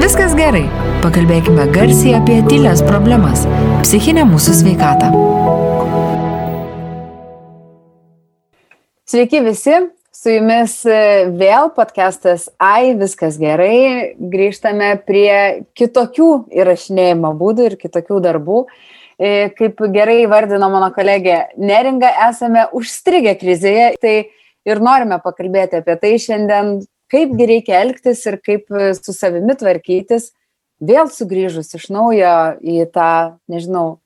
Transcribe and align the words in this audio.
viskas 0.00 0.34
gerai. 0.38 0.64
Pakalbėkime 1.02 1.68
garsiai 1.74 2.16
apie 2.18 2.40
tylės 2.48 2.82
problemas- 2.86 3.44
psichinę 3.84 4.24
mūsų 4.28 4.54
sveikatą. 4.60 5.12
Sveiki 9.08 9.40
visi, 9.40 9.76
su 10.12 10.34
jumis 10.34 10.74
e, 10.84 10.98
vėl 11.40 11.70
podcastas 11.76 12.48
Ai, 12.60 12.94
viskas 12.98 13.38
gerai. 13.40 14.14
Grįžtame 14.18 14.90
prie 15.06 15.64
kitokių 15.78 16.30
įrašinėjimo 16.52 17.30
būdų 17.38 17.70
ir 17.70 17.76
kitokių 17.80 18.20
darbų. 18.26 18.64
E, 19.18 19.48
kaip 19.56 19.80
gerai 19.94 20.26
vardino 20.30 20.68
mano 20.70 20.90
kolegė 20.94 21.48
Neringa, 21.56 22.10
esame 22.28 22.66
užstrigę 22.76 23.32
krizėje. 23.40 23.94
Tai 24.02 24.16
ir 24.68 24.82
norime 24.84 25.18
pakalbėti 25.24 25.80
apie 25.80 25.96
tai 26.02 26.12
šiandien, 26.20 26.78
kaipgi 27.12 27.48
reikia 27.48 27.82
elgtis 27.84 28.24
ir 28.28 28.38
kaip 28.44 28.68
e, 28.72 28.92
su 28.98 29.14
savimi 29.16 29.56
tvarkytis, 29.58 30.32
vėl 30.78 31.10
sugrįžus 31.12 31.74
iš 31.78 31.88
naujo 31.94 32.34
į 32.62 32.84
tą, 32.94 33.38
nežinau, 33.50 33.98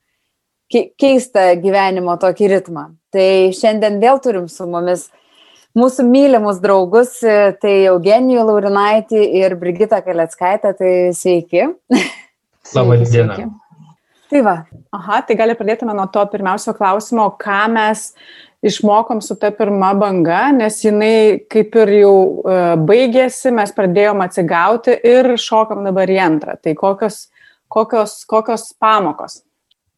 keistą 0.71 1.51
gyvenimo 1.61 2.15
tokį 2.21 2.49
ritmą. 2.55 2.87
Tai 3.13 3.27
šiandien 3.53 3.99
vėl 4.01 4.21
turim 4.23 4.47
su 4.49 4.65
mumis 4.69 5.09
mūsų 5.77 6.05
mylimus 6.07 6.61
draugus, 6.63 7.17
e, 7.25 7.53
tai 7.61 7.75
Eugenijų 7.91 8.45
Laurinaitį 8.49 9.25
ir 9.41 9.57
Brigitą 9.59 10.01
Kaleckaitę, 10.05 10.73
tai 10.77 10.93
sveiki. 11.17 11.67
Labą 12.75 12.97
dieną. 13.03 13.51
Tai 14.33 14.41
va. 14.41 14.55
Aha, 14.95 15.19
tai 15.27 15.35
gali 15.37 15.53
pradėtume 15.57 15.93
nuo 15.93 16.07
to 16.09 16.23
pirmiausio 16.31 16.73
klausimo, 16.77 17.27
ką 17.41 17.59
mes 17.73 18.11
išmokom 18.63 19.21
su 19.21 19.35
ta 19.39 19.51
pirma 19.51 19.93
banga, 19.99 20.47
nes 20.55 20.79
jinai 20.85 21.43
kaip 21.51 21.75
ir 21.83 21.95
jau 21.99 22.17
uh, 22.43 22.59
baigėsi, 22.79 23.51
mes 23.55 23.73
pradėjom 23.75 24.23
atsigauti 24.25 24.95
ir 25.13 25.35
šokam 25.39 25.83
dabar 25.87 26.11
į 26.11 26.19
antrą. 26.23 26.55
Tai 26.63 26.75
kokios, 26.79 27.25
kokios, 27.71 28.21
kokios 28.29 28.71
pamokos? 28.79 29.41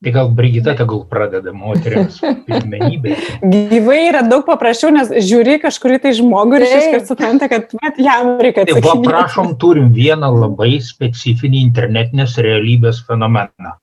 Tai 0.04 0.12
gal 0.12 0.28
Brigita 0.38 0.76
tegul 0.78 1.06
pradeda 1.10 1.50
moteriams 1.56 2.20
pirmenybė. 2.46 3.16
Gyvai 3.72 4.02
yra 4.10 4.26
daug 4.28 4.44
paprasčiau, 4.46 4.92
nes 4.94 5.08
žiūri 5.10 5.56
kažkurį 5.64 6.02
tai 6.04 6.12
žmogų 6.18 6.60
ir 6.60 6.66
iš 6.68 6.90
karto 6.92 7.14
supranta, 7.14 7.48
kad 7.50 7.72
met, 7.80 7.98
jam 7.98 8.36
reikia 8.44 8.68
atsakyti. 8.68 8.84
Tai 8.86 9.00
va, 9.00 9.08
prašom, 9.08 9.56
turim 9.62 9.88
vieną 9.96 10.30
labai 10.36 10.76
specifinį 10.84 11.64
internetinės 11.70 12.36
realybės 12.44 13.02
fenomeną. 13.08 13.78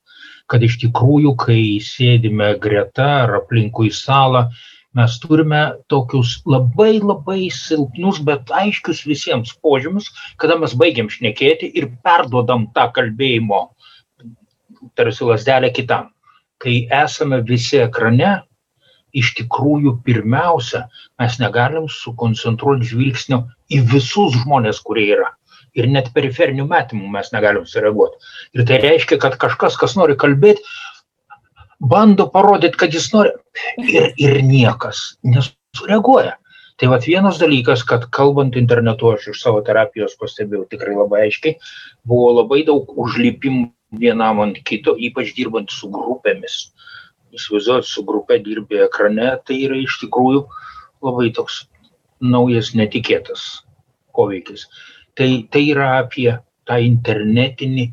Kad 0.52 0.62
iš 0.66 0.76
tikrųjų, 0.84 1.32
kai 1.42 1.62
sėdime 1.82 2.52
greta 2.60 3.08
ar 3.24 3.38
aplinkui 3.40 3.90
salą, 3.96 4.50
mes 4.98 5.18
turime 5.22 5.60
tokius 5.88 6.38
labai 6.46 6.98
labai 7.00 7.48
silpnus, 7.54 8.20
bet 8.24 8.52
aiškius 8.52 9.04
visiems 9.08 9.54
požymius, 9.64 10.10
kada 10.36 10.58
mes 10.60 10.74
baigiam 10.78 11.08
šnekėti 11.12 11.70
ir 11.80 11.88
perduodam 12.04 12.68
tą 12.76 12.88
kalbėjimo 12.96 13.62
tarsi 14.98 15.24
lasdelę 15.24 15.72
kitam. 15.72 16.10
Kai 16.62 16.86
esame 17.02 17.40
visi 17.46 17.80
ekrane, 17.82 18.42
iš 19.16 19.32
tikrųjų 19.38 19.96
pirmiausia, 20.06 20.86
mes 21.20 21.38
negalim 21.40 21.88
sukoncentruoti 21.90 22.88
žvilgsnio 22.92 23.42
į 23.72 23.82
visus 23.92 24.36
žmonės, 24.42 24.80
kurie 24.84 25.08
yra. 25.16 25.32
Ir 25.76 25.88
net 25.88 26.10
periferinių 26.12 26.66
metymų 26.68 27.08
mes 27.14 27.30
negalim 27.32 27.64
sureaguoti. 27.68 28.18
Ir 28.56 28.66
tai 28.68 28.78
reiškia, 28.82 29.16
kad 29.20 29.38
kažkas, 29.40 29.78
kas 29.80 29.96
nori 29.96 30.18
kalbėti, 30.20 30.64
bando 31.82 32.28
parodyti, 32.30 32.78
kad 32.78 32.94
jis 32.94 33.10
nori 33.14 33.32
ir, 33.82 34.12
ir 34.16 34.38
niekas 34.46 35.02
nesureaguoja. 35.26 36.36
Tai 36.80 36.88
vad 36.88 37.04
vienas 37.06 37.38
dalykas, 37.38 37.82
kad 37.86 38.08
kalbant 38.14 38.56
internetu, 38.58 39.10
aš 39.12 39.28
iš 39.32 39.42
savo 39.44 39.60
terapijos 39.66 40.14
pastebėjau 40.18 40.64
tikrai 40.70 40.94
labai 40.96 41.26
aiškiai, 41.26 41.58
buvo 42.08 42.30
labai 42.38 42.62
daug 42.66 42.88
užlipimų 42.98 43.68
vienam 44.02 44.40
ant 44.42 44.62
kito, 44.66 44.94
ypač 44.96 45.34
dirbant 45.36 45.70
su 45.70 45.90
grupėmis. 45.92 46.72
Įsivaizduot, 47.36 47.86
su 47.88 48.04
grupė 48.08 48.38
dirbi 48.44 48.80
ekrane, 48.84 49.34
tai 49.46 49.60
yra 49.66 49.78
iš 49.80 49.98
tikrųjų 50.02 50.46
labai 51.04 51.30
toks 51.36 51.62
naujas, 52.22 52.72
netikėtas 52.78 53.44
poveikis. 54.16 54.66
Tai, 55.18 55.28
tai 55.52 55.62
yra 55.74 55.92
apie 56.00 56.30
tą 56.68 56.78
internetinį 56.80 57.90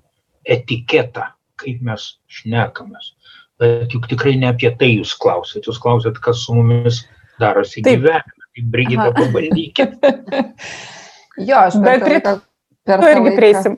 etiketą, 0.56 1.30
kaip 1.60 1.84
mes 1.84 2.14
šnekamės 2.40 3.14
bet 3.60 3.94
juk 3.94 4.08
tikrai 4.12 4.36
ne 4.40 4.50
apie 4.52 4.72
tai 4.80 4.94
jūs 4.96 5.16
klausėt, 5.20 5.68
jūs 5.70 5.80
klausėt, 5.82 6.20
kas 6.24 6.46
su 6.46 6.56
mumis 6.58 7.04
darosi 7.42 7.84
Taip. 7.84 8.00
gyvenime. 8.02 8.36
Tai 8.50 8.64
Brigita, 8.74 9.10
pabandykit. 9.14 9.92
jo, 11.50 11.60
aš 11.60 11.76
bet 11.84 12.02
per, 12.04 12.16
tą, 12.26 12.32
per, 12.88 13.04
tą 13.04 13.22
laiką, 13.24 13.76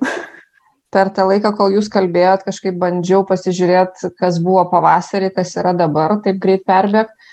per 0.96 1.12
tą 1.16 1.26
laiką, 1.28 1.52
kol 1.58 1.76
jūs 1.76 1.90
kalbėjot, 1.92 2.46
kažkaip 2.48 2.78
bandžiau 2.82 3.26
pasižiūrėti, 3.28 4.14
kas 4.22 4.40
buvo 4.42 4.64
pavasarį, 4.72 5.34
kas 5.36 5.52
yra 5.60 5.76
dabar, 5.78 6.16
taip 6.24 6.40
greit 6.42 6.64
perbėgti 6.70 7.31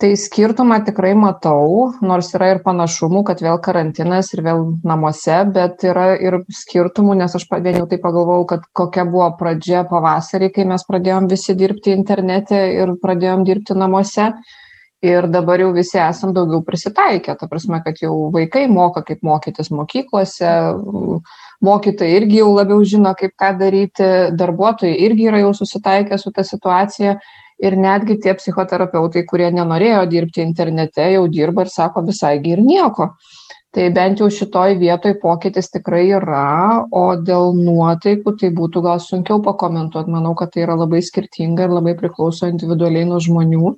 tai 0.00 0.16
skirtumą 0.16 0.78
tikrai 0.86 1.12
matau 1.18 1.90
nors 2.00 2.30
yra 2.36 2.54
ir 2.54 2.60
panašumų 2.64 3.20
kad 3.28 3.42
vėl 3.44 3.58
karantinas 3.62 4.30
ir 4.32 4.42
vėl 4.46 4.62
namuose 4.86 5.36
bet 5.54 5.84
yra 5.84 6.14
ir 6.16 6.38
skirtumų 6.56 7.18
nes 7.20 7.36
aš 7.36 7.44
vien 7.52 7.82
jau 7.82 7.88
taip 7.90 8.00
pagalvojau 8.06 8.46
kad 8.54 8.64
kokia 8.80 9.04
buvo 9.08 9.28
pradžia 9.40 9.84
pavasarį 9.90 10.48
kai 10.56 10.64
mes 10.72 10.86
pradėjom 10.88 11.28
visi 11.28 11.56
dirbti 11.58 11.92
internete 11.92 12.62
ir 12.78 12.96
pradėjom 13.02 13.44
dirbti 13.44 13.76
namuose. 13.76 14.32
Ir 15.00 15.24
dabar 15.32 15.56
jau 15.62 15.70
visi 15.72 15.96
esam 15.96 16.34
daugiau 16.36 16.60
prisitaikę 16.60 17.32
ta 17.40 17.46
prasme 17.48 17.78
kad 17.84 17.96
jau 18.02 18.28
vaikai 18.34 18.66
moka 18.68 19.00
kaip 19.00 19.22
mokytis 19.24 19.70
mokyklose 19.72 20.50
mokytojai 21.64 22.18
irgi 22.18 22.42
jau 22.42 22.50
labiau 22.52 22.84
žino 22.84 23.14
kaip 23.16 23.32
ką 23.32 23.54
daryti 23.62 24.10
darbuotojai 24.36 24.98
irgi 25.06 25.30
yra 25.32 25.40
jau 25.40 25.54
susitaikę 25.56 26.18
su 26.20 26.32
ta 26.36 26.44
situacija 26.44 27.16
ir 27.60 27.76
netgi 27.76 28.16
tie 28.24 28.34
psichoterapeutai 28.38 29.24
kurie 29.28 29.50
nenorėjo 29.54 30.02
dirbti 30.10 30.42
internete 30.44 31.10
jau 31.14 31.26
dirba 31.28 31.66
ir 31.66 31.72
sako 31.72 32.04
visai 32.08 32.38
gi 32.42 32.56
ir 32.56 32.64
nieko. 32.64 33.10
Tai 33.70 33.84
bent 33.94 34.18
jau 34.18 34.26
šitoj 34.34 34.74
vietoj 34.80 35.14
pokytis 35.22 35.70
tikrai 35.70 36.08
yra 36.16 36.82
o 36.90 37.04
dėl 37.28 37.52
nuotaikų 37.54 38.34
tai 38.40 38.50
būtų 38.56 38.82
gal 38.82 38.98
sunkiau 39.04 39.38
pakomentuot. 39.44 40.08
Manau 40.10 40.34
kad 40.34 40.50
tai 40.54 40.64
yra 40.64 40.74
labai 40.80 40.98
skirtinga 41.06 41.68
ir 41.68 41.76
labai 41.76 41.94
priklauso 42.00 42.50
individualiai 42.50 43.06
nuo 43.06 43.20
žmonių 43.22 43.76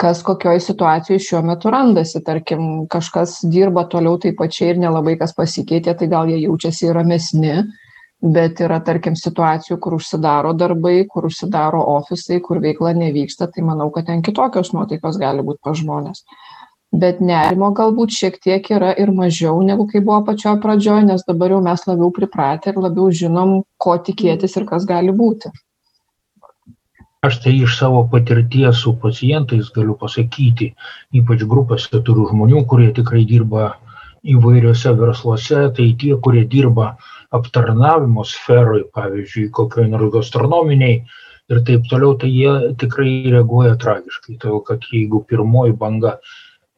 kas 0.00 0.22
kokioj 0.24 0.58
situacijoj 0.64 1.20
šiuo 1.20 1.42
metu 1.44 1.70
randasi. 1.70 2.22
Tarkim 2.24 2.88
kažkas 2.90 3.36
dirba 3.52 3.84
toliau 3.92 4.16
taip 4.18 4.38
pačiai 4.40 4.72
ir 4.72 4.82
nelabai 4.82 5.14
kas 5.20 5.36
pasikeitė 5.36 5.94
tai 6.00 6.08
gal 6.10 6.30
jie 6.32 6.40
jaučiasi 6.46 6.90
ramesni 6.96 7.60
bet 8.20 8.60
yra 8.60 8.80
tarkim 8.84 9.16
situacijų 9.16 9.78
kur 9.80 9.96
užsidaro 9.96 10.52
darbai 10.52 11.06
kur 11.08 11.26
užsidaro 11.30 11.80
ofisai 11.96 12.40
kur 12.44 12.60
veikla 12.60 12.92
nevyksta 12.92 13.48
tai 13.48 13.64
manau 13.64 13.90
kad 13.90 14.06
ten 14.06 14.22
kitokios 14.22 14.74
nuotaikos 14.76 15.16
gali 15.18 15.44
būt 15.46 15.60
pas 15.64 15.78
žmones 15.78 16.24
bet 16.92 17.20
nerimo 17.20 17.70
galbūt 17.72 18.12
šiek 18.12 18.36
tiek 18.42 18.70
yra 18.70 18.92
ir 18.98 19.12
mažiau 19.14 19.62
negu 19.62 19.86
kai 19.88 20.02
buvo 20.04 20.20
pačioj 20.26 20.58
pradžioj 20.60 21.06
nes 21.06 21.24
dabar 21.26 21.54
jau 21.54 21.62
mes 21.64 21.86
labiau 21.86 22.10
pripratę 22.12 22.74
ir 22.74 22.80
labiau 22.82 23.10
žinom 23.10 23.62
ko 23.78 23.96
tikėtis 23.96 24.56
ir 24.56 24.66
kas 24.68 24.84
gali 24.84 25.14
būti. 25.14 25.52
Aš 27.22 27.36
tai 27.44 27.52
iš 27.52 27.76
savo 27.76 28.06
patirties 28.08 28.80
su 28.80 28.94
pacientais 28.96 29.68
galiu 29.74 29.94
pasakyti, 30.02 30.72
ypač 31.12 31.44
grupėse 31.44 32.00
turiu 32.00 32.24
žmonių, 32.30 32.64
kurie 32.64 32.88
tikrai 32.96 33.26
dirba 33.28 33.74
įvairiose 34.24 34.94
versluose, 34.96 35.66
tai 35.76 35.90
tie, 36.00 36.14
kurie 36.16 36.46
dirba 36.48 36.94
uh, 36.94 37.19
aptarnavimo 37.34 38.24
sferoj, 38.26 38.84
pavyzdžiui, 38.94 39.50
kokioj 39.54 39.88
nors 39.90 40.12
gastronominiai 40.14 41.00
ir 41.50 41.62
taip 41.66 41.86
toliau, 41.90 42.16
tai 42.18 42.30
jie 42.30 42.74
tikrai 42.80 43.12
reaguoja 43.34 43.76
tragiškai. 43.80 44.38
Todėl, 44.42 44.62
kad 44.66 44.86
jeigu 44.92 45.22
pirmoji 45.30 45.76
banga 45.78 46.16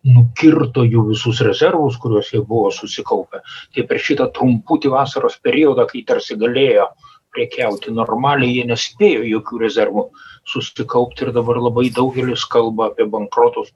nukirto 0.02 0.84
jų 0.84 1.06
visus 1.12 1.40
rezervus, 1.46 1.96
kuriuos 2.02 2.32
jie 2.34 2.42
buvo 2.42 2.72
susikaupę, 2.74 3.42
tai 3.74 3.86
per 3.88 4.00
šitą 4.02 4.28
trumputį 4.34 4.90
vasaros 4.92 5.38
periodą, 5.44 5.86
kai 5.90 6.02
tarsi 6.08 6.36
galėjo 6.40 6.88
priekiauti 7.32 7.94
normaliai, 7.94 8.58
jie 8.58 8.66
nespėjo 8.68 9.24
jokių 9.28 9.60
rezervų 9.62 10.06
susikaupti 10.52 11.28
ir 11.28 11.32
dabar 11.36 11.60
labai 11.62 11.88
daugelis 11.94 12.44
kalba 12.50 12.90
apie 12.90 13.06
bankrotus 13.08 13.70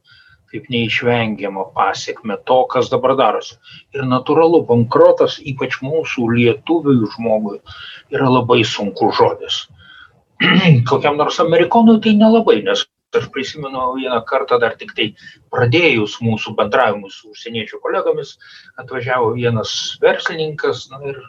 kaip 0.52 0.68
neišvengiamą 0.72 1.68
pasiekmę 1.76 2.38
to, 2.48 2.58
kas 2.72 2.90
dabar 2.92 3.16
darosi. 3.18 3.56
Ir 3.96 4.06
natūralu, 4.08 4.62
bankrotas, 4.68 5.38
ypač 5.42 5.80
mūsų 5.84 6.28
lietuvių 6.34 6.98
žmogui, 7.16 7.60
yra 8.14 8.30
labai 8.30 8.62
sunkus 8.64 9.16
žodis. 9.18 9.62
Kokiam 10.90 11.16
nors 11.20 11.40
amerikonui 11.42 11.98
tai 12.04 12.14
nelabai, 12.18 12.60
nes 12.66 12.84
aš 13.16 13.28
prisimenu 13.32 13.94
vieną 13.96 14.20
kartą 14.28 14.58
dar 14.60 14.74
tik 14.76 14.92
tai 14.96 15.06
pradėjus 15.54 16.18
mūsų 16.24 16.52
bendravimui 16.58 17.10
su 17.12 17.30
užsieniečių 17.32 17.80
kolegomis, 17.84 18.34
atvažiavo 18.82 19.32
vienas 19.38 19.72
verslininkas 20.02 20.88
na, 20.92 21.00
ir 21.12 21.22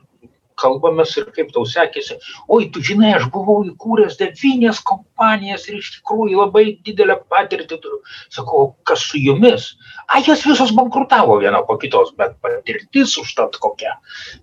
kalbamės 0.62 1.14
ir 1.20 1.28
kaip 1.36 1.52
tau 1.56 1.66
sekėsi. 1.70 2.18
Oi, 2.54 2.68
tu 2.74 2.82
žinai, 2.86 3.14
aš 3.18 3.28
buvau 3.34 3.60
įkūręs 3.68 4.18
devynės 4.20 4.82
kompanijas 4.88 5.68
ir 5.70 5.80
iš 5.80 5.92
tikrųjų 5.98 6.40
labai 6.42 6.66
didelę 6.88 7.20
patirtį 7.32 7.80
turiu. 7.84 8.02
Sakau, 8.34 8.72
kas 8.88 9.06
su 9.10 9.22
jumis? 9.22 9.70
A, 10.08 10.22
jas 10.26 10.46
visos 10.48 10.74
bankrutavo 10.78 11.38
viena 11.44 11.64
po 11.68 11.78
kitos, 11.82 12.14
bet 12.20 12.38
patirtis 12.44 13.18
užtat 13.22 13.60
kokia. 13.64 13.98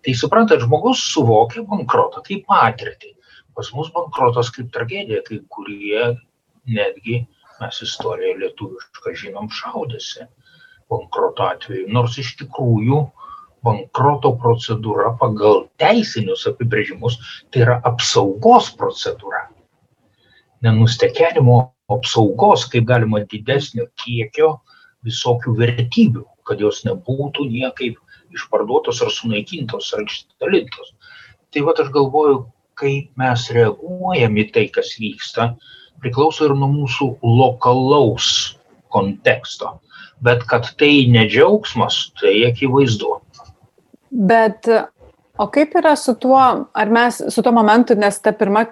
Tai 0.04 0.16
suprantat, 0.18 0.64
žmogus 0.66 1.02
suvokia 1.12 1.66
bankrotą 1.68 2.24
kaip 2.26 2.46
patirtį. 2.50 3.14
Pas 3.54 3.68
mus 3.74 3.90
bankrotas 3.94 4.50
kaip 4.54 4.72
tragedija, 4.74 5.22
kai 5.26 5.38
kurie 5.52 6.14
netgi 6.66 7.20
mes 7.60 7.82
istoriją 7.86 8.38
lietuvišką 8.40 9.12
žinom 9.20 9.50
šaudėsi 9.52 10.26
bankroto 10.90 11.46
atveju. 11.46 11.86
Nors 11.94 12.18
iš 12.20 12.34
tikrųjų 12.40 12.98
bankroto 13.64 14.34
procedūra 14.40 15.14
pagal 15.20 15.66
teisinius 15.80 16.44
apibrėžimus 16.50 17.18
tai 17.50 17.64
yra 17.66 17.78
apsaugos 17.88 18.70
procedūra. 18.78 19.46
Nenustekenimo 20.64 21.58
apsaugos, 21.92 22.64
kaip 22.72 22.86
galima 22.88 23.22
didesnio 23.28 23.86
kiekio 24.00 24.54
visokių 25.04 25.56
vertybių, 25.58 26.24
kad 26.48 26.60
jos 26.60 26.82
nebūtų 26.88 27.48
niekaip 27.50 27.98
išparduotos 28.34 29.02
ar 29.04 29.12
sunaikintos 29.12 29.92
ar 29.96 30.04
išdalintos. 30.06 30.94
Tai 31.52 31.64
va 31.68 31.74
aš 31.78 31.90
galvoju, 31.94 32.44
kaip 32.80 33.10
mes 33.20 33.46
reaguojam 33.54 34.40
į 34.40 34.48
tai, 34.54 34.66
kas 34.74 34.96
vyksta, 34.98 35.52
priklauso 36.02 36.48
ir 36.48 36.56
nuo 36.58 36.70
mūsų 36.72 37.10
lokalaus 37.22 38.28
konteksto. 38.94 39.78
Bet 40.24 40.44
kad 40.50 40.70
tai 40.80 41.06
nedžiaugsmas, 41.10 42.14
tai 42.20 42.34
akivaizdu. 42.48 43.20
Bet 44.14 44.68
o 45.38 45.48
kaip 45.50 45.74
yra 45.80 45.96
su 45.98 46.14
tuo, 46.14 46.38
ar 46.70 46.90
mes 46.94 47.18
su 47.28 47.42
tuo 47.42 47.52
momentu, 47.52 47.96
nes 47.98 48.20
ta 48.22 48.32
pirma, 48.32 48.62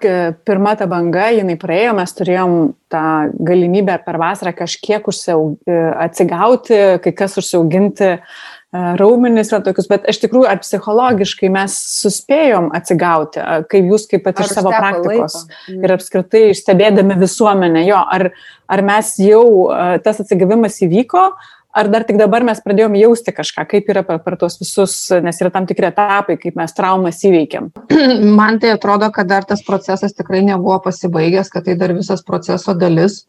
pirma 0.47 0.77
ta 0.79 0.87
banga, 0.87 1.27
jinai 1.35 1.59
praėjo, 1.59 1.97
mes 1.99 2.15
turėjom 2.19 2.57
tą 2.93 3.05
galimybę 3.43 3.99
per 4.05 4.19
vasarą 4.23 4.55
kažkiek 4.55 5.09
užsiaug, 5.11 5.57
atsigauti, 6.07 6.79
kai 7.03 7.15
kas 7.19 7.35
užsiauginti 7.43 8.13
raumenis 8.73 9.51
yra 9.53 9.61
tokius, 9.67 9.89
bet 9.91 10.07
iš 10.09 10.23
tikrųjų, 10.23 10.47
ar 10.49 10.61
psichologiškai 10.63 11.51
mes 11.53 11.75
suspėjom 11.99 12.71
atsigauti, 12.79 13.43
kaip 13.69 13.91
jūs 13.91 14.07
kaip 14.09 14.23
pat 14.25 14.41
iš 14.41 14.55
savo 14.55 14.73
praktikos 14.73 15.43
laiko. 15.43 15.81
ir 15.83 15.95
apskritai 15.99 16.45
stebėdami 16.57 17.19
visuomenę, 17.21 17.83
jo, 17.91 17.99
ar, 18.01 18.31
ar 18.73 18.85
mes 18.87 19.13
jau 19.21 19.45
tas 20.07 20.23
atsigavimas 20.25 20.79
įvyko, 20.87 21.27
ar 21.73 21.89
dar 21.93 22.05
tik 22.09 22.19
dabar 22.21 22.45
mes 22.45 22.61
pradėjom 22.65 22.97
jausti 23.01 23.33
kažką, 23.35 23.65
kaip 23.71 23.89
yra 23.93 24.03
per, 24.07 24.21
per 24.25 24.37
tuos 24.41 24.59
visus, 24.61 24.97
nes 25.25 25.41
yra 25.41 25.53
tam 25.55 25.69
tikri 25.69 25.89
etapai, 25.89 26.37
kaip 26.41 26.59
mes 26.59 26.77
traumas 26.77 27.23
įveikiam. 27.25 27.71
Man 28.41 28.61
tai 28.63 28.75
atrodo, 28.77 29.09
kad 29.15 29.31
dar 29.31 29.49
tas 29.49 29.65
procesas 29.65 30.15
tikrai 30.17 30.43
nebuvo 30.47 30.79
pasibaigęs, 30.85 31.53
kad 31.53 31.67
tai 31.69 31.79
dar 31.81 31.95
visas 31.97 32.25
proceso 32.27 32.77
dalis 32.77 33.23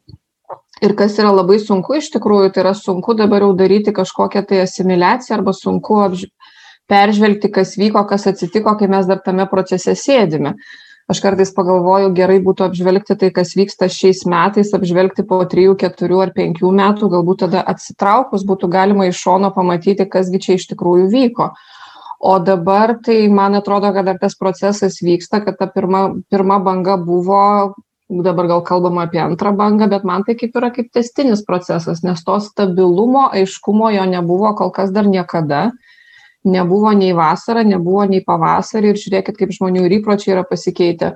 ir 0.83 0.95
kas 0.99 1.15
yra 1.21 1.31
labai 1.31 1.59
sunku 1.61 1.97
iš 1.99 2.09
tikrųjų, 2.15 2.51
tai 2.53 2.65
yra 2.65 2.73
sunku 2.77 3.15
dabar 3.17 3.45
jau 3.45 3.53
daryti 3.57 3.93
kažkokią 3.95 4.43
tai 4.49 4.63
asimiliaciją 4.65 5.39
arba 5.39 5.55
sunku 5.55 6.01
apž... 6.07 6.27
peržvelgti, 6.91 7.47
kas 7.55 7.77
vyko, 7.79 8.01
kas 8.09 8.27
atsitiko, 8.27 8.73
kai 8.79 8.89
mes 8.91 9.07
dar 9.07 9.21
tame 9.23 9.45
procese 9.47 9.95
sėdime. 9.95 10.57
Aš 11.13 11.19
kartais 11.21 11.51
pagalvoju, 11.53 12.09
gerai 12.17 12.39
būtų 12.41 12.63
apžvelgti 12.65 13.13
tai, 13.21 13.27
kas 13.35 13.51
vyksta 13.53 13.85
šiais 13.91 14.23
metais, 14.25 14.71
apžvelgti 14.73 15.21
po 15.29 15.37
3, 15.45 15.75
4 15.83 16.21
ar 16.23 16.31
5 16.33 16.63
metų, 16.79 17.09
galbūt 17.11 17.43
tada 17.43 17.61
atsitraukus 17.69 18.41
būtų 18.49 18.69
galima 18.73 19.05
iš 19.05 19.19
šono 19.21 19.51
pamatyti, 19.53 20.07
kasgi 20.09 20.41
čia 20.41 20.57
iš 20.57 20.65
tikrųjų 20.71 21.11
vyko. 21.13 21.51
O 22.23 22.33
dabar 22.41 22.95
tai 23.05 23.27
man 23.29 23.59
atrodo, 23.59 23.91
kad 23.93 24.09
dar 24.09 24.17
tas 24.17 24.33
procesas 24.39 24.97
vyksta, 25.05 25.43
kad 25.45 25.59
ta 25.61 25.69
pirma, 25.69 26.07
pirma 26.33 26.57
banga 26.63 26.97
buvo 26.97 27.43
dabar 28.09 28.49
gal 28.49 28.65
kalbama 28.65 29.05
apie 29.05 29.21
antrą 29.21 29.53
bangą, 29.57 29.89
bet 29.93 30.09
man 30.09 30.25
tai 30.25 30.33
kaip 30.39 30.57
yra 30.57 30.73
kaip 30.73 30.89
testinis 30.93 31.45
procesas, 31.45 32.01
nes 32.01 32.25
to 32.25 32.39
stabilumo, 32.41 33.29
aiškumo 33.37 33.93
jo 33.93 34.09
nebuvo 34.09 34.55
kol 34.57 34.73
kas 34.73 34.89
dar 34.95 35.05
niekada. 35.05 35.71
Nebuvo 36.43 36.91
nei 36.97 37.13
vasarą, 37.15 37.63
nebuvo 37.67 38.03
nei 38.09 38.23
pavasarį 38.25 38.91
ir 38.91 38.99
žiūrėkit, 38.99 39.37
kaip 39.39 39.53
žmonių 39.55 39.85
ir 39.87 39.97
įpročiai 39.99 40.35
yra 40.35 40.43
pasikeitę. 40.47 41.13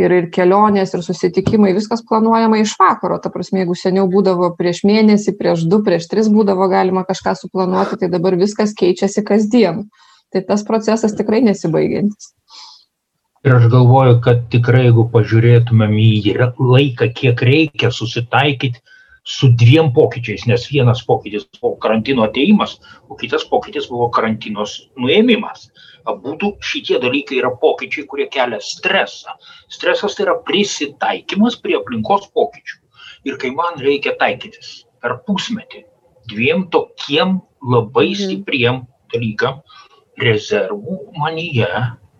Ir, 0.00 0.12
ir 0.16 0.28
kelionės, 0.32 0.94
ir 0.96 1.02
susitikimai, 1.04 1.74
viskas 1.76 2.00
planuojama 2.06 2.62
iš 2.62 2.72
vakaro. 2.80 3.18
Ta 3.20 3.28
prasme, 3.34 3.60
jeigu 3.60 3.74
seniau 3.76 4.06
būdavo 4.08 4.54
prieš 4.56 4.80
mėnesį, 4.88 5.34
prieš 5.36 5.66
du, 5.68 5.82
prieš 5.84 6.06
tris 6.08 6.30
būdavo 6.32 6.70
galima 6.72 7.02
kažką 7.04 7.34
suplanuoti, 7.36 7.98
tai 8.00 8.08
dabar 8.08 8.38
viskas 8.40 8.72
keičiasi 8.78 9.26
kasdien. 9.26 9.90
Tai 10.32 10.44
tas 10.46 10.64
procesas 10.64 11.12
tikrai 11.18 11.42
nesibaigiantis 11.44 12.32
ir 13.44 13.54
aš 13.56 13.66
galvoju 13.72 14.20
kad 14.24 14.42
tikrai 14.52 14.86
jeigu 14.88 15.06
pažiūrėtumėm 15.12 15.96
į 15.96 16.34
laiką 16.58 17.08
kiek 17.16 17.42
reikia 17.46 17.92
susitaikyt 17.94 18.80
su 19.24 19.50
dviem 19.62 19.92
pokyčiais 19.96 20.46
nes 20.48 20.66
vienas 20.72 21.02
pokytis 21.06 21.46
buvo 21.58 21.76
karantino 21.82 22.24
atėjimas 22.26 22.78
o 23.08 23.18
kitas 23.20 23.44
pokytis 23.50 23.88
buvo 23.92 24.08
karantinos 24.16 24.76
nuėmimas 24.96 25.68
abudu 26.08 26.54
šitie 26.64 26.98
dalykai 27.02 27.40
yra 27.42 27.52
pokyčiai 27.62 28.06
kurie 28.08 28.28
kelia 28.32 28.60
stresą 28.64 29.36
stresas 29.68 30.16
tai 30.16 30.26
yra 30.28 30.38
prisitaikymas 30.46 31.60
prie 31.60 31.76
aplinkos 31.80 32.30
pokyčių 32.36 32.80
ir 33.28 33.36
kai 33.40 33.52
man 33.54 33.80
reikia 33.84 34.16
taikytis 34.20 34.84
per 35.02 35.18
pusmetį 35.28 35.84
dviem 36.32 36.68
tokiem 36.72 37.40
labai 37.60 38.10
mhm. 38.12 38.20
stipriem 38.24 38.82
dalykam 39.12 39.60
rezervų 40.20 40.98
manyje 41.18 41.68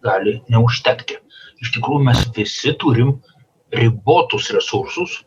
gali 0.05 0.39
neužtekti. 0.53 1.19
Iš 1.61 1.75
tikrųjų 1.77 2.05
mes 2.09 2.23
visi 2.37 2.73
turim 2.81 3.19
ribotus 3.77 4.49
resursus, 4.57 5.21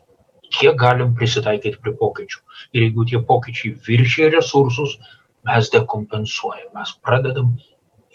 kiek 0.54 0.78
galim 0.80 1.14
prisitaikyti 1.18 1.80
prie 1.82 1.94
pokyčių. 2.00 2.40
Ir 2.74 2.86
jeigu 2.86 3.06
tie 3.10 3.20
pokyčiai 3.28 3.74
viršė 3.86 4.30
resursus, 4.36 4.96
mes 5.44 5.70
dekompensuojam, 5.74 6.70
mes 6.76 6.94
pradedam 7.04 7.54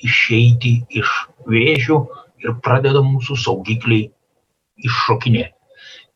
išeiti 0.06 0.80
iš 1.01 1.13
vėžių 1.50 2.00
ir 2.45 2.57
pradeda 2.63 3.03
mūsų 3.06 3.38
saugikliai 3.44 4.09
iššokinėti. 4.89 5.56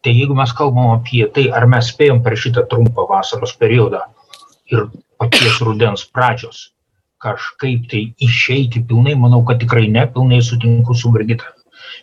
Tai 0.04 0.12
jeigu 0.12 0.36
mes 0.36 0.52
kalbam 0.56 0.98
apie 0.98 1.24
tai, 1.36 1.48
ar 1.56 1.68
mes 1.72 1.92
spėjom 1.94 2.24
per 2.24 2.36
šitą 2.40 2.66
trumpą 2.72 3.06
vasaros 3.08 3.56
periodą 3.60 4.04
ir 4.72 4.90
paties 5.20 5.62
rudens 5.64 6.04
pradžios 6.12 6.74
kažkaip 7.24 7.88
tai 7.92 8.02
išeiti 8.20 8.84
pilnai, 8.88 9.16
manau, 9.16 9.44
kad 9.48 9.62
tikrai 9.64 9.88
ne, 9.92 10.04
pilnai 10.12 10.42
sutinku 10.44 10.96
su 10.98 11.12
Brigita. 11.14 11.54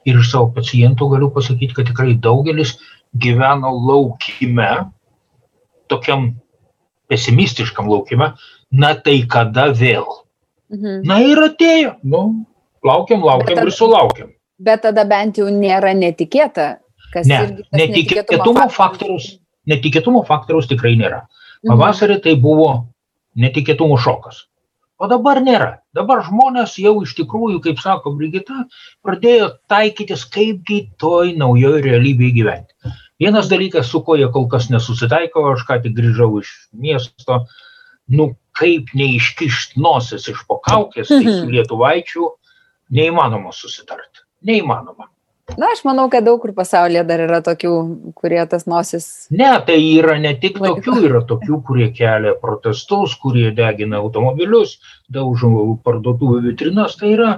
Ir 0.08 0.20
iš 0.20 0.31
savo 0.32 0.49
pacientų 0.56 1.11
galiu 1.12 1.28
pasakyti, 1.34 1.76
kad 1.76 1.90
tikrai 1.90 2.14
daugelis 2.26 2.78
gyveno 3.17 3.71
laukime, 3.75 4.91
tokiam 5.91 6.31
pesimistiškam 7.11 7.89
laukime, 7.91 8.33
na 8.71 8.95
tai 8.95 9.23
kada 9.29 9.71
vėl. 9.75 10.07
Mhm. 10.71 11.01
Na 11.09 11.19
ir 11.27 11.41
atėjo, 11.43 11.97
nu, 12.07 12.45
laukiam, 12.87 13.25
laukiam 13.26 13.64
ir 13.64 13.73
sulaukiam. 13.75 14.31
Bet 14.61 14.85
tada 14.85 15.05
bent 15.09 15.40
jau 15.40 15.49
nėra 15.50 15.95
netikėta, 15.97 16.79
kas 17.14 17.26
ne, 17.26 17.64
netikėtumo 17.75 18.69
faktorius, 18.71 19.33
netikėtumo 19.67 20.23
faktorius 20.29 20.69
tikrai 20.71 20.95
nėra. 21.00 21.25
Mhm. 21.64 21.73
Pavasarį 21.73 22.21
tai 22.23 22.37
buvo 22.38 22.71
netikėtumo 23.35 23.99
šokas 23.99 24.45
o 25.00 25.09
dabar 25.09 25.40
nėra. 25.45 25.71
Dabar 25.97 26.23
žmonės 26.26 26.76
jau 26.83 26.95
iš 27.04 27.14
tikrųjų 27.19 27.61
kaip 27.64 27.80
sako 27.83 28.12
brigita 28.19 28.66
pradėjo 29.07 29.52
taikytis 29.73 30.26
kaipgi 30.35 30.83
toj 31.00 31.33
naujoj 31.40 31.80
realybėj 31.87 32.35
gyventi. 32.37 32.92
Vienas 33.21 33.50
dalykas 33.52 33.90
su 33.92 34.02
kuo 34.04 34.16
jie 34.21 34.28
kol 34.33 34.49
kas 34.52 34.69
nesusitaiko 34.73 35.47
aš 35.54 35.64
ką 35.69 35.80
tik 35.85 35.97
grįžau 35.97 36.30
iš 36.40 36.52
miesto 36.73 37.45
nu 38.12 38.33
kaip 38.61 38.92
neiškišt 38.97 39.78
nosis 39.80 40.28
iš 40.33 40.45
po 40.49 40.59
kaukės 40.64 41.09
tai 41.12 41.23
su 41.25 41.49
lietuvaičiu 41.49 42.35
neįmanoma 42.97 43.54
susitart. 43.57 44.26
Neįmanoma 44.45 45.09
Na, 45.59 45.66
aš 45.75 45.83
manau, 45.85 46.07
kad 46.12 46.25
daug 46.25 46.38
kur 46.42 46.52
pasaulyje 46.54 47.02
dar 47.09 47.23
yra 47.25 47.40
tokių, 47.45 47.73
kurie 48.19 48.40
tas 48.50 48.66
nosis. 48.71 49.07
Ne, 49.35 49.50
tai 49.66 49.78
yra 49.99 50.16
ne 50.23 50.33
tik 50.42 50.61
tokių, 50.62 50.97
yra 51.09 51.23
tokių, 51.28 51.61
kurie 51.66 51.88
kelia 51.97 52.37
protestus, 52.42 53.16
kurie 53.21 53.50
degina 53.57 54.00
automobilius, 54.00 54.78
daužo 55.12 55.50
parduotuvų 55.85 56.40
vitrinas, 56.49 56.97
tai 57.00 57.14
yra 57.16 57.33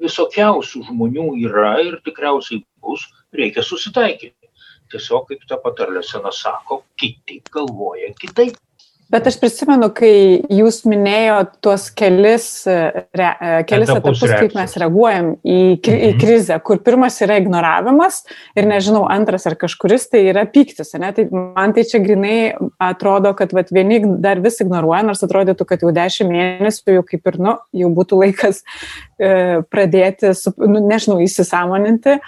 visokiausių 0.00 0.84
žmonių 0.88 1.26
yra 1.44 1.74
ir 1.84 1.98
tikriausiai 2.06 2.62
bus, 2.80 3.04
reikia 3.36 3.64
susitaikyti. 3.66 4.36
Tiesiog, 4.90 5.28
kaip 5.28 5.44
ta 5.46 5.60
patarlė 5.62 6.02
sena 6.06 6.32
sako, 6.34 6.82
kiti 6.98 7.42
galvoja 7.52 8.10
kitaip. 8.18 8.56
Bet 9.10 9.26
aš 9.26 9.40
prisimenu, 9.42 9.88
kai 9.90 10.38
jūs 10.54 10.84
minėjote 10.86 11.58
tuos 11.64 11.88
kelis, 11.98 12.44
e, 12.70 12.74
re, 13.16 13.30
e, 13.42 13.48
kelis 13.66 13.90
etapus, 13.90 14.20
etapus 14.22 14.34
kaip 14.44 14.52
mes 14.54 14.76
reaguojam 14.78 15.30
į, 15.42 15.56
į 15.82 15.94
mhm. 15.96 16.20
krizę, 16.20 16.58
kur 16.66 16.78
pirmas 16.86 17.18
yra 17.26 17.40
ignoravimas 17.42 18.20
ir 18.54 18.68
nežinau, 18.70 19.02
antras 19.10 19.48
ar 19.50 19.56
kažkuris 19.58 20.06
tai 20.12 20.22
yra 20.30 20.44
pyktis. 20.50 20.94
Ne? 21.02 21.10
Tai 21.16 21.24
man 21.34 21.74
tai 21.74 21.84
čia 21.90 21.98
grinai 22.04 22.36
atrodo, 22.78 23.32
kad 23.38 23.54
vat, 23.56 23.72
vieni 23.74 23.98
dar 24.22 24.42
vis 24.44 24.60
ignoruoja, 24.62 25.02
nors 25.08 25.26
atrodytų, 25.26 25.66
kad 25.66 25.82
jau 25.82 25.90
dešimt 25.96 26.30
mėnesių 26.30 27.00
jau 27.00 27.06
kaip 27.10 27.32
ir, 27.32 27.40
nu, 27.42 27.56
jau 27.82 27.90
būtų 27.96 28.20
laikas 28.22 28.62
e, 28.62 29.32
pradėti, 29.74 30.30
su, 30.38 30.54
nu, 30.62 30.84
nežinau, 30.86 31.18
įsisamoninti 31.26 32.20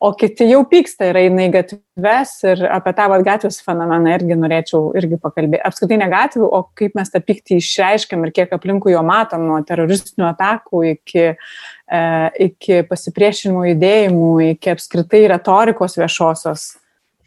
o 0.00 0.10
kiti 0.16 0.46
jau 0.48 0.62
pyksta 0.68 1.10
ir 1.10 1.18
eina 1.20 1.44
į 1.44 1.50
gatves 1.52 2.32
ir 2.48 2.62
apie 2.72 2.92
tą 2.96 3.06
vat, 3.12 3.24
gatvės 3.26 3.60
fenomeną 3.64 4.14
irgi 4.16 4.38
norėčiau 4.40 4.94
irgi 4.96 5.18
pakalbėti. 5.20 5.60
Apskritai 5.68 5.98
ne 6.00 6.08
gatvių, 6.10 6.46
o 6.48 6.62
kaip 6.78 6.96
mes 6.96 7.12
tą 7.12 7.20
pyktį 7.24 7.58
išreiškiam 7.60 8.24
ir 8.24 8.32
kiek 8.38 8.54
aplinkų 8.56 8.94
jo 8.94 9.02
matom 9.04 9.44
nuo 9.50 9.60
teroristinių 9.68 10.30
atakų 10.30 10.82
iki, 10.94 11.26
e, 11.36 12.02
iki 12.48 12.80
pasipriešinimo 12.88 13.66
judėjimų, 13.68 14.30
iki 14.54 14.72
apskritai 14.72 15.26
retorikos 15.34 15.98
viešosios. 16.00 16.70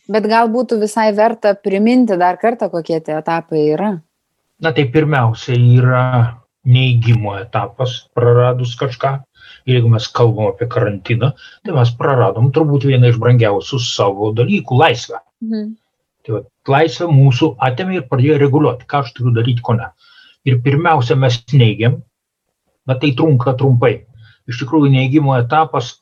Bet 0.09 0.25
gal 0.27 0.49
būtų 0.51 0.81
visai 0.81 1.11
verta 1.15 1.53
priminti 1.55 2.17
dar 2.19 2.41
kartą, 2.41 2.71
kokie 2.73 2.97
tie 3.05 3.19
etapai 3.21 3.67
yra? 3.75 3.91
Na 4.63 4.71
tai 4.73 4.87
pirmiausia 4.91 5.55
yra 5.55 6.07
neįgymo 6.65 7.37
etapas, 7.37 8.01
praradus 8.15 8.73
kažką 8.79 9.19
jeigu 9.65 9.89
mes 9.89 10.07
kalbam 10.07 10.51
apie 10.51 10.67
karantiną, 10.69 11.31
tai 11.63 11.75
mes 11.75 11.91
praradom 11.99 12.51
turbūt 12.55 12.87
vieną 12.89 13.11
iš 13.11 13.19
brangiausių 13.21 13.79
savo 13.83 14.31
dalykų- 14.35 14.79
laisvę. 14.83 15.19
Mhm. 15.43 15.75
Tai 16.23 16.35
va, 16.35 16.41
laisvę 16.75 17.09
mūsų 17.11 17.55
atėmė 17.67 17.99
ir 17.99 18.07
pradėjo 18.11 18.39
reguliuoti, 18.39 18.87
ką 18.87 19.03
aš 19.03 19.13
turiu 19.17 19.33
daryti, 19.35 19.61
ko 19.61 19.75
ne. 19.79 19.89
Ir 20.45 20.59
pirmiausia, 20.63 21.15
mes 21.15 21.39
neigiam, 21.53 22.01
bet 22.87 23.01
tai 23.01 23.11
trunka 23.11 23.55
trumpai. 23.59 24.05
Iš 24.47 24.59
tikrųjų, 24.63 24.91
neigimo 24.91 25.35
etapas 25.39 25.99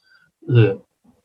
e, 0.50 0.76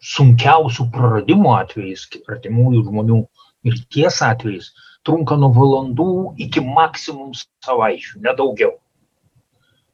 sunkiausių 0.01 0.91
praradimų 0.93 1.53
atvejais, 1.57 2.09
artimųjų 2.29 2.85
žmonių 2.89 3.23
mirties 3.65 4.21
atvejais, 4.23 4.73
trunka 5.05 5.37
nuo 5.37 5.53
valandų 5.53 6.37
iki 6.37 6.61
maksimum 6.61 7.33
savaičių, 7.65 8.21
nedaugiau. 8.21 8.77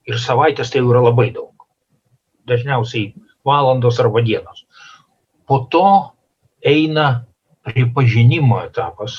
Ir 0.06 0.18
savaitės 0.18 0.70
tai 0.70 0.82
jau 0.82 0.90
yra 0.90 1.02
labai 1.10 1.30
daug 1.30 1.52
dažniausiai 2.48 3.12
valandos 3.46 4.00
arba 4.00 4.22
dienos. 4.22 4.64
Po 5.46 5.66
to 5.70 5.84
eina 6.64 7.24
pripažinimo 7.66 8.60
etapas, 8.64 9.18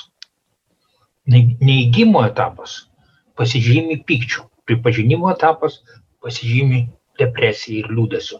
neįgymo 1.27 2.23
etapas 2.27 2.83
pasižymi 3.39 4.01
pykčių, 4.07 4.43
pripažinimo 4.67 5.29
etapas 5.31 5.81
pasižymi 6.23 6.87
depresija 7.19 7.83
ir 7.83 7.91
liūdėsiu. 7.91 8.39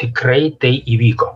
Tikrai 0.00 0.54
tai 0.60 0.74
įvyko. 0.94 1.30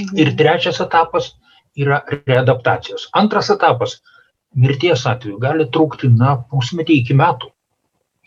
Mhm. 0.00 0.18
Ir 0.18 0.34
trečias 0.38 0.80
etapas 0.80 1.32
yra 1.76 2.02
readaptacijos. 2.26 3.08
Antras 3.12 3.50
etapas 3.50 4.00
mirties 4.54 5.06
atveju 5.06 5.38
gali 5.40 5.66
trukti, 5.72 6.08
na, 6.08 6.36
pusmetį 6.50 6.98
iki 7.02 7.16
metų. 7.16 7.50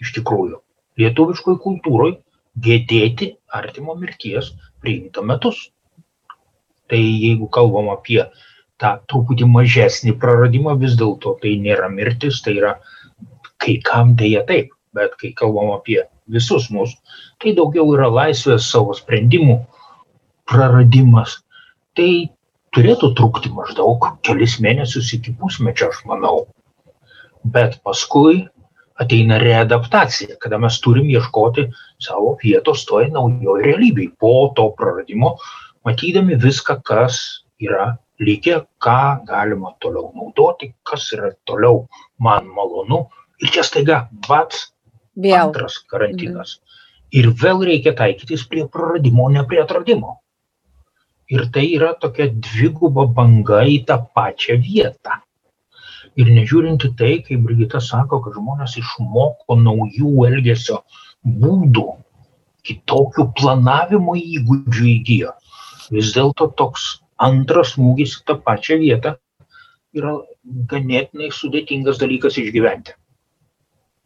Iš 0.01 0.12
tikrųjų, 0.17 0.60
lietuviškoje 1.00 1.62
kultūroje 1.63 2.17
gedėti 2.62 3.35
artimo 3.53 3.95
mirties 4.00 4.53
priimta 4.81 5.24
metus. 5.25 5.69
Tai 6.89 7.00
jeigu 7.01 7.47
kalbam 7.50 7.89
apie 7.93 8.21
tą 8.81 8.95
truputį 9.09 9.47
mažesnį 9.50 10.15
praradimą, 10.21 10.75
vis 10.79 10.97
dėlto 11.00 11.38
tai 11.41 11.55
nėra 11.62 11.89
mirtis, 11.89 12.41
tai 12.45 12.57
yra 12.59 12.75
kai 13.63 13.79
kam 13.85 14.13
dėja 14.19 14.43
taip, 14.47 14.74
bet 14.93 15.15
kai 15.21 15.31
kalbam 15.38 15.74
apie 15.75 16.03
visus 16.31 16.69
mus, 16.74 16.93
tai 17.41 17.55
daugiau 17.57 17.88
yra 17.95 18.09
laisvės 18.12 18.69
savo 18.69 18.93
sprendimų 18.97 19.57
praradimas. 20.50 21.39
Tai 21.95 22.09
turėtų 22.75 23.13
trukti 23.17 23.51
maždaug 23.55 24.09
kelis 24.25 24.59
mėnesius 24.62 25.13
iki 25.15 25.33
pusmečio, 25.39 25.89
aš 25.93 26.03
manau. 26.09 26.45
Bet 27.45 27.79
paskui 27.85 28.45
ateina 29.01 29.37
readaptacija, 29.41 30.37
kada 30.39 30.57
mes 30.61 30.77
turim 30.83 31.09
ieškoti 31.11 31.67
savo 32.01 32.35
vietos 32.43 32.85
toj 32.87 33.09
naujoj 33.15 33.63
realybėj. 33.65 34.11
Po 34.19 34.51
to 34.55 34.69
praradimo, 34.77 35.35
matydami 35.87 36.37
viską, 36.39 36.79
kas 36.87 37.19
yra 37.61 37.95
likę, 38.19 38.61
ką 38.79 39.25
galima 39.27 39.73
toliau 39.83 40.11
naudoti, 40.15 40.71
kas 40.87 41.09
yra 41.15 41.33
toliau 41.47 41.85
man 42.19 42.47
malonu. 42.55 43.05
Ir 43.43 43.51
čia 43.51 43.65
staiga, 43.67 44.05
vats, 44.29 44.69
vėl. 45.19 45.49
antras 45.49 45.81
karantinas. 45.91 46.55
Mhm. 46.55 46.61
Ir 47.15 47.31
vėl 47.39 47.61
reikia 47.67 47.93
taikytis 47.95 48.47
prie 48.47 48.65
praradimo, 48.71 49.27
ne 49.31 49.43
prie 49.47 49.61
atradimo. 49.63 50.19
Ir 51.31 51.47
tai 51.51 51.65
yra 51.73 51.93
tokia 51.99 52.27
dviguba 52.29 53.07
banga 53.11 53.63
į 53.65 53.79
tą 53.87 53.97
pačią 54.15 54.59
vietą 54.61 55.19
ir 56.19 56.31
nežiūrint 56.38 56.86
į 56.88 56.91
tai 57.00 57.13
kaip 57.27 57.43
brigita 57.48 57.81
sako 57.84 58.22
kad 58.25 58.38
žmonės 58.39 58.77
išmoko 58.81 59.57
naujų 59.60 60.27
elgesio 60.29 60.81
būdų 61.25 61.88
kitokių 62.65 63.27
planavimo 63.38 64.15
įgūdžių 64.19 64.86
įgijo 64.95 65.34
vis 65.93 66.13
dėlto 66.15 66.50
toks 66.60 66.86
antras 67.22 67.75
smūgis 67.75 68.19
į 68.19 68.27
tą 68.29 68.38
pačią 68.48 68.79
vietą 68.81 69.15
yra 69.95 70.15
ganėtinai 70.72 71.31
sudėtingas 71.31 72.00
dalykas 72.01 72.39
išgyventi. 72.41 72.95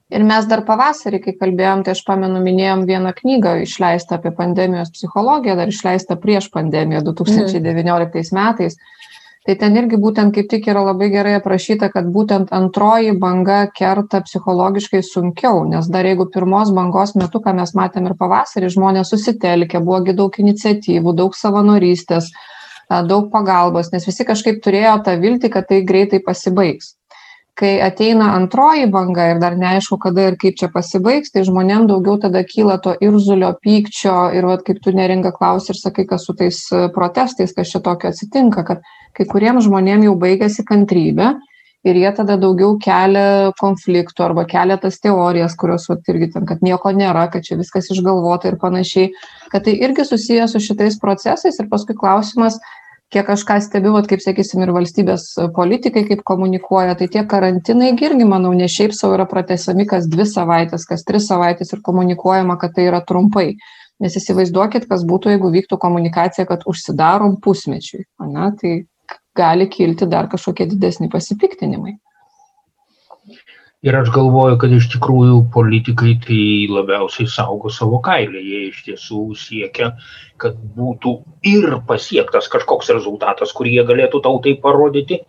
Ir 0.09 0.23
mes 0.25 0.45
dar 0.49 0.63
pavasarį, 0.65 1.19
kai 1.21 1.35
kalbėjom, 1.37 1.83
tai 1.85 1.93
aš 1.93 1.99
pamenu, 2.05 2.39
minėjom 2.41 2.87
vieną 2.89 3.11
knygą 3.17 3.59
išleistą 3.61 4.17
apie 4.17 4.31
pandemijos 4.37 4.89
psichologiją, 4.95 5.53
dar 5.59 5.69
išleistą 5.69 6.17
prieš 6.21 6.47
pandemiją 6.53 7.03
2019 7.05 8.33
metais. 8.33 8.77
Mm 8.77 9.08
tai 9.49 9.55
ten 9.57 9.77
irgi 9.81 9.97
būtent 9.97 10.35
kaip 10.35 10.45
tik 10.51 10.67
yra 10.69 10.83
labai 10.85 11.07
gerai 11.09 11.31
aprašyta 11.39 11.87
kad 11.89 12.05
būtent 12.13 12.51
antroji 12.53 13.15
banga 13.17 13.63
kerta 13.73 14.19
psichologiškai 14.27 15.01
sunkiau 15.07 15.63
nes 15.71 15.89
dar 15.89 16.05
jeigu 16.05 16.27
pirmos 16.35 16.69
bangos 16.77 17.15
metu 17.17 17.41
ką 17.41 17.55
mes 17.57 17.73
matėm 17.79 18.11
ir 18.11 18.17
pavasarį 18.19 18.69
žmonės 18.75 19.09
susitelkę 19.15 19.81
buvo 19.81 20.03
gi 20.05 20.13
daug 20.21 20.37
iniciatyvų 20.45 21.15
daug 21.23 21.33
savanorystės 21.39 22.29
daug 23.09 23.31
pagalbos 23.33 23.89
nes 23.95 24.05
visi 24.05 24.27
kažkaip 24.29 24.61
turėjo 24.61 24.99
tą 25.09 25.17
viltį 25.25 25.53
kad 25.57 25.65
tai 25.71 25.81
greitai 25.81 26.21
pasibaigs 26.29 26.93
kai 27.59 27.73
ateina 27.83 28.29
antroji 28.37 28.87
banga 28.91 29.25
ir 29.33 29.41
dar 29.41 29.57
neaišku 29.59 29.97
kada 29.99 30.29
ir 30.29 30.37
kaip 30.39 30.55
čia 30.59 30.69
pasibaigs 30.71 31.33
tai 31.33 31.43
žmonėm 31.47 31.89
daugiau 31.89 32.15
tada 32.23 32.45
kyla 32.47 32.77
to 32.85 32.93
irzulio 33.03 33.51
pykčio 33.65 34.15
ir 34.37 34.47
vat 34.47 34.63
kaip 34.67 34.79
tu 34.85 34.93
neringa 34.95 35.33
klausi 35.35 35.73
ir 35.73 35.79
sakai 35.81 36.07
kas 36.07 36.25
su 36.29 36.35
tais 36.39 36.61
protestais 36.95 37.53
kas 37.57 37.73
čia 37.73 37.83
tokio 37.83 38.13
atsitinka 38.13 38.63
kad 38.71 38.87
kai 39.17 39.27
kuriem 39.27 39.59
žmonėm 39.65 40.07
jau 40.07 40.15
baigiasi 40.23 40.63
kantrybė 40.71 41.33
ir 41.87 41.99
jie 41.99 42.11
tada 42.15 42.35
daugiau 42.39 42.75
kelia 42.83 43.51
konfliktų 43.59 44.25
arba 44.25 44.43
kelia 44.49 44.77
tas 44.81 44.99
teorijas, 44.99 45.55
kurios 45.59 45.87
vat, 45.89 46.03
irgi 46.11 46.31
ten, 46.33 46.47
kad 46.49 46.63
nieko 46.65 46.91
nėra, 46.95 47.29
kad 47.31 47.45
čia 47.47 47.55
viskas 47.59 47.87
išgalvota 47.93 48.51
ir 48.51 48.59
panašiai, 48.59 49.13
kad 49.53 49.63
tai 49.67 49.77
irgi 49.79 50.05
susiję 50.07 50.47
su 50.51 50.59
šitais 50.63 50.99
procesais 50.99 51.59
ir 51.59 51.69
paskui 51.71 51.95
klausimas, 51.95 52.59
kiek 53.13 53.29
aš 53.33 53.43
ką 53.47 53.57
stebiu, 53.65 53.93
vat, 53.95 54.07
kaip 54.09 54.21
sakysim, 54.23 54.61
ir 54.63 54.71
valstybės 54.75 55.31
politikai, 55.55 56.05
kaip 56.07 56.21
komunikuoja, 56.27 56.95
tai 56.99 57.09
tie 57.11 57.23
karantinai 57.29 57.91
irgi, 57.95 58.27
manau, 58.29 58.53
ne 58.57 58.69
šiaip 58.69 58.93
savo 58.95 59.17
yra 59.17 59.25
pratesami 59.29 59.87
kas 59.89 60.07
dvi 60.11 60.27
savaitės, 60.29 60.85
kas 60.89 61.05
tris 61.07 61.27
savaitės 61.31 61.73
ir 61.73 61.83
komunikuojama, 61.85 62.59
kad 62.61 62.75
tai 62.77 62.89
yra 62.91 63.01
trumpai. 63.05 63.53
Nes 63.99 64.13
įsivaizduokit, 64.15 64.85
kas 64.87 65.01
būtų, 65.03 65.33
jeigu 65.33 65.49
vyktų 65.51 65.75
komunikacija, 65.81 66.45
kad 66.47 66.61
užsidarom 66.69 67.35
pusmečiui. 67.43 68.05
Ne? 68.31 68.45
Tai 68.61 68.75
gali 69.35 69.67
kilti 69.67 70.07
dar 70.07 70.29
kažkokie 70.31 70.69
didesni 70.71 71.09
pasipiktinimai. 71.11 71.97
Ir 73.87 73.95
aš 73.95 74.09
galvoju, 74.11 74.57
kad 74.59 74.73
iš 74.75 74.89
tikrųjų 74.91 75.35
politikai 75.55 76.17
tai 76.25 76.39
labiausiai 76.67 77.29
saugo 77.31 77.69
savo 77.71 78.01
kailį. 78.03 78.41
Jie 78.43 78.59
iš 78.65 78.81
tiesų 78.87 79.21
siekia, 79.39 79.93
kad 80.43 80.57
būtų 80.75 81.13
ir 81.53 81.77
pasiektas 81.87 82.51
kažkoks 82.51 82.91
rezultatas, 82.91 83.55
kurį 83.55 83.77
jie 83.77 83.87
galėtų 83.93 84.19
tautai 84.27 84.57
parodyti, 84.65 85.21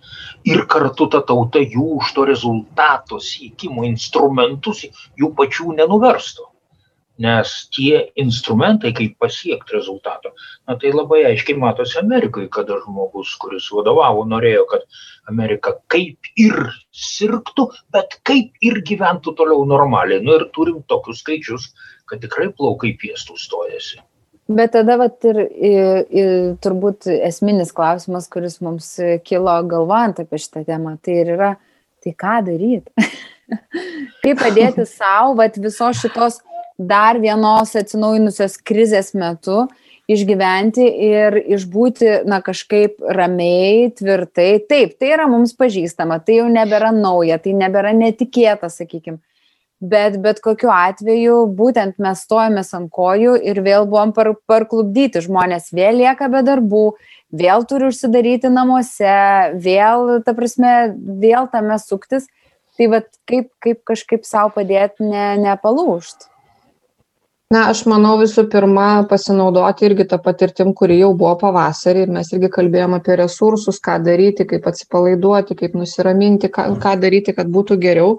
ir 0.50 0.66
kartu 0.74 1.06
ta 1.14 1.22
tauta 1.30 1.62
jų 1.62 1.86
už 2.00 2.14
to 2.16 2.26
rezultato 2.32 3.22
siekimo 3.22 3.86
instrumentus 3.86 4.82
jų 5.14 5.30
pačių 5.38 5.76
nenuverstų 5.78 6.49
nes 7.20 7.52
tie 7.74 8.00
instrumentai, 8.20 8.92
kaip 8.96 9.16
pasiekti 9.20 9.76
rezultato, 9.76 10.32
na 10.68 10.76
tai 10.80 10.92
labai 10.94 11.22
aiškiai 11.28 11.58
matosi 11.60 11.98
Amerikai, 12.00 12.46
kada 12.52 12.78
žmogus, 12.80 13.34
kuris 13.40 13.68
vadovavo, 13.74 14.24
norėjo, 14.28 14.66
kad 14.70 14.86
Amerika 15.30 15.76
kaip 15.92 16.30
ir 16.40 16.56
sirgtų, 16.96 17.68
bet 17.92 18.18
kaip 18.26 18.54
ir 18.64 18.80
gyventų 18.86 19.34
toliau 19.38 19.66
normaliai. 19.68 20.22
Nu 20.24 20.38
ir 20.38 20.48
turim 20.54 20.80
tokius 20.88 21.20
skaičius, 21.24 21.70
kad 22.08 22.22
tikrai 22.24 22.48
plaukai 22.56 22.94
piestų 23.00 23.36
stojasi. 23.38 24.00
Bet 24.50 24.72
tada 24.74 24.96
vat, 24.98 25.20
ir, 25.28 25.36
ir, 25.46 25.90
ir 26.10 26.30
turbūt 26.64 27.06
esminis 27.20 27.70
klausimas, 27.76 28.26
kuris 28.32 28.58
mums 28.64 28.96
kilo 29.22 29.60
galvojant 29.70 30.24
apie 30.24 30.40
šitą 30.42 30.64
temą, 30.66 30.96
tai 31.04 31.20
ir 31.20 31.36
yra, 31.36 31.52
tai 32.02 32.16
ką 32.18 32.40
daryti? 32.48 32.90
kaip 34.24 34.40
padėti 34.40 34.86
savo, 34.98 35.46
visos 35.56 36.00
šitos 36.02 36.40
dar 36.80 37.20
vienos 37.20 37.74
atsinaujinusios 37.76 38.56
krizės 38.64 39.12
metu 39.12 39.66
išgyventi 40.10 40.86
ir 41.06 41.36
išbūti, 41.54 42.24
na, 42.26 42.40
kažkaip 42.42 43.02
ramiai, 43.04 43.90
tvirtai. 43.94 44.52
Taip, 44.66 44.96
tai 44.98 45.12
yra 45.14 45.28
mums 45.30 45.52
pažįstama, 45.58 46.18
tai 46.24 46.40
jau 46.40 46.48
nebėra 46.50 46.90
nauja, 46.96 47.38
tai 47.42 47.54
nebėra 47.58 47.92
netikėta, 47.96 48.72
sakykime. 48.72 49.20
Bet 49.80 50.18
bet 50.20 50.42
kokiu 50.44 50.68
atveju 50.74 51.36
būtent 51.56 52.00
mes 52.04 52.24
stojomės 52.26 52.74
ant 52.76 52.90
kojų 52.92 53.38
ir 53.48 53.62
vėl 53.64 53.86
buvom 53.88 54.10
par, 54.16 54.34
parklubdyti, 54.50 55.22
žmonės 55.24 55.70
vėl 55.72 56.02
lieka 56.02 56.28
be 56.32 56.42
darbų, 56.44 56.82
vėl 57.32 57.64
turi 57.68 57.88
užsidaryti 57.88 58.50
namuose, 58.52 59.14
vėl, 59.56 60.18
ta 60.26 60.36
prasme, 60.36 60.74
vėl 61.22 61.48
tame 61.52 61.78
suktis. 61.80 62.28
Tai 62.76 62.90
vad 62.92 63.08
kaip, 63.28 63.48
kaip 63.60 63.80
kažkaip 63.88 64.28
savo 64.28 64.52
padėti 64.58 65.04
ne, 65.04 65.24
nepalūšti 65.40 66.28
na 67.50 67.64
aš 67.70 67.80
manau 67.90 68.12
visų 68.20 68.44
pirma 68.50 68.88
pasinaudoti 69.10 69.88
irgi 69.88 70.04
ta 70.12 70.18
patirtim 70.22 70.70
kuri 70.78 71.00
jau 71.00 71.10
buvo 71.18 71.32
pavasarį 71.40 72.04
ir 72.06 72.12
mes 72.14 72.28
irgi 72.30 72.50
kalbėjom 72.56 72.94
apie 73.00 73.16
resursus 73.18 73.80
ką 73.82 73.96
daryti 74.06 74.46
kaip 74.52 74.68
atsipalaiduoti 74.70 75.56
kaip 75.58 75.74
nusiraminti 75.74 76.52
ką 76.54 76.68
ką 76.84 76.94
daryti 77.02 77.34
kad 77.34 77.50
būtų 77.50 77.80
geriau. 77.82 78.14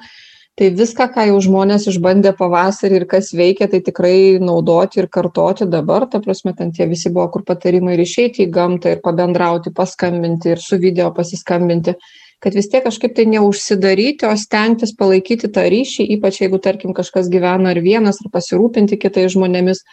Tai 0.59 0.67
viską 0.75 1.07
ką 1.13 1.23
jau 1.29 1.37
žmonės 1.45 1.87
išbandė 1.87 2.33
pavasarį 2.35 2.97
ir 2.99 3.05
kas 3.13 3.31
veikia 3.31 3.69
tai 3.71 3.79
tikrai 3.85 4.35
naudoti 4.43 4.99
ir 4.99 5.07
kartoti 5.07 5.63
dabar. 5.63 6.09
Ta 6.11 6.19
prasme 6.19 6.51
ten 6.57 6.73
tie 6.75 6.89
visi 6.91 7.09
buvo 7.09 7.29
kur 7.31 7.45
patarimai 7.47 7.95
ir 7.95 8.03
išeiti 8.03 8.43
į 8.43 8.51
gamtą 8.51 8.97
ir 8.97 8.99
pabendrauti 9.05 9.71
paskambinti 9.71 10.51
ir 10.51 10.59
su 10.59 10.75
video 10.75 11.07
pasiskambinti 11.15 11.95
kad 12.41 12.55
vis 12.57 12.69
tiek 12.71 12.83
kažkaip 12.83 13.13
tai 13.15 13.27
neužsidaryti, 13.29 14.25
o 14.25 14.33
stengtis 14.39 14.95
palaikyti 14.97 15.49
tą 15.53 15.67
ryšį, 15.69 16.07
ypač 16.17 16.41
jeigu, 16.41 16.57
tarkim, 16.61 16.95
kažkas 16.97 17.29
gyvena 17.29 17.75
ar 17.75 17.81
vienas, 17.85 18.21
ar 18.23 18.31
pasirūpinti 18.33 18.97
kitais 19.01 19.35
žmonėmis, 19.35 19.83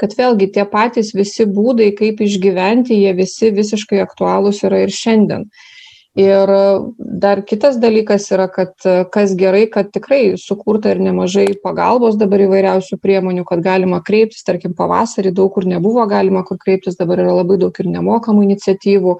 kad 0.00 0.12
vėlgi 0.18 0.50
tie 0.52 0.66
patys 0.68 1.14
visi 1.16 1.46
būdai, 1.48 1.94
kaip 1.96 2.20
išgyventi, 2.20 2.98
jie 3.06 3.14
visi 3.16 3.52
visiškai 3.54 4.02
aktualūs 4.04 4.60
yra 4.68 4.82
ir 4.84 4.92
šiandien. 4.92 5.48
Ir 6.14 6.50
dar 6.98 7.40
kitas 7.42 7.80
dalykas 7.82 8.28
yra, 8.30 8.44
kad 8.52 8.76
kas 9.10 9.32
gerai, 9.34 9.64
kad 9.66 9.88
tikrai 9.90 10.36
sukurta 10.38 10.92
ir 10.92 11.00
nemažai 11.02 11.48
pagalbos 11.64 12.14
dabar 12.20 12.44
įvairiausių 12.44 13.00
priemonių, 13.02 13.42
kad 13.48 13.64
galima 13.64 13.98
kreiptis, 14.04 14.44
tarkim, 14.46 14.76
pavasarį 14.78 15.32
daug 15.34 15.50
kur 15.56 15.66
nebuvo 15.66 16.04
galima 16.06 16.44
kur 16.46 16.60
kreiptis, 16.60 17.00
dabar 17.00 17.24
yra 17.24 17.34
labai 17.40 17.58
daug 17.64 17.74
ir 17.82 17.90
nemokamų 17.96 18.46
iniciatyvų, 18.46 19.16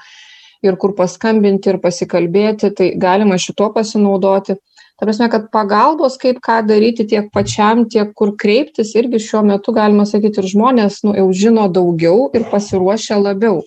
ir 0.64 0.78
kur 0.80 0.94
paskambinti 0.99 1.73
ir 1.73 1.80
pasikalbėti, 1.83 2.73
tai 2.76 2.92
galima 3.00 3.38
šituo 3.40 3.71
pasinaudoti. 3.75 4.59
Ta 4.94 5.09
prasme, 5.09 5.26
kad 5.30 5.49
pagalbos, 5.50 6.14
kaip 6.23 6.38
ką 6.44 6.61
daryti 6.68 7.06
tiek 7.11 7.26
pačiam, 7.35 7.83
tiek 7.90 8.12
kur 8.14 8.37
kreiptis, 8.38 8.92
irgi 8.94 9.18
šiuo 9.23 9.42
metu, 9.49 9.75
galima 9.75 10.06
sakyti, 10.06 10.38
ir 10.38 10.52
žmonės 10.52 11.00
nu, 11.06 11.16
jau 11.18 11.26
žino 11.35 11.66
daugiau 11.73 12.28
ir 12.37 12.47
pasiruošia 12.52 13.18
labiau. 13.18 13.64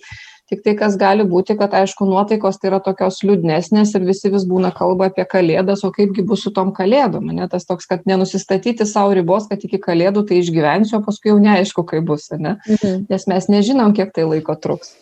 Tik 0.48 0.62
tai, 0.64 0.72
kas 0.80 0.94
gali 0.96 1.26
būti, 1.28 1.58
kad 1.60 1.74
aišku, 1.76 2.06
nuotaikos 2.08 2.56
tai 2.56 2.70
yra 2.70 2.78
tokios 2.80 3.20
liūdnesnės 3.20 3.90
ir 3.98 4.06
visi 4.08 4.30
vis 4.32 4.46
būna 4.48 4.70
kalba 4.72 5.10
apie 5.10 5.26
kalėdas, 5.28 5.82
o 5.84 5.90
kaipgi 5.92 6.24
bus 6.24 6.46
su 6.46 6.52
tom 6.56 6.70
kalėdom. 6.72 7.26
Ne? 7.36 7.44
Tas 7.52 7.68
toks, 7.68 7.84
kad 7.90 8.08
nenusistatyti 8.08 8.86
savo 8.88 9.12
ribos, 9.18 9.50
kad 9.50 9.60
iki 9.68 9.76
kalėdų 9.82 10.24
tai 10.30 10.40
išgyvensiu, 10.40 10.96
o 10.96 11.04
paskui 11.04 11.34
jau 11.34 11.36
neaišku, 11.44 11.84
kaip 11.92 12.08
bus. 12.08 12.30
Ne? 12.32 12.56
Mhm. 12.64 13.04
Nes 13.12 13.28
mes 13.28 13.50
nežinom, 13.52 13.92
kiek 13.92 14.16
tai 14.16 14.24
laiko 14.24 14.56
truks. 14.56 14.96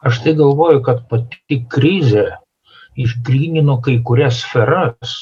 Aš 0.00 0.22
tai 0.24 0.32
galvoju, 0.32 0.80
kad 0.84 1.02
pati 1.10 1.58
krizė 1.68 2.30
išgrynino 3.00 3.76
kai 3.84 3.98
kurias 4.06 4.38
sferas, 4.40 5.16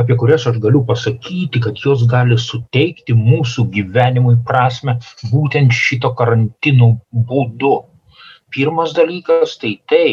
apie 0.00 0.16
kurias 0.20 0.44
aš 0.50 0.58
galiu 0.60 0.82
pasakyti, 0.88 1.62
kad 1.64 1.80
jos 1.84 2.02
gali 2.08 2.36
suteikti 2.38 3.16
mūsų 3.16 3.64
gyvenimui 3.76 4.36
prasme 4.46 4.98
būtent 5.30 5.72
šito 5.72 6.12
karantino 6.18 6.90
būdu. 7.30 7.72
Pirmas 8.52 8.92
dalykas 8.96 9.56
tai 9.62 9.72
tai, 9.88 10.10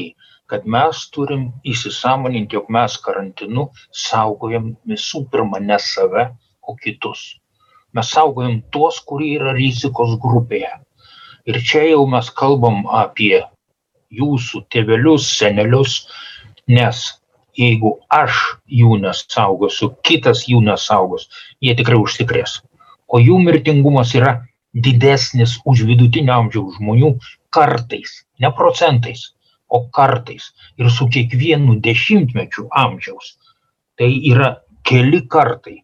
kad 0.48 0.64
mes 0.64 1.04
turim 1.12 1.50
įsisamoninti, 1.68 2.56
jog 2.56 2.72
mes 2.72 2.96
karantinu 3.04 3.68
saugojam 3.92 4.72
visų 4.88 5.26
pirma 5.34 5.60
ne 5.60 5.80
save, 5.84 6.30
o 6.64 6.78
kitus. 6.80 7.28
Mes 7.92 8.08
saugojam 8.16 8.62
tuos, 8.72 9.04
kurie 9.04 9.36
yra 9.36 9.52
rizikos 9.58 10.16
grupėje. 10.24 10.72
Ir 11.48 11.60
čia 11.64 11.84
jau 11.90 12.06
mes 12.08 12.32
kalbam 12.32 12.86
apie 13.04 13.44
jūsų 14.14 14.64
tėvelius, 14.72 15.28
senelius, 15.38 16.08
nes 16.68 17.04
jeigu 17.58 17.98
aš 18.14 18.40
jų 18.70 19.00
nesaugosiu, 19.02 19.92
kitas 20.06 20.46
jų 20.50 20.62
nesaugos, 20.66 21.28
jie 21.62 21.76
tikrai 21.76 22.00
užsikrės. 22.00 22.62
O 23.08 23.20
jų 23.24 23.40
mirtingumas 23.44 24.14
yra 24.16 24.36
didesnis 24.74 25.58
už 25.66 25.86
vidutinio 25.90 26.36
amžiaus 26.36 26.78
žmonių 26.78 27.16
kartais, 27.56 28.24
ne 28.40 28.52
procentais, 28.54 29.32
o 29.68 29.84
kartais. 29.92 30.52
Ir 30.78 30.92
su 30.92 31.08
kiekvienu 31.12 31.80
dešimtmečiu 31.84 32.68
amžiaus. 32.72 33.36
Tai 33.98 34.08
yra 34.08 34.54
keli 34.88 35.24
kartai. 35.28 35.82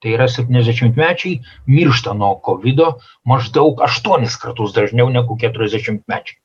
Tai 0.00 0.12
yra 0.12 0.28
70-mečiai 0.30 1.40
miršta 1.66 2.14
nuo 2.14 2.36
COVID 2.44 2.82
maždaug 3.26 3.80
8 3.82 4.28
kartus 4.40 4.76
dažniau 4.76 5.08
negu 5.10 5.36
40-mečiai 5.40 6.38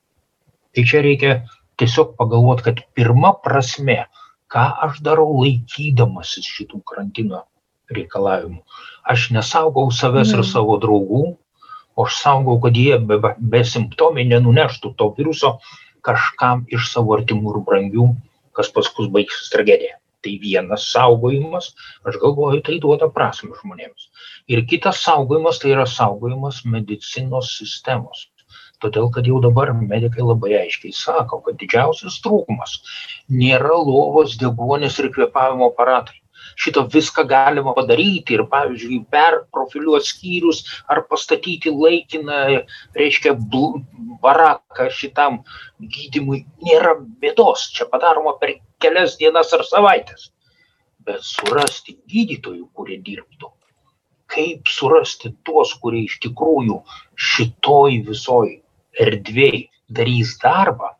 tai 0.74 0.84
čia 0.88 1.02
reikia 1.04 1.36
tiesiog 1.80 2.16
pagalvot 2.18 2.62
kad 2.64 2.82
pirma 2.96 3.32
prasmė 3.44 4.02
ką 4.52 4.64
aš 4.86 5.00
darau 5.06 5.28
laikydamasis 5.40 6.48
šitų 6.56 6.82
karantino 6.88 7.44
reikalavimų. 7.92 8.60
Aš 9.12 9.30
nesaugau 9.36 9.88
savęs 9.92 10.32
ir 10.34 10.42
mhm. 10.42 10.50
savo 10.50 10.76
draugų 10.82 11.22
o 11.96 12.06
aš 12.06 12.18
saugau 12.24 12.58
kad 12.60 12.76
jie 12.76 12.98
be 13.08 13.18
besimptomiai 13.54 14.28
nenuneštų 14.28 14.94
to 15.00 15.08
viruso 15.16 15.56
kažkam 16.06 16.64
iš 16.76 16.90
savo 16.92 17.16
artimų 17.16 17.56
ir 17.56 17.64
brangių 17.68 18.06
kas 18.56 18.72
paskui 18.76 19.08
baigsis 19.12 19.52
tragedija. 19.52 19.98
Tai 20.22 20.32
vienas 20.38 20.84
saugojimas 20.92 21.72
aš 22.06 22.18
galvoju 22.22 22.60
tai 22.66 22.78
duoda 22.82 23.08
prasmę 23.10 23.56
žmonėms. 23.58 24.08
Ir 24.52 24.62
kitas 24.70 25.00
saugojimas 25.06 25.58
tai 25.62 25.72
yra 25.74 25.86
saugojimas 25.88 26.62
medicinos 26.76 27.56
sistemos 27.58 28.28
todėl 28.82 29.08
kad 29.14 29.28
jau 29.30 29.38
dabar 29.44 29.72
medikai 29.78 30.24
labai 30.24 30.52
aiškiai 30.62 30.94
sako 30.96 31.40
kad 31.46 31.58
didžiausias 31.60 32.18
trūkumas 32.24 32.74
nėra 33.42 33.78
lovos 33.78 34.36
deguonies 34.40 34.98
ir 35.02 35.10
kvėpavimo 35.14 35.70
aparatai. 35.72 36.18
Šito 36.58 36.82
viską 36.92 37.24
galima 37.30 37.72
padaryti 37.76 38.34
ir 38.36 38.42
pavyzdžiui 38.50 38.98
perprofiliuot 39.14 40.04
skyrius 40.08 40.64
ar 40.90 41.04
pastatyti 41.08 41.70
laikiną 41.72 42.40
reiškia 42.98 43.36
baraką 44.26 44.90
šitam 44.98 45.40
gydymui 45.96 46.42
nėra 46.66 46.98
bėdos. 47.22 47.70
Čia 47.76 47.88
padaroma 47.94 48.34
per 48.42 48.56
kelias 48.82 49.16
dienas 49.22 49.54
ar 49.56 49.64
savaites 49.70 50.32
bet 51.06 51.24
surasti 51.26 51.96
gydytojų 52.10 52.68
kurie 52.76 52.98
dirbtų. 53.06 53.50
Kaip 54.32 54.70
surasti 54.70 55.32
tuos 55.46 55.74
kurie 55.82 56.06
iš 56.06 56.18
tikrųjų 56.24 56.78
šitoj 57.30 57.98
visoj 58.06 58.54
erdvėj 59.00 59.68
darys 59.92 60.36
darbą, 60.42 60.92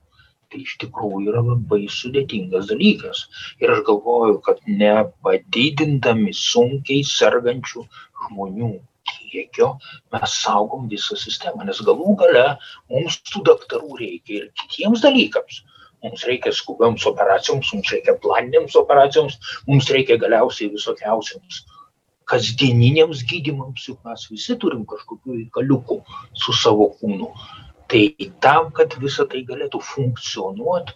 tai 0.53 0.63
iš 0.67 0.77
tikrųjų 0.83 1.33
yra 1.33 1.43
labai 1.47 1.83
sudėtingas 1.91 2.69
dalykas. 2.71 3.25
Ir 3.63 3.73
aš 3.75 3.83
galvoju, 3.89 4.39
kad 4.47 4.61
nepadidindami 4.69 6.35
sunkiai 6.37 7.05
sergančių 7.09 7.85
žmonių 8.27 8.73
kiekio 9.13 9.69
mes 10.13 10.39
saugom 10.45 10.89
visą 10.93 11.17
sistemą, 11.19 11.65
nes 11.69 11.81
galų 11.85 12.17
gale 12.21 12.47
mums 12.93 13.19
tų 13.29 13.45
daktarų 13.49 14.01
reikia 14.01 14.43
ir 14.43 14.49
kitiems 14.63 15.05
dalykams. 15.05 15.63
Mums 16.03 16.25
reikia 16.27 16.51
skubiams 16.51 17.05
operacijoms, 17.07 17.69
mums 17.73 17.93
reikia 17.95 18.17
planinėms 18.25 18.75
operacijoms, 18.81 19.37
mums 19.69 19.91
reikia 19.95 20.19
galiausiai 20.19 20.73
visokiausiams 20.73 21.63
kasdieniniams 22.33 23.23
gydimams, 23.29 23.85
juk 23.87 24.01
mes 24.09 24.25
visi 24.31 24.57
turim 24.59 24.83
kažkokių 24.89 25.39
įkaliukų 25.45 25.99
su 26.43 26.55
savo 26.59 26.89
kūnu 26.99 27.29
tai 27.93 28.31
tam 28.45 28.71
kad 28.77 28.97
visa 29.05 29.27
tai 29.29 29.45
galėtų 29.49 29.81
funkcionuot 29.93 30.95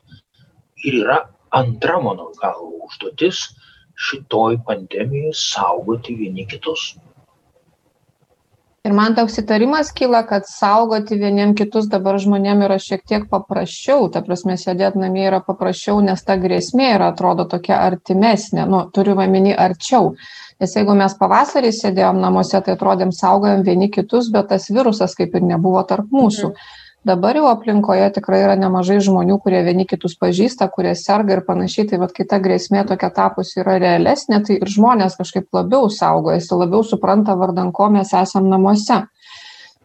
ir 0.85 1.01
yra 1.03 1.19
antra 1.61 1.99
mano 2.03 2.31
galva 2.41 2.87
užduotis 2.89 3.43
šitoj 4.09 4.63
pandemijoj 4.69 5.35
saugoti 5.41 6.17
vieni 6.17 6.47
kitus 6.49 6.95
Ir 8.87 8.93
man 8.95 9.17
toks 9.19 9.41
įtarimas 9.41 9.89
kyla, 9.99 10.21
kad 10.29 10.45
saugoti 10.47 11.17
vieniem 11.19 11.57
kitus 11.59 11.89
dabar 11.91 12.21
žmonėm 12.23 12.61
yra 12.69 12.77
šiek 12.79 13.01
tiek 13.03 13.25
paprasčiau, 13.33 14.05
ta 14.15 14.23
prasme, 14.23 14.55
sėdėti 14.63 15.01
namie 15.03 15.25
yra 15.27 15.41
paprasčiau, 15.43 15.99
nes 16.07 16.23
ta 16.23 16.37
grėsmė 16.39 16.93
yra, 16.93 17.09
atrodo, 17.11 17.49
tokia 17.51 17.81
artimesnė, 17.89 18.63
nu, 18.71 18.85
turiu 18.95 19.17
omeny 19.19 19.57
arčiau. 19.67 20.13
Nes 20.63 20.79
jeigu 20.79 20.95
mes 20.95 21.19
pavasarį 21.19 21.75
sėdėjom 21.75 22.23
namuose, 22.23 22.61
tai 22.63 22.77
atrodėm 22.79 23.11
saugojom 23.11 23.67
vieni 23.67 23.91
kitus, 23.91 24.31
bet 24.31 24.53
tas 24.55 24.71
virusas 24.71 25.19
kaip 25.19 25.35
ir 25.35 25.49
nebuvo 25.51 25.83
tarp 25.91 26.15
mūsų. 26.15 26.55
Mhm 26.55 26.86
dabar 27.07 27.38
jau 27.38 27.47
aplinkoje 27.49 28.07
tikrai 28.19 28.42
yra 28.42 28.57
nemažai 28.59 28.99
žmonių, 29.05 29.38
kurie 29.42 29.62
vieni 29.66 29.87
kitus 29.88 30.16
pažįsta, 30.19 30.66
kurie 30.75 30.95
serga 30.99 31.37
ir 31.37 31.42
panašiai, 31.47 31.87
tai 31.90 32.01
vad 32.03 32.14
kai 32.16 32.27
ta 32.29 32.40
grėsmė 32.42 32.83
tokia 32.88 33.11
tapusi 33.14 33.61
yra 33.62 33.77
realesnė, 33.83 34.40
tai 34.47 34.59
ir 34.59 34.73
žmonės 34.73 35.19
kažkaip 35.21 35.47
labiau 35.55 35.90
saugojasi, 35.92 36.55
labiau 36.59 36.83
supranta 36.87 37.37
vardan 37.38 37.71
ko 37.77 37.88
mes 37.95 38.11
esam 38.11 38.49
namuose. 38.51 39.05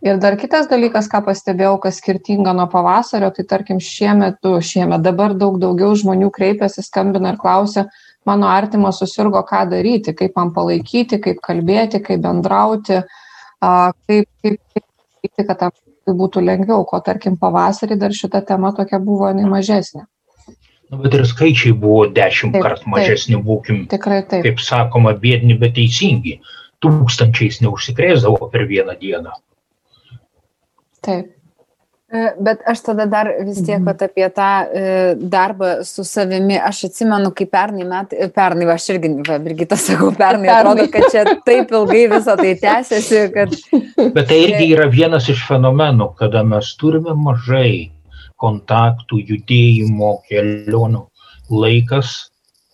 Ir 0.01 0.17
dar 0.17 0.33
kitas 0.41 0.65
dalykas, 0.65 1.05
ką 1.11 1.21
pastebėjau, 1.27 1.75
kas 1.83 1.99
skirtinga 2.01 2.55
nuo 2.57 2.65
pavasario, 2.71 3.29
tai 3.35 3.45
tarkim 3.45 3.77
šiemet, 3.77 4.41
šiemet 4.41 5.03
dabar 5.05 5.35
daug 5.37 5.59
daugiau 5.61 5.93
žmonių 5.93 6.31
kreipiasi, 6.33 6.81
skambina 6.81 7.35
ir 7.35 7.37
klausia, 7.43 7.85
mano 8.25 8.49
artimas 8.49 8.97
susirgo, 8.97 9.43
ką 9.45 9.67
daryti, 9.69 10.15
kaip 10.17 10.33
man 10.39 10.49
palaikyti, 10.57 11.21
kaip 11.21 11.45
kalbėti, 11.45 12.01
kaip 12.01 12.25
bendrauti, 12.25 13.03
kaip, 13.61 14.25
kaip, 14.41 14.57
kaip 14.73 14.85
daryti, 14.89 15.45
kad 15.45 15.61
tai 15.61 15.71
būtų 16.07 16.41
lengviau, 16.43 16.85
ko 16.87 16.99
tarkim 17.05 17.37
pavasarį 17.37 17.97
dar 18.01 18.15
šita 18.15 18.41
tema 18.45 18.71
tokia 18.77 18.99
buvo 18.99 19.29
nei 19.33 19.45
mažesnė. 19.49 20.07
Nu, 20.91 20.99
bet 21.03 21.13
ir 21.15 21.23
skaičiai 21.27 21.75
buvo 21.77 22.07
dešimt 22.11 22.57
kartų 22.59 22.89
mažesni, 22.91 23.37
būkim, 23.39 23.85
tikrai 23.91 24.21
taip. 24.27 24.43
Kaip 24.43 24.59
sakoma, 24.59 25.13
bėdini, 25.15 25.55
bet 25.59 25.77
teisingi. 25.77 26.41
Tūkstančiais 26.81 27.61
neužsikrėsdavo 27.61 28.49
per 28.51 28.65
vieną 28.67 28.97
dieną. 28.99 29.37
Taip. 31.05 31.29
Bet 32.11 32.59
aš 32.67 32.81
tada 32.83 33.05
dar 33.07 33.29
vis 33.39 33.61
tiek 33.63 33.79
mhm. 33.79 34.01
apie 34.03 34.25
tą 34.35 34.47
e, 34.67 34.81
darbą 35.15 35.69
su 35.87 36.03
savimi. 36.03 36.57
Aš 36.59 36.83
atsimenu, 36.89 37.31
kai 37.35 37.47
pernai 37.47 37.85
metai, 37.87 38.19
e, 38.25 38.27
pernai, 38.35 38.67
va, 38.67 38.75
aš 38.75 38.89
irgi, 38.91 39.13
va, 39.29 39.37
Brigita 39.39 39.77
sakau, 39.79 40.09
pernai, 40.17 40.49
pernai 40.49 40.57
atrodo, 40.57 40.87
kad 40.91 41.07
čia 41.13 41.37
taip 41.47 41.71
ilgai 41.71 42.03
visą 42.11 42.35
tai 42.41 42.51
tęsiasi, 42.59 43.23
kad... 43.37 43.55
Bet 44.17 44.27
tai 44.27 44.41
irgi 44.49 44.67
yra 44.73 44.89
vienas 44.91 45.29
iš 45.31 45.45
fenomenų, 45.47 46.09
kada 46.19 46.43
mes 46.43 46.73
turime 46.81 47.15
mažai 47.15 47.93
kontaktų, 48.41 49.23
judėjimo, 49.31 50.11
kelionių, 50.27 51.05
laikas 51.63 52.13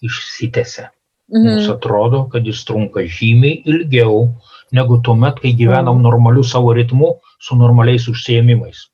išsitėse. 0.02 0.90
Mhm. 1.30 1.46
Mums 1.46 1.72
atrodo, 1.78 2.26
kad 2.34 2.46
jis 2.48 2.66
trunka 2.66 3.06
žymiai 3.06 3.62
ilgiau 3.70 4.32
negu 4.74 4.98
tuomet, 5.06 5.44
kai 5.46 5.54
gyvenam 5.54 6.00
mhm. 6.00 6.10
normaliu 6.10 6.42
savo 6.42 6.74
ritmu 6.74 7.20
su 7.38 7.56
normaliais 7.56 8.10
užsiemimais. 8.10 8.88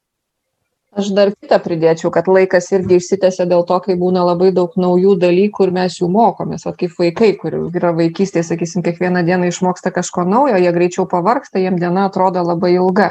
Aš 0.93 1.09
dar 1.17 1.31
kitą 1.33 1.57
pridėčiau, 1.63 2.11
kad 2.13 2.27
laikas 2.29 2.67
irgi 2.75 2.99
išsitęsia 2.99 3.47
dėl 3.49 3.63
to, 3.65 3.79
kai 3.81 3.95
būna 3.97 4.21
labai 4.27 4.51
daug 4.53 4.75
naujų 4.77 5.15
dalykų 5.23 5.65
ir 5.65 5.71
mes 5.73 5.95
jų 5.97 6.09
mokomės. 6.13 6.67
O 6.69 6.73
kaip 6.77 6.93
vaikai, 6.99 7.31
kur 7.39 7.55
yra 7.73 7.95
vaikystėje, 7.97 8.45
sakysim, 8.51 8.83
kiekvieną 8.85 9.23
dieną 9.25 9.49
išmoksta 9.49 9.89
kažko 9.95 10.27
naujo, 10.29 10.59
jie 10.61 10.73
greičiau 10.75 11.07
pavarksta, 11.09 11.61
jiem 11.63 11.79
diena 11.81 12.05
atrodo 12.11 12.43
labai 12.45 12.75
ilga. 12.75 13.09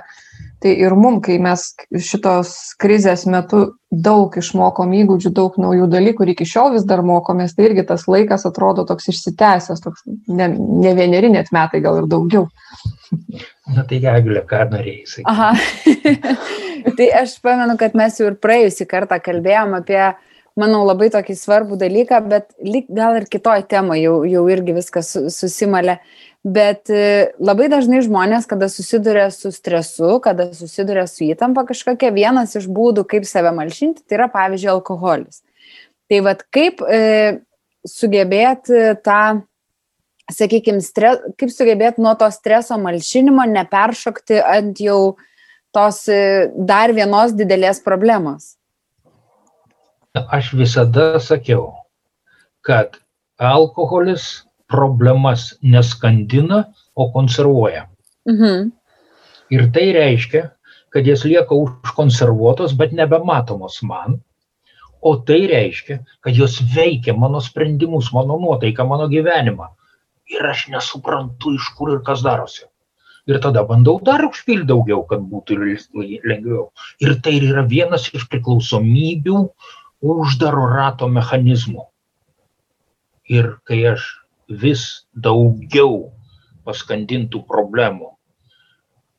Tai 0.63 0.71
ir 0.79 0.95
mum, 0.95 1.19
kai 1.25 1.41
mes 1.43 1.65
šitos 2.07 2.53
krizės 2.79 3.25
metu 3.27 3.65
daug 3.91 4.37
išmokom 4.39 4.95
įgūdžių, 5.01 5.33
daug 5.35 5.57
naujų 5.59 5.89
dalykų 5.91 6.23
ir 6.23 6.31
iki 6.37 6.47
šiol 6.47 6.77
vis 6.77 6.87
dar 6.87 7.03
mokomės, 7.03 7.57
tai 7.57 7.67
irgi 7.67 7.83
tas 7.89 8.07
laikas 8.07 8.47
atrodo 8.47 8.87
toks 8.87 9.11
išsitęsęs, 9.11 9.83
toks 9.83 10.07
ne, 10.31 10.53
ne 10.55 10.95
vieneri 10.95 11.33
net 11.35 11.51
metai, 11.51 11.83
gal 11.83 11.99
ir 12.05 12.07
daugiau. 12.15 12.47
Na 13.73 13.85
tai 13.89 14.01
Eglė, 14.01 14.43
ką 14.49 14.65
norėjai 14.73 15.07
sakyti? 15.09 15.29
Aha. 15.33 15.53
tai 16.99 17.09
aš 17.23 17.37
pamenu, 17.45 17.77
kad 17.81 17.97
mes 17.99 18.19
jau 18.21 18.29
ir 18.31 18.37
praėjusį 18.43 18.87
kartą 18.91 19.19
kalbėjom 19.23 19.77
apie, 19.79 20.01
manau, 20.59 20.83
labai 20.89 21.09
tokį 21.15 21.37
svarbų 21.39 21.79
dalyką, 21.81 22.21
bet 22.29 22.51
gal 22.93 23.21
ir 23.21 23.29
kitoj 23.33 23.65
temoje 23.71 24.05
jau, 24.05 24.19
jau 24.29 24.45
irgi 24.53 24.77
viskas 24.77 25.15
susimalė. 25.37 26.01
Bet 26.43 26.91
e, 26.91 27.31
labai 27.39 27.69
dažnai 27.71 28.01
žmonės, 28.03 28.49
kada 28.51 28.67
susiduria 28.73 29.29
su 29.31 29.53
stresu, 29.55 30.17
kada 30.25 30.49
susiduria 30.57 31.07
su 31.07 31.23
įtampa 31.29 31.63
kažkokia, 31.69 32.11
vienas 32.15 32.57
iš 32.59 32.67
būdų, 32.67 33.07
kaip 33.13 33.29
save 33.31 33.53
malšinti, 33.55 34.03
tai 34.03 34.19
yra, 34.19 34.27
pavyzdžiui, 34.33 34.73
alkoholis. 34.75 35.45
Tai 36.11 36.19
vad 36.27 36.43
kaip 36.51 36.83
e, 36.83 37.39
sugebėti 37.87 38.99
tą 39.07 39.23
sakykime, 40.31 40.83
stre, 40.85 41.17
kaip 41.41 41.53
sugebėti 41.53 42.03
nuo 42.03 42.15
to 42.19 42.29
streso 42.35 42.79
malšinimo 42.81 43.45
neperšokti 43.51 44.41
ant 44.41 44.81
jau 44.83 45.17
tos 45.75 46.05
e, 46.13 46.51
dar 46.57 46.93
vienos 46.95 47.35
didelės 47.37 47.83
problemos? 47.85 48.55
Aš 50.13 50.53
visada 50.59 51.17
sakiau, 51.25 51.71
kad 52.61 52.99
alkoholis 53.41 54.45
problemas 54.71 55.53
neskandina, 55.65 56.67
o 56.93 57.09
konservuoja. 57.13 57.87
Mhm. 58.29 58.69
Ir 59.53 59.63
tai 59.73 59.87
reiškia, 59.97 60.51
kad 60.93 61.07
jas 61.09 61.25
lieka 61.25 61.57
užkonservuotos, 61.57 62.75
bet 62.77 62.93
nebematomos 62.93 63.79
man. 63.83 64.21
O 65.01 65.17
tai 65.17 65.47
reiškia, 65.49 66.03
kad 66.21 66.37
jos 66.37 66.61
veikia 66.75 67.17
mano 67.17 67.41
sprendimus, 67.41 68.13
mano 68.13 68.37
nuotaiką, 68.41 68.85
mano 68.87 69.09
gyvenimą 69.09 69.73
ir 70.35 70.47
aš 70.49 70.69
nesuprantu, 70.75 71.55
iš 71.59 71.71
kur 71.79 71.95
ir 71.95 72.03
kas 72.07 72.25
darosi. 72.27 72.67
Ir 73.31 73.39
tada 73.43 73.63
bandau 73.67 74.01
dar 74.03 74.25
užpildyti 74.27 74.71
daugiau, 74.73 75.05
kad 75.07 75.23
būtų 75.31 75.59
lengviau. 76.27 76.71
Ir 77.05 77.15
tai 77.23 77.37
yra 77.39 77.63
vienas 77.71 78.09
iš 78.11 78.27
priklausomybių 78.33 79.43
uždaro 80.03 80.65
rato 80.73 81.07
mechanizmų. 81.07 81.87
Ir 83.31 83.55
kai 83.69 83.79
aš 83.93 84.09
vis 84.65 85.07
daugiau 85.15 86.11
paskandintų 86.67 87.45
problemų 87.47 88.13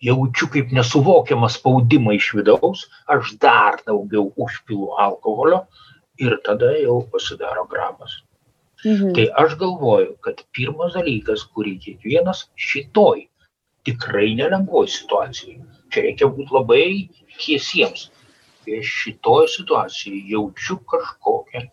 jaučiu 0.03 0.49
kaip 0.51 0.73
nesuvokiamą 0.75 1.47
spaudimą 1.51 2.17
iš 2.17 2.33
vidaus, 2.37 2.83
aš 3.07 3.33
dar 3.43 3.79
daugiau 3.87 4.31
užpilu 4.45 4.91
alkoholio 4.99 5.63
ir 6.19 6.35
tada 6.45 6.73
jau 6.75 6.99
pasidaro 7.11 7.63
grabas. 7.71 8.19
Mhm. 8.85 9.13
Tai 9.15 9.25
aš 9.43 9.55
galvoju, 9.59 10.15
kad 10.25 10.41
pirmas 10.55 10.95
dalykas, 10.97 11.45
kurį 11.55 11.77
kiekvienas 11.85 12.47
šitoj 12.59 13.27
tikrai 13.87 14.33
nelengvoj 14.39 14.89
situacijai, 14.91 15.61
čia 15.91 16.03
reikia 16.07 16.27
būti 16.35 16.55
labai 16.55 16.83
tiesiems. 17.37 18.09
Šitoj 18.63 19.47
situacijai 19.51 20.21
jaučiu 20.31 20.77
kažkokią 20.91 21.63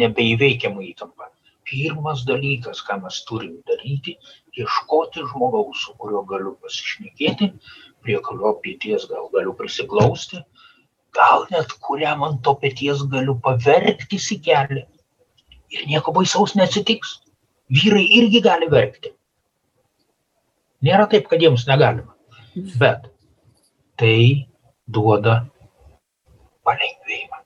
nebeįveikiamą 0.00 0.82
įtampą. 0.90 1.30
Pirmas 1.64 2.24
dalykas, 2.28 2.82
ką 2.86 2.98
mes 3.02 3.20
turim 3.28 3.54
daryti, 3.70 4.16
ieškoti 4.58 5.22
žmogaus, 5.30 5.84
su 5.86 5.94
kuriuo 5.98 6.24
galiu 6.28 6.56
pasišnekėti, 6.62 7.50
prie 8.04 8.18
kurio 8.26 8.52
pėties 8.64 9.06
gal 9.10 9.30
galiu 9.32 9.54
prisiglausti, 9.58 10.42
gal 11.16 11.46
net 11.54 11.72
kuriam 11.86 12.26
ant 12.26 12.42
to 12.46 12.54
pėties 12.62 13.06
galiu 13.14 13.38
paverkti 13.46 14.20
į 14.36 14.40
kelią 14.44 14.84
ir 15.74 15.86
nieko 15.90 16.14
baisaus 16.16 16.54
neatsitiks. 16.58 17.18
Vyrai 17.74 18.04
irgi 18.18 18.42
gali 18.44 18.68
verkti. 18.70 19.14
Nėra 20.84 21.06
taip, 21.10 21.28
kad 21.30 21.40
jiems 21.40 21.64
negalima. 21.68 22.12
Bet 22.80 23.08
tai 24.00 24.46
duoda 24.86 25.40
palengvėjimą. 26.66 27.40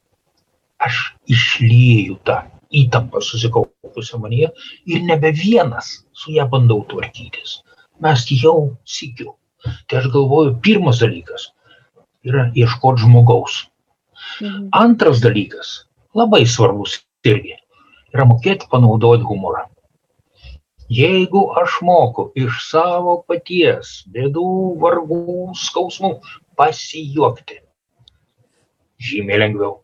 Aš 0.84 0.98
išlieju 1.30 2.18
tą 2.26 2.40
įtampą 2.82 3.22
susikaupusią 3.24 4.20
manyje 4.22 4.50
ir 4.86 5.04
nebe 5.06 5.32
vienas 5.34 5.92
su 6.12 6.34
ją 6.34 6.48
bandau 6.50 6.84
tvarkytis. 6.90 7.60
Mes 8.04 8.26
jau 8.30 8.76
sikiu. 8.86 9.34
Tai 9.88 10.02
aš 10.02 10.10
galvoju, 10.14 10.58
pirmas 10.62 11.00
dalykas 11.02 11.48
yra 12.26 12.48
ieškoti 12.54 13.02
žmogaus. 13.06 13.64
Mhm. 14.42 14.68
Antras 14.72 15.22
dalykas, 15.22 15.84
labai 16.14 16.44
svarbus 16.46 16.98
irgi, 17.26 17.56
yra 18.14 18.24
mokėti 18.28 18.68
panaudoti 18.70 19.26
humorą. 19.28 19.66
Jeigu 20.88 21.42
aš 21.60 21.80
moku 21.84 22.30
iš 22.38 22.62
savo 22.70 23.18
paties 23.28 24.06
bėdų, 24.08 24.44
vargų, 24.80 25.50
skausmų 25.60 26.14
pasijuokti, 26.56 27.58
žymiai 29.08 29.42
lengviau. 29.44 29.82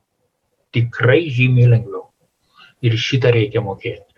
Tikrai 0.72 1.26
žymiai 1.28 1.68
lengviau. 1.74 2.06
Ir 2.84 2.96
šitą 3.00 3.34
reikia 3.36 3.60
mokėti. 3.64 4.08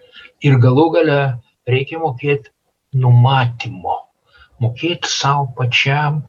Ir 0.47 0.61
galų 0.63 0.87
gale 0.95 1.19
reikia 1.67 1.99
mokėti 1.99 2.55
numatymo. 2.95 3.99
Mokėti 4.63 5.11
savo 5.11 5.51
pačiam 5.59 6.23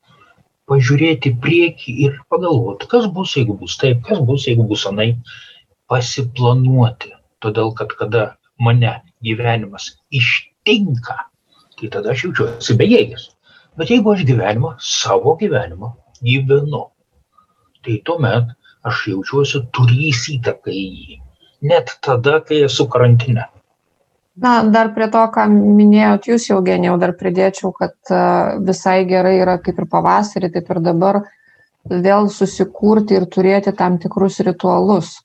pažiūrėti 0.68 1.36
prieki 1.40 1.94
ir 2.08 2.18
pagalvoti, 2.34 2.90
kas 2.92 3.06
bus, 3.14 3.38
jeigu 3.38 3.56
bus 3.62 3.78
taip, 3.80 4.02
kas 4.10 4.20
bus, 4.26 4.50
jeigu 4.50 4.66
bus 4.68 4.84
anai, 4.90 5.14
pasiplanuoti 5.88 7.14
todėl 7.44 7.74
kad 7.78 7.94
kada 8.00 8.24
mane 8.60 8.94
gyvenimas 9.24 9.92
ištinka, 10.10 11.18
tai 11.78 11.90
tada 11.94 12.14
aš 12.14 12.28
jaučiuosi 12.28 12.78
bejėgis. 12.80 13.30
Bet 13.78 13.92
jeigu 13.94 14.14
aš 14.14 14.24
gyvenimą, 14.26 14.76
savo 14.82 15.36
gyvenimą 15.38 15.92
gyvenu, 16.26 16.88
tai 17.86 18.00
tuomet 18.06 18.56
aš 18.88 19.04
jaučiuosi 19.12 19.62
turys 19.76 20.26
įtaką 20.34 20.74
į 20.74 20.88
jį. 20.88 21.20
Net 21.70 21.94
tada, 22.06 22.40
kai 22.46 22.64
esu 22.66 22.88
karantine. 22.90 23.46
Na, 24.38 24.60
dar 24.70 24.92
prie 24.94 25.08
to, 25.14 25.22
ką 25.34 25.48
minėjot 25.50 26.28
jūs, 26.30 26.50
Eugenijau, 26.54 26.98
dar 27.02 27.16
pridėčiau, 27.18 27.72
kad 27.74 27.96
visai 28.66 29.00
gerai 29.10 29.40
yra 29.42 29.58
kaip 29.62 29.80
ir 29.82 29.88
pavasarį, 29.90 30.52
taip 30.54 30.70
ir 30.74 30.82
dabar 30.86 31.24
vėl 31.90 32.30
susikurti 32.30 33.18
ir 33.18 33.26
turėti 33.34 33.74
tam 33.78 33.98
tikrus 34.02 34.38
ritualus 34.46 35.16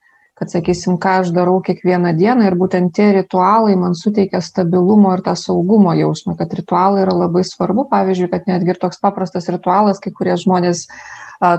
kad 0.43 0.51
sakysim 0.51 0.97
ką 0.99 1.21
aš 1.23 1.29
darau 1.31 1.61
kiekvieną 1.63 2.11
dieną 2.19 2.49
ir 2.49 2.57
būtent 2.59 2.91
tie 2.97 3.13
ritualai 3.15 3.77
man 3.79 3.93
suteikia 3.95 4.41
stabilumo 4.43 5.13
ir 5.15 5.21
tą 5.23 5.37
saugumo 5.39 5.93
jausmą 5.95 6.35
kad 6.41 6.51
ritualai 6.59 7.05
yra 7.05 7.15
labai 7.15 7.45
svarbu. 7.47 7.85
Pavyzdžiui 7.93 8.31
kad 8.33 8.51
netgi 8.51 8.75
ir 8.75 8.81
toks 8.83 8.99
paprastas 8.99 9.47
ritualas 9.55 10.03
kai 10.03 10.11
kurie 10.11 10.35
žmonės 10.35 10.89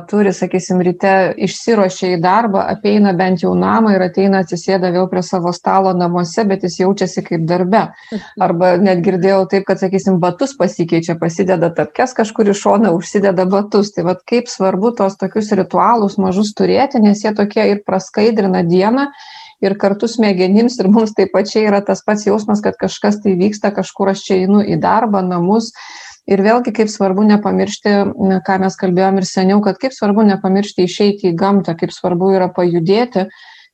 turi, 0.07 0.31
sakysim, 0.31 0.79
ryte 0.85 1.33
išsiruošia 1.43 2.13
į 2.15 2.19
darbą, 2.23 2.61
apeina 2.71 3.11
bent 3.17 3.43
jau 3.43 3.51
namą 3.59 3.91
ir 3.97 4.05
ateina 4.05 4.39
atsisėda 4.43 4.93
vėl 4.95 5.09
prie 5.11 5.23
savo 5.25 5.51
stalo 5.55 5.91
namuose, 5.97 6.45
bet 6.47 6.63
jis 6.63 6.79
jaučiasi 6.79 7.25
kaip 7.25 7.43
darbe. 7.49 7.81
Arba 8.41 8.73
net 8.79 9.03
girdėjau 9.03 9.43
taip, 9.51 9.67
kad, 9.67 9.81
sakysim, 9.83 10.21
batus 10.23 10.55
pasikeičia, 10.59 11.17
pasideda 11.19 11.71
tapkes 11.75 12.15
kažkur 12.15 12.53
iš 12.53 12.63
šono, 12.63 12.93
užsideda 12.95 13.45
batus. 13.51 13.91
Tai 13.93 14.07
vad 14.07 14.23
kaip 14.29 14.47
svarbu 14.51 14.93
tos 14.97 15.19
tokius 15.19 15.51
ritualus 15.59 16.15
mažus 16.21 16.53
turėti, 16.55 17.03
nes 17.03 17.25
jie 17.25 17.35
tokie 17.35 17.67
ir 17.73 17.83
praskaidrina 17.83 18.63
dieną 18.63 19.09
ir 19.63 19.75
kartu 19.79 20.07
smegenims 20.11 20.79
ir 20.79 20.89
mums 20.91 21.15
taip 21.17 21.31
pačiai 21.35 21.67
yra 21.69 21.81
tas 21.85 22.03
pats 22.05 22.27
jausmas, 22.27 22.63
kad 22.63 22.79
kažkas 22.79 23.21
tai 23.23 23.35
vyksta, 23.39 23.71
kažkur 23.75 24.11
aš 24.11 24.25
čia 24.27 24.39
einu 24.43 24.63
į 24.63 24.79
darbą, 24.83 25.23
namus, 25.23 25.71
ir 26.27 26.43
vėlgi 26.43 26.73
kaip 26.75 26.91
svarbu 26.91 27.25
nepamiršti 27.29 27.95
ką 28.47 28.59
mes 28.63 28.77
kalbėjom 28.79 29.19
ir 29.19 29.27
seniau 29.27 29.63
kad 29.65 29.79
kaip 29.81 29.95
svarbu 29.95 30.27
nepamiršti 30.29 30.87
išeiti 30.87 31.31
į 31.31 31.37
gamtą 31.39 31.75
kaip 31.79 31.91
svarbu 31.95 32.31
yra 32.37 32.51
pajudėti 32.53 33.27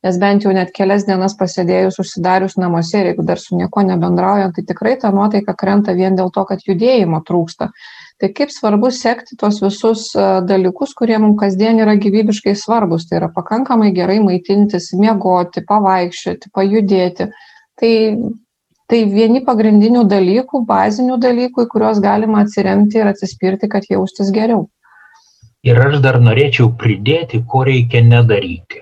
nes 0.04 0.18
bent 0.20 0.46
jau 0.46 0.52
net 0.56 0.72
kelias 0.76 1.04
dienas 1.08 1.36
pasėdėjus 1.40 2.00
užsidarius 2.02 2.56
namuose 2.62 3.02
ir 3.02 3.10
jeigu 3.12 3.26
dar 3.28 3.42
su 3.42 3.58
niekuo 3.60 3.84
nebendraujant 3.84 4.56
tai 4.56 4.64
tikrai 4.68 4.96
ta 5.02 5.12
nuotaika 5.12 5.56
krenta 5.60 5.96
vien 5.98 6.16
dėl 6.16 6.32
to 6.32 6.46
kad 6.48 6.64
judėjimo 6.64 7.20
trūksta. 7.28 7.70
Tai 8.20 8.30
kaip 8.36 8.52
svarbu 8.52 8.92
sekti 8.96 9.36
tuos 9.40 9.62
visus 9.64 10.10
dalykus 10.48 10.96
kurie 10.96 11.20
mum 11.20 11.36
kasdien 11.40 11.80
yra 11.84 11.96
gyvybiškai 12.00 12.56
svarbūs. 12.56 13.08
Tai 13.08 13.20
yra 13.22 13.30
pakankamai 13.36 13.92
gerai 13.96 14.20
maitintis 14.24 14.92
miegoti 15.00 15.64
pavaikščioti 15.68 16.52
pajudėti. 16.56 17.30
Tai 17.80 17.94
tai 18.90 19.04
vieni 19.10 19.44
pagrindinių 19.46 20.04
dalykų 20.10 20.64
bazinių 20.70 21.20
dalykų 21.22 21.66
į 21.66 21.70
kuriuos 21.72 22.02
galima 22.04 22.44
atsiremti 22.44 23.02
ir 23.02 23.12
atsispirti 23.12 23.70
kad 23.72 23.86
jaustis 23.90 24.32
geriau. 24.34 24.66
Ir 25.68 25.80
aš 25.84 26.00
dar 26.04 26.18
norėčiau 26.24 26.72
pridėti 26.80 27.44
ko 27.48 27.66
reikia 27.68 28.02
nedaryti. 28.06 28.82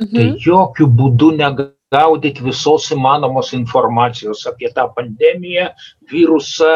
Tai 0.00 0.06
mhm. 0.06 0.14
tai 0.16 0.46
jokių 0.46 0.88
būdų 0.98 1.28
negaudyti 1.38 2.46
visos 2.46 2.88
įmanomos 2.96 3.52
informacijos 3.58 4.46
apie 4.50 4.72
tą 4.74 4.88
pandemiją 4.96 5.68
virusą 6.10 6.72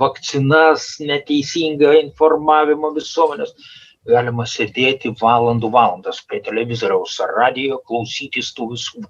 vakcinas 0.00 0.96
neteisingą 1.04 1.92
informavimą 2.00 2.90
visuomenės 2.96 3.54
galima 4.12 4.44
sėdėti 4.54 5.12
valandų 5.20 5.70
valandas 5.76 6.20
prie 6.28 6.40
televizoriaus 6.48 7.16
ar 7.26 7.34
radijo 7.40 7.80
klausytis 7.90 8.52
tų 8.58 8.70
visų 8.74 9.04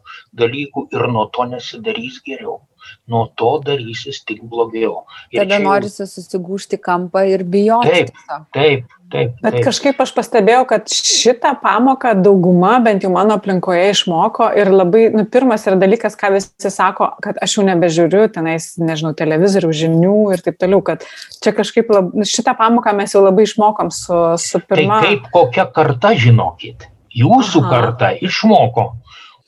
dalykų 0.45 0.89
ir 0.99 1.09
nuo 1.17 1.27
to 1.39 1.49
nesidarys 1.55 2.21
geriau 2.31 2.61
nuo 3.07 3.27
to 3.37 3.59
darysis 3.65 4.23
tik 4.25 4.41
blogiau. 4.49 5.05
Ir 5.33 5.43
Tada 5.43 5.59
jau... 5.59 5.65
norisi 5.67 6.07
susigūžti 6.09 6.79
kampą 6.81 7.27
ir 7.29 7.45
bijoti. 7.45 7.91
Taip, 7.91 8.47
taip, 8.57 8.87
taip. 9.13 9.35
Bet 9.43 9.59
taip. 9.59 9.65
kažkaip 9.67 10.01
aš 10.01 10.15
pastebėjau, 10.17 10.63
kad 10.71 10.89
šitą 10.89 11.53
pamoką 11.61 12.15
dauguma, 12.25 12.79
bent 12.85 13.05
jau 13.05 13.13
mano 13.13 13.37
aplinkoje, 13.37 13.91
išmoko 13.93 14.49
ir 14.57 14.73
labai, 14.73 15.05
nu, 15.13 15.27
pirmas 15.29 15.67
yra 15.69 15.77
dalykas, 15.81 16.17
ką 16.21 16.33
visi 16.39 16.73
sako, 16.73 17.11
kad 17.25 17.39
aš 17.45 17.59
jau 17.59 17.67
nebežiūriu 17.69 18.25
tenais, 18.33 18.73
nežinau, 18.81 19.13
televizorių 19.19 19.75
žinių 19.85 20.17
ir 20.37 20.47
taip 20.49 20.59
toliau, 20.65 20.81
kad 20.87 21.05
čia 21.45 21.53
kažkaip 21.57 21.93
lab, 21.93 22.11
nu, 22.17 22.25
šitą 22.29 22.57
pamoką 22.57 22.97
mes 22.97 23.13
jau 23.13 23.25
labai 23.27 23.45
išmokom 23.45 23.93
su, 23.93 24.25
su 24.41 24.65
tai 24.65 24.67
pirma. 24.73 25.05
Tai 25.05 25.13
kaip 25.13 25.31
kokia 25.37 25.69
karta, 25.77 26.17
žinokit, 26.17 26.89
jūsų 27.13 27.67
Aha. 27.67 27.71
karta 27.77 28.15
išmoko 28.17 28.95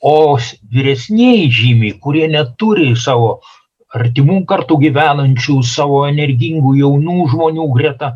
o 0.01 0.37
vyresnieji 0.73 1.47
žymiai 1.59 1.97
kurie 2.03 2.27
neturi 2.33 2.91
savo 3.05 3.31
artimų 3.97 4.41
kartu 4.49 4.77
gyvenančių 4.83 5.57
savo 5.65 6.03
energingų 6.09 6.75
jaunų 6.81 7.29
žmonių 7.33 7.67
greta 7.79 8.13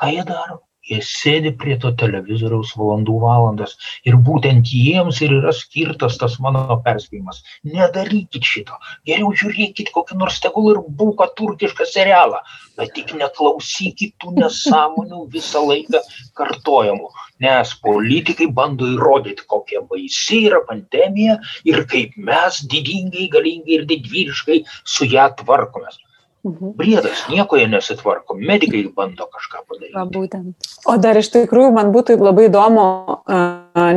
ką 0.00 0.12
jie 0.14 0.24
daro 0.24 0.60
jie 0.88 0.98
sėdi 1.04 1.52
prie 1.60 1.76
to 1.82 1.92
televizoriaus 2.00 2.74
valandų 2.78 3.16
valandas. 3.22 3.76
Ir 4.08 4.16
būtent 4.28 4.70
jiems 4.72 5.20
ir 5.24 5.34
yra 5.38 5.52
skirtas 5.56 6.18
tas 6.20 6.38
mano 6.44 6.78
perspėjimas. 6.84 7.42
Nedarykit 7.76 8.48
šito. 8.52 8.78
Geriau 9.08 9.32
žiūrėkit 9.42 9.92
kokį 9.94 10.18
nors 10.22 10.40
tegul 10.44 10.70
ir 10.72 10.80
buką 11.00 11.28
turkišką 11.38 11.88
serialą. 11.92 12.40
Bet 12.78 12.94
tik 12.96 13.14
neklausykit 13.20 14.16
tų 14.22 14.34
nesąmonių 14.38 15.24
visą 15.36 15.64
laiką 15.68 16.02
kartojamų. 16.38 17.12
Nes 17.44 17.74
politikai 17.84 18.48
bando 18.54 18.88
įrodyti 18.96 19.46
kokia 19.50 19.84
baisi 19.90 20.44
yra 20.48 20.64
pandemija 20.66 21.38
ir 21.68 21.84
kaip 21.90 22.16
mes 22.30 22.64
didingai 22.72 23.28
galingai 23.32 23.80
ir 23.80 23.88
didvyriškai 23.92 24.62
su 24.96 25.08
ją 25.08 25.30
tvarkomės 25.38 26.00
Mhm. 26.46 26.76
Briedas, 26.78 27.24
nieko 27.26 27.58
jie 27.58 27.66
nesitvarko, 27.66 28.36
medikai 28.38 28.84
bando 28.94 29.26
kažką 29.26 29.64
padaryti. 29.66 29.94
Va, 29.96 30.04
būtent. 30.06 30.68
O 30.86 30.94
dar 31.02 31.18
iš 31.18 31.32
tikrųjų 31.34 31.72
man 31.74 31.90
būtų 31.94 32.14
labai 32.22 32.46
įdomu, 32.46 32.84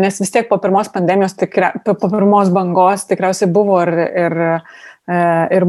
nes 0.02 0.18
vis 0.24 0.34
tiek 0.34 0.50
po 0.50 0.58
pirmos 0.62 0.90
pandemijos, 0.90 1.38
tikra, 1.38 1.70
po 1.86 1.94
pirmos 2.02 2.50
bangos 2.54 3.06
tikriausiai 3.12 3.52
buvo 3.54 3.78
ir, 3.86 3.94
ir, 4.24 4.38
ir 5.54 5.68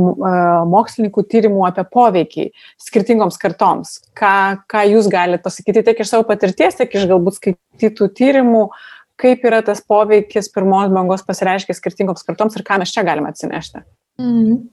mokslininkų 0.73 1.27
tyrimų 1.29 1.69
apie 1.69 1.85
poveikį 1.93 2.49
skirtingoms 2.81 3.37
kartoms. 3.43 3.99
Ką, 4.17 4.35
ką 4.65 4.89
jūs 4.95 5.13
galite 5.13 5.45
pasakyti 5.45 5.85
tiek 5.85 6.01
iš 6.01 6.15
savo 6.17 6.25
patirties, 6.29 6.81
tiek 6.81 6.89
iš 6.97 7.05
galbūt 7.13 7.37
skaitytų 7.37 8.15
tyrimų, 8.17 8.69
kaip 9.21 9.45
yra 9.45 9.61
tas 9.61 9.85
poveikis 9.85 10.49
pirmos 10.55 10.89
bangos 10.89 11.29
pasireiškia 11.29 11.77
skirtingoms 11.77 12.25
kartoms 12.25 12.57
ir 12.57 12.65
ką 12.65 12.81
mes 12.81 12.97
čia 12.97 13.05
galime 13.05 13.29
atsinešti. 13.29 13.85
Mm 14.21 14.73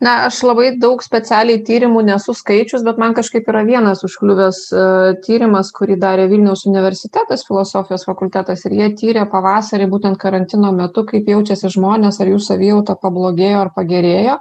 na 0.00 0.12
aš 0.26 0.42
labai 0.44 0.70
daug 0.80 1.00
specialiai 1.04 1.62
tyrimų 1.64 2.02
nesu 2.04 2.34
skaičius 2.36 2.84
bet 2.84 2.98
man 3.00 3.14
kažkaip 3.16 3.46
yra 3.48 3.62
vienas 3.64 4.04
užkliuvęs 4.04 4.58
e, 4.68 4.82
tyrimas 5.24 5.72
kurį 5.76 5.96
darė 6.02 6.26
vilniaus 6.28 6.66
universitetas 6.68 7.46
filosofijos 7.48 8.04
fakultetas 8.08 8.66
ir 8.66 8.76
jie 8.76 8.90
tyrė 9.00 9.24
pavasarį 9.32 9.88
būtent 9.92 10.20
karantino 10.20 10.72
metu 10.76 11.06
kaip 11.08 11.30
jaučiasi 11.32 11.72
žmonės 11.78 12.20
ar 12.20 12.32
jų 12.34 12.42
savijauta 12.44 12.98
pablogėjo 13.00 13.64
ar 13.64 13.72
pagerėjo. 13.76 14.38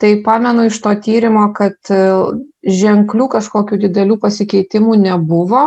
Tai 0.00 0.10
pamenu 0.24 0.66
iš 0.68 0.80
to 0.84 0.92
tyrimo 1.04 1.50
kad 1.56 1.76
e, 1.92 2.00
ženklių 2.80 3.28
kažkokių 3.36 3.80
didelių 3.84 4.16
pasikeitimų 4.24 4.96
nebuvo 5.04 5.66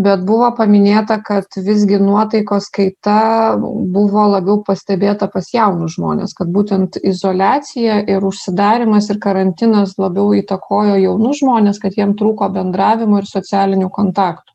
bet 0.00 0.22
buvo 0.24 0.48
paminėta 0.56 1.18
kad 1.24 1.52
visgi 1.66 1.98
nuotaikos 2.00 2.68
kaita 2.72 3.56
buvo 3.60 4.24
labiau 4.32 4.62
pastebėta 4.64 5.28
pas 5.32 5.50
jaunus 5.52 5.98
žmones 5.98 6.32
kad 6.38 6.48
būtent 6.54 6.96
izoliacija 7.02 8.00
ir 8.08 8.24
užsidarymas 8.24 9.10
ir 9.12 9.20
karantinas 9.20 9.98
labiau 10.00 10.32
įtakojo 10.38 10.96
jaunus 11.02 11.42
žmones 11.42 11.82
kad 11.82 11.98
jiem 11.98 12.16
trūko 12.16 12.48
bendravimo 12.54 13.20
ir 13.20 13.28
socialinių 13.28 13.90
kontaktų. 13.92 14.48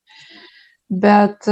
Bet 0.89 1.45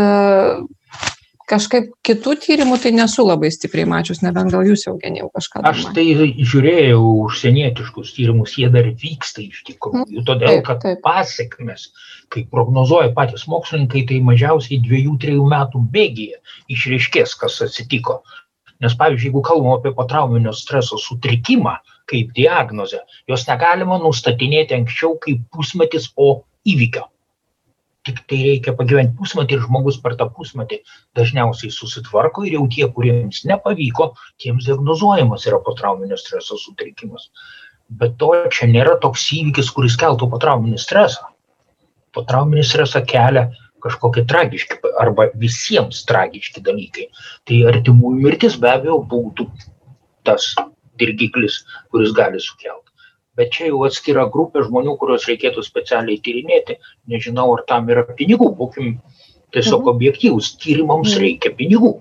kažkaip 1.49 1.91
kitų 2.05 2.34
tyrimų 2.43 2.77
tai 2.81 2.91
nesu 2.95 3.25
labai 3.25 3.51
stipriai 3.53 3.88
mačius, 3.89 4.21
nebent 4.25 4.51
gal 4.53 4.65
jūs, 4.67 4.86
Eugenijau, 4.89 5.29
kažką. 5.36 5.62
Aš 5.69 5.84
tai 5.95 6.05
žiūrėjau 6.36 7.01
užsienietiškus 7.25 8.13
tyrimus, 8.17 8.55
jie 8.60 8.69
dar 8.73 8.89
vyksta 8.89 9.43
iš 9.45 9.62
tikrųjų, 9.69 10.05
mm, 10.08 10.25
todėl 10.27 10.62
kad 10.65 10.81
taip, 10.84 10.99
taip. 10.99 11.03
pasiekmes, 11.05 11.88
kaip 12.34 12.49
prognozuoja 12.53 13.13
patys 13.17 13.45
mokslininkai, 13.51 14.05
tai 14.10 14.21
mažiausiai 14.25 14.81
dviejų, 14.84 15.17
trijų 15.21 15.47
metų 15.53 15.86
bėgyje 15.95 16.41
išriškės, 16.75 17.38
kas 17.41 17.62
atsitiko. 17.65 18.21
Nes 18.84 18.95
pavyzdžiui, 18.99 19.29
jeigu 19.29 19.41
kalbam 19.45 19.77
apie 19.77 19.93
potrauminio 19.95 20.51
streso 20.53 20.97
sutrikimą 20.99 21.77
kaip 22.12 22.34
diagnozę, 22.36 23.05
jos 23.29 23.47
negalima 23.47 24.01
nustatinėti 24.03 24.75
anksčiau 24.77 25.15
kaip 25.21 25.45
pusmetis 25.53 26.10
po 26.12 26.43
įvykio 26.67 27.08
tiktai 28.06 28.39
reikia 28.46 28.74
pagyvent 28.78 29.15
pusmetį 29.18 29.58
ir 29.58 29.65
žmogus 29.65 29.98
per 30.04 30.15
tą 30.20 30.28
pusmetį 30.38 30.82
dažniausiai 31.18 31.74
susitvarko 31.74 32.46
ir 32.46 32.58
jau 32.58 32.65
tie 32.76 32.88
kuriems 32.98 33.44
nepavyko 33.50 34.12
tiems 34.41 34.68
diagnozuojamas 34.70 35.48
yra 35.50 35.62
potrauminio 35.65 36.20
streso 36.22 36.60
sutrikimas. 36.62 37.30
Bet 37.89 38.18
to 38.22 38.32
čia 38.54 38.70
nėra 38.70 38.98
toks 39.02 39.28
įvykis 39.38 39.72
kuris 39.74 39.98
keltų 40.02 40.30
potrauminį 40.32 40.82
stresą. 40.82 41.30
Potrauminį 42.15 42.63
stresą 42.65 43.04
kelia 43.06 43.50
kažkokie 43.86 44.24
tragiški 44.30 44.80
arba 45.02 45.28
visiems 45.41 46.02
tragiški 46.10 46.63
dalykai. 46.65 47.10
Tai 47.46 47.62
artimųjų 47.74 48.24
mirtis 48.24 48.58
be 48.62 48.72
abejo 48.72 49.02
būtų 49.12 49.50
tas 50.26 50.54
dirgiklis 50.98 51.62
kuris 51.94 52.13
gali 52.18 52.41
sukelt 52.41 52.85
bet 53.39 53.54
čia 53.56 53.69
jau 53.69 53.84
atskira 53.88 54.26
grupė 54.32 54.65
žmonių 54.67 54.98
kuriuos 55.02 55.28
reikėtų 55.30 55.63
specialiai 55.65 56.21
tyrinėti 56.26 56.80
nežinau 57.12 57.48
ar 57.58 57.63
tam 57.69 57.89
yra 57.93 58.06
pinigų 58.10 58.52
būkim 58.60 58.98
tiesiog 59.56 59.82
mhm. 59.82 59.93
objektyvūs 59.95 60.52
tyrimams 60.63 61.13
mhm. 61.13 61.24
reikia 61.26 61.56
pinigų 61.62 61.95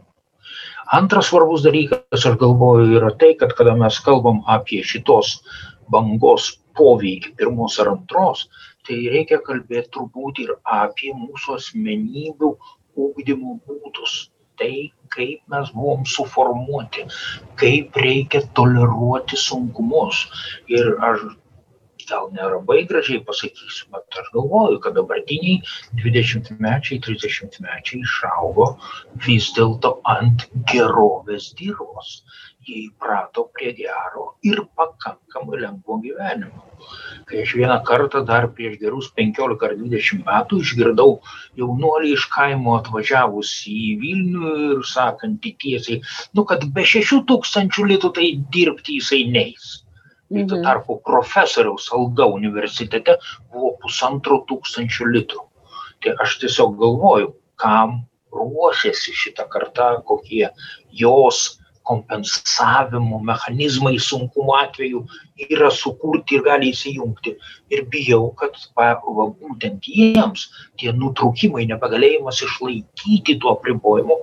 antras 0.98 1.30
svarbus 1.30 1.64
dalykas 1.64 2.26
aš 2.28 2.36
galvoju 2.40 2.98
yra 2.98 3.14
tai 3.20 3.32
kad 3.40 3.54
kada 3.58 3.74
mes 3.78 3.98
kalbam 4.04 4.42
apie 4.56 4.82
šitos 4.84 5.38
bangos 5.90 6.52
poveikį 6.78 7.34
pirmos 7.38 7.78
ar 7.82 7.92
antros 7.94 8.46
tai 8.86 9.00
reikia 9.14 9.40
kalbėti 9.44 9.92
turbūt 9.96 10.40
ir 10.44 10.54
apie 10.64 11.12
mūsų 11.16 11.58
asmenybių 11.58 12.50
ūkdymo 13.04 13.58
būdus. 13.66 14.16
Tai, 14.60 14.74
kaip 15.14 15.40
mes 15.50 15.70
buvom 15.74 16.04
suformuoti, 16.06 17.06
kaip 17.60 17.96
reikia 17.98 18.44
toleruoti 18.58 19.38
sunkumus. 19.40 20.26
Ir 20.70 20.94
aš 21.08 21.24
gal 22.08 22.28
nelabai 22.36 22.82
gražiai 22.88 23.22
pasakysiu, 23.24 23.88
bet 23.94 24.18
aš 24.20 24.30
galvoju, 24.34 24.80
kad 24.84 24.96
dabartiniai 24.98 25.60
20-mečiai, 26.02 27.00
30-mečiai 27.06 28.02
išaugo 28.04 28.70
vis 29.26 29.50
dėlto 29.56 29.96
ant 30.16 30.46
gerovės 30.72 31.50
dirvos 31.60 32.18
jie 32.66 32.86
įprato 32.86 33.46
prie 33.54 33.72
gero 33.76 34.34
ir 34.50 34.62
pakankamai 34.78 35.60
lengvo 35.62 35.98
gyvenimo. 36.04 36.64
Kai 37.28 37.42
aš 37.42 37.54
vieną 37.58 37.76
kartą 37.88 38.22
dar 38.28 38.48
prieš 38.56 38.76
gerus 38.82 39.10
15 39.18 39.66
ar 39.68 39.76
20 39.80 40.24
metų 40.26 40.60
išgirdau 40.64 41.14
jaunuolį 41.60 42.12
iš 42.16 42.26
kaimo 42.34 42.76
atvažiavus 42.80 43.52
į 43.70 43.94
Vilnių 44.02 44.52
ir 44.74 44.84
sakantį 44.90 45.54
tiesiai, 45.64 46.02
nu 46.36 46.44
kad 46.50 46.66
be 46.76 46.84
6 46.94 47.22
tūkstančių 47.30 47.88
litų 47.94 48.12
tai 48.18 48.28
dirbti 48.56 48.98
jisai 49.00 49.24
neis. 49.36 49.70
Mhm. 50.30 50.48
Tuo 50.48 50.62
tarpu 50.66 50.98
profesoriaus 51.06 51.90
alga 51.92 52.26
universitete 52.38 53.18
buvo 53.52 53.74
pusantro 53.82 54.42
tūkstančio 54.48 55.08
litų. 55.14 55.44
Tai 56.04 56.16
aš 56.24 56.38
tiesiog 56.42 56.76
galvoju, 56.80 57.34
kam 57.60 58.02
ruošiasi 58.34 59.14
šitą 59.14 59.46
kartą, 59.52 60.02
kokie 60.08 60.48
jos 60.90 61.60
kompensavimo 61.84 63.18
mechanizmai 63.20 63.98
sunkumo 63.98 64.56
atveju 64.56 65.04
yra 65.50 65.70
sukurti 65.70 66.38
ir 66.38 66.44
gali 66.48 66.70
įsijungti. 66.72 67.34
Ir 67.74 67.84
bijau, 67.92 68.30
kad 68.40 68.56
va, 68.78 68.94
va, 69.18 69.26
būtent 69.40 69.88
jiems 69.88 70.46
tie 70.80 70.94
nutraukimai, 70.96 71.66
nebegalėjimas 71.70 72.40
išlaikyti 72.46 73.36
tuo 73.42 73.54
apribojimu 73.58 74.18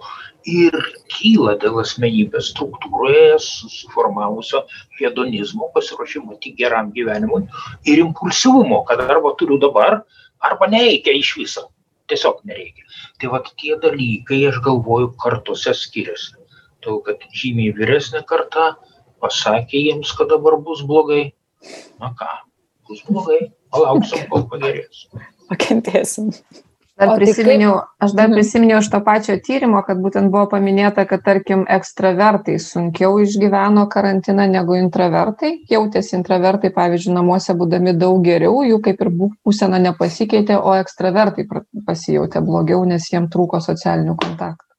ir 0.49 0.77
kyla 1.13 1.55
dėl 1.61 1.77
asmenybės 1.83 2.49
struktūroje 2.55 3.37
susiformavusio 3.45 4.63
hedonizmo, 4.97 5.69
pasiruošimo 5.75 6.39
tik 6.41 6.57
geram 6.63 6.89
gyvenimui 6.97 7.45
ir 7.85 8.01
impulsyvumo, 8.07 8.81
kad 8.89 9.05
arba 9.05 9.35
turiu 9.37 9.61
dabar, 9.61 10.01
arba 10.41 10.71
nereikia 10.73 11.13
iš 11.13 11.35
viso. 11.37 11.69
Tiesiog 12.11 12.41
nereikia. 12.43 12.83
Tai 13.21 13.29
va 13.31 13.39
tie 13.45 13.77
dalykai, 13.79 14.41
aš 14.49 14.57
galvoju, 14.65 15.13
kartuose 15.21 15.71
skiriasi 15.77 16.40
todėl 16.83 17.01
kad 17.07 17.27
žymiai 17.37 17.75
vyresnė 17.77 18.23
karta 18.27 18.73
pasakė 19.21 19.85
jiems, 19.85 20.15
kad 20.17 20.31
dabar 20.33 20.57
bus 20.65 20.81
blogai. 20.87 21.31
Na 22.01 22.11
ką, 22.17 22.31
bus 22.89 23.05
blogai, 23.07 23.39
palauksim, 23.73 24.25
kol 24.33 24.47
pagerės. 24.51 25.05
Pakentėsim. 25.51 26.31
Dar 27.01 27.15
prisiminiau, 27.17 27.79
aš 28.03 28.11
dar 28.13 28.27
mhm. 28.27 28.37
prisiminiau 28.37 28.79
iš 28.83 28.89
to 28.93 28.99
pačio 29.01 29.35
tyrimo, 29.41 29.79
kad 29.87 29.97
būtent 30.03 30.29
buvo 30.33 30.43
paminėta, 30.51 31.07
kad 31.09 31.23
tarkim 31.25 31.63
ekstravertai 31.77 32.59
sunkiau 32.61 33.15
išgyveno 33.23 33.87
karantiną 33.89 34.45
negu 34.51 34.77
intravertai. 34.77 35.53
Jautėsi 35.71 36.17
intravertai, 36.19 36.69
pavyzdžiui, 36.75 37.15
namuose 37.17 37.55
būdami 37.57 37.95
daug 37.97 38.21
geriau, 38.25 38.61
jų 38.67 38.81
kaip 38.85 39.01
ir 39.01 39.13
būsena 39.17 39.81
nepasikeitė, 39.87 40.59
o 40.59 40.75
ekstravertai 40.77 41.47
pasijautė 41.87 42.43
blogiau, 42.45 42.83
nes 42.85 43.09
jiems 43.09 43.33
trūko 43.33 43.63
socialinių 43.65 44.19
kontaktų. 44.21 44.70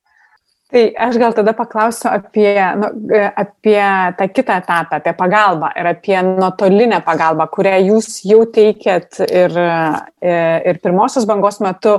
Tai 0.72 0.82
aš 1.04 1.18
gal 1.20 1.34
tada 1.36 1.52
paklausiu 1.52 2.08
apie, 2.08 2.54
nu, 2.80 2.88
apie 3.36 3.80
tą 4.16 4.28
kitą 4.32 4.54
etapą, 4.62 4.96
apie 4.96 5.12
pagalbą 5.18 5.68
ir 5.76 5.88
apie 5.90 6.16
nuotolinę 6.24 7.02
pagalbą, 7.04 7.44
kurią 7.52 7.74
jūs 7.90 8.22
jau 8.24 8.46
teikėt 8.48 9.20
ir, 9.26 9.52
ir 10.72 10.80
pirmosios 10.80 11.26
bangos 11.28 11.60
metu. 11.60 11.98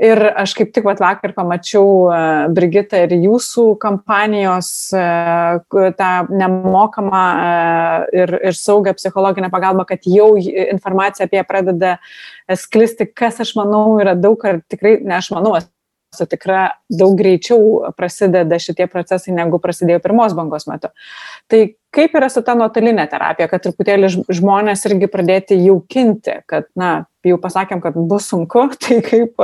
Ir 0.00 0.18
aš 0.40 0.56
kaip 0.56 0.72
tik 0.74 0.88
vakar 0.88 1.34
pamačiau 1.36 2.08
e, 2.08 2.22
Brigitą 2.56 3.04
ir 3.04 3.12
jūsų 3.14 3.66
kampanijos 3.82 4.70
e, 4.96 5.04
tą 6.00 6.10
nemokamą 6.32 7.22
e, 7.44 7.52
ir, 8.24 8.34
ir 8.50 8.58
saugę 8.58 8.96
psichologinę 8.96 9.52
pagalbą, 9.52 9.84
kad 9.92 10.08
jau 10.08 10.32
informacija 10.40 11.28
apie 11.28 11.42
ją 11.42 11.46
pradeda 11.46 11.94
sklisti, 12.56 13.06
kas 13.06 13.38
aš 13.44 13.54
manau 13.60 14.00
yra 14.02 14.16
daug, 14.18 14.40
ar 14.48 14.64
tikrai, 14.64 14.96
ne 15.04 15.20
aš 15.20 15.30
manau, 15.36 15.54
esu 16.14 16.26
tikra, 16.30 16.66
daug 16.88 17.16
greičiau 17.18 17.90
prasideda 17.98 18.58
šitie 18.62 18.86
procesai, 18.90 19.34
negu 19.36 19.58
prasidėjo 19.62 20.00
pirmos 20.04 20.36
bangos 20.38 20.68
metu. 20.70 20.92
Tai 21.50 21.64
kaip 21.94 22.14
yra 22.18 22.30
su 22.32 22.42
ta 22.46 22.54
nuotolinė 22.58 23.06
terapija, 23.10 23.50
kad 23.50 23.64
truputėlį 23.66 24.12
žmonės 24.32 24.86
irgi 24.88 25.10
pradėti 25.10 25.58
jaukinti, 25.60 26.40
kad, 26.50 26.70
na, 26.78 26.92
jau 27.26 27.40
pasakėm, 27.42 27.82
kad 27.84 27.98
bus 27.98 28.30
sunku, 28.30 28.68
tai 28.82 29.00
kaip 29.04 29.42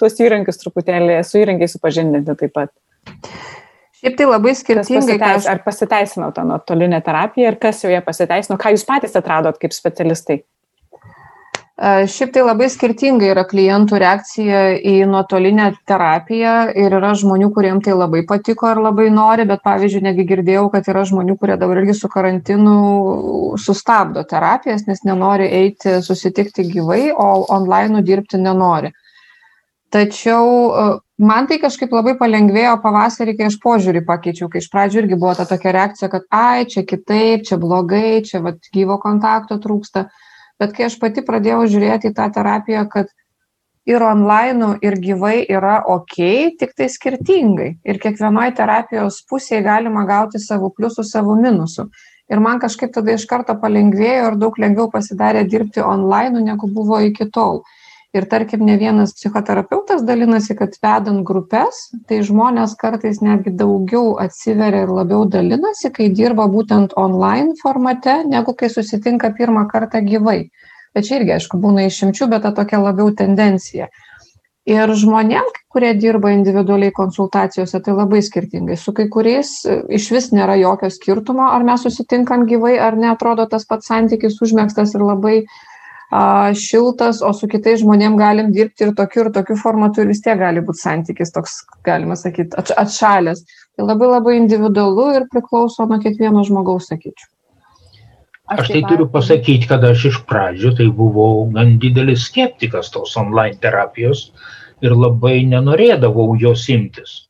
tuos 0.00 0.18
įrankius 0.20 0.60
truputėlį 0.64 1.22
su 1.26 1.40
įrankiais 1.42 1.78
supažindinti 1.78 2.36
taip 2.42 2.54
pat. 2.58 2.74
Šiaip 3.98 4.14
tai 4.18 4.28
labai 4.28 4.52
skirtingai. 4.54 5.16
Pasiteis, 5.18 5.42
aš... 5.42 5.48
Ar 5.50 5.64
pasiteisino 5.64 6.28
ta 6.34 6.44
nuotolinė 6.46 7.00
terapija 7.02 7.50
ir 7.50 7.58
kas 7.62 7.82
joje 7.82 7.98
pasiteisino, 8.06 8.58
ką 8.60 8.74
jūs 8.76 8.86
patys 8.86 9.18
atradot 9.18 9.58
kaip 9.58 9.74
specialistai? 9.74 10.42
Šiaip 11.78 12.32
tai 12.34 12.42
labai 12.42 12.66
skirtingai 12.74 13.28
yra 13.30 13.44
klientų 13.46 14.00
reakcija 14.02 14.62
į 14.82 14.96
nuotolinę 15.06 15.68
terapiją 15.86 16.54
ir 16.74 16.96
yra 16.98 17.12
žmonių, 17.14 17.52
kuriems 17.54 17.84
tai 17.86 17.94
labai 17.94 18.24
patiko 18.26 18.66
ar 18.66 18.80
labai 18.82 19.06
nori, 19.14 19.46
bet 19.46 19.62
pavyzdžiui, 19.62 20.02
negi 20.08 20.26
girdėjau, 20.26 20.64
kad 20.72 20.90
yra 20.90 21.04
žmonių, 21.06 21.38
kurie 21.38 21.54
dabar 21.60 21.78
irgi 21.78 21.94
su 21.94 22.10
karantinu 22.10 22.74
sustabdo 23.62 24.26
terapijas, 24.26 24.88
nes 24.90 25.06
nenori 25.06 25.46
eiti 25.60 26.00
susitikti 26.02 26.66
gyvai, 26.66 27.12
o 27.14 27.46
online 27.54 28.02
dirbti 28.02 28.42
nenori. 28.42 28.90
Tačiau 29.94 30.98
man 31.22 31.46
tai 31.46 31.62
kažkaip 31.62 31.94
labai 31.94 32.18
palengvėjo 32.18 32.74
pavasarį, 32.82 33.38
kai 33.38 33.52
aš 33.52 33.62
požiūrį 33.62 34.02
pakeičiau, 34.08 34.50
kai 34.50 34.66
iš 34.66 34.72
pradžių 34.74 35.04
irgi 35.04 35.14
buvo 35.14 35.38
ta 35.38 35.46
tokia 35.46 35.78
reakcija, 35.78 36.10
kad 36.10 36.26
ai, 36.34 36.66
čia 36.66 36.82
kitaip, 36.82 37.46
čia 37.46 37.56
blogai, 37.62 38.18
čia 38.26 38.42
vat, 38.42 38.66
gyvo 38.74 38.98
kontakto 38.98 39.62
trūksta 39.62 40.10
bet 40.60 40.74
kai 40.76 40.88
aš 40.88 40.98
pati 41.00 41.24
pradėjau 41.24 41.64
žiūrėti 41.70 42.10
į 42.10 42.16
tą 42.16 42.28
terapiją, 42.34 42.84
kad 42.90 43.10
ir 43.88 44.04
online, 44.04 44.74
ir 44.84 44.98
gyvai 45.00 45.46
yra 45.48 45.78
ok, 45.88 46.18
tik 46.60 46.74
tai 46.76 46.90
skirtingai. 46.92 47.70
Ir 47.88 48.00
kiekvienoje 48.02 48.54
terapijos 48.58 49.22
pusėje 49.30 49.62
galima 49.64 50.04
gauti 50.08 50.40
savo 50.42 50.70
pliusų, 50.76 51.06
savo 51.08 51.38
minusų. 51.40 51.88
Ir 52.28 52.42
man 52.44 52.60
kažkaip 52.60 52.92
tada 52.92 53.14
iš 53.16 53.24
karto 53.30 53.54
palengvėjo 53.56 54.32
ir 54.32 54.36
daug 54.40 54.58
lengviau 54.60 54.90
pasidarė 54.92 55.46
dirbti 55.48 55.80
online, 55.80 56.44
negu 56.44 56.68
buvo 56.68 57.00
iki 57.00 57.30
tol 57.32 57.62
ir 58.16 58.24
tarkim 58.24 58.64
ne 58.66 58.76
vienas 58.80 59.12
psichoterapeutas 59.16 60.02
dalinasi 60.08 60.56
kad 60.56 60.76
vedant 60.82 61.24
grupes 61.28 61.82
tai 62.08 62.22
žmonės 62.24 62.74
kartais 62.80 63.20
netgi 63.24 63.52
daugiau 63.62 64.16
atsiveria 64.22 64.86
ir 64.86 64.94
labiau 65.00 65.26
dalinasi 65.28 65.92
kai 65.92 66.08
dirba 66.20 66.48
būtent 66.48 66.96
online 66.96 67.54
formate 67.62 68.22
negu 68.24 68.56
kai 68.56 68.72
susitinka 68.72 69.34
pirmą 69.36 69.68
kartą 69.68 70.00
gyvai. 70.04 70.40
Bet 70.94 71.08
čia 71.08 71.18
irgi 71.20 71.36
aišku 71.36 71.60
būna 71.60 71.84
išimčių 71.88 72.30
bet 72.32 72.46
ta 72.46 72.54
tokia 72.56 72.80
labiau 72.80 73.12
tendencija. 73.14 73.90
Ir 74.68 74.90
žmonėm 75.00 75.46
kurie 75.72 75.94
dirba 75.94 76.32
individualiai 76.32 76.92
konsultacijose 76.96 77.80
tai 77.84 77.94
labai 77.94 78.20
skirtingai. 78.24 78.76
Su 78.76 78.92
kai 78.96 79.06
kuriais 79.12 79.52
e, 79.64 79.78
išvis 79.98 80.30
nėra 80.32 80.56
jokio 80.60 80.90
skirtumo 80.92 81.46
ar 81.52 81.64
mes 81.64 81.84
susitinkam 81.84 82.46
gyvai 82.48 82.74
ar 82.80 82.96
ne 82.96 83.10
atrodo 83.12 83.46
tas 83.52 83.68
pats 83.68 83.88
santykis 83.92 84.40
užmegztas 84.44 84.96
ir 84.96 85.04
labai 85.04 85.36
a, 86.10 86.52
šiltas, 86.56 87.20
o 87.22 87.32
su 87.36 87.48
kitais 87.50 87.82
žmonėm 87.82 88.16
galim 88.20 88.52
dirbti 88.52 88.86
ir 88.86 88.94
tokiu 88.96 89.26
ir 89.26 89.32
tokiu 89.34 89.56
formatu 89.60 90.02
ir 90.02 90.12
vis 90.12 90.22
tiek 90.24 90.38
gali 90.40 90.62
būti 90.64 90.80
santykis 90.80 91.34
toks, 91.34 91.58
galima 91.84 92.16
sakyti, 92.16 92.56
atš 92.56 92.76
atšalęs. 92.84 93.42
Tai 93.76 93.86
labai 93.86 94.08
labai 94.10 94.36
individualu 94.38 95.10
ir 95.18 95.26
priklauso 95.32 95.86
nuo 95.86 96.00
kiekvieno 96.02 96.44
žmogaus, 96.48 96.88
sakyčiau. 96.90 97.28
Aš 98.48 98.70
tai 98.72 98.80
turiu 98.88 99.04
pasakyti, 99.12 99.68
kad 99.68 99.82
aš 99.84 100.06
iš 100.08 100.18
pradžių 100.24 100.72
tai 100.78 100.86
buvau 100.88 101.44
gan 101.52 101.76
didelis 101.82 102.24
skeptikas 102.30 102.88
tos 102.94 103.12
online 103.20 103.60
terapijos 103.60 104.30
ir 104.80 104.94
labai 104.96 105.42
nenorėdavau 105.44 106.32
jos 106.40 106.64
imtis. 106.72 107.28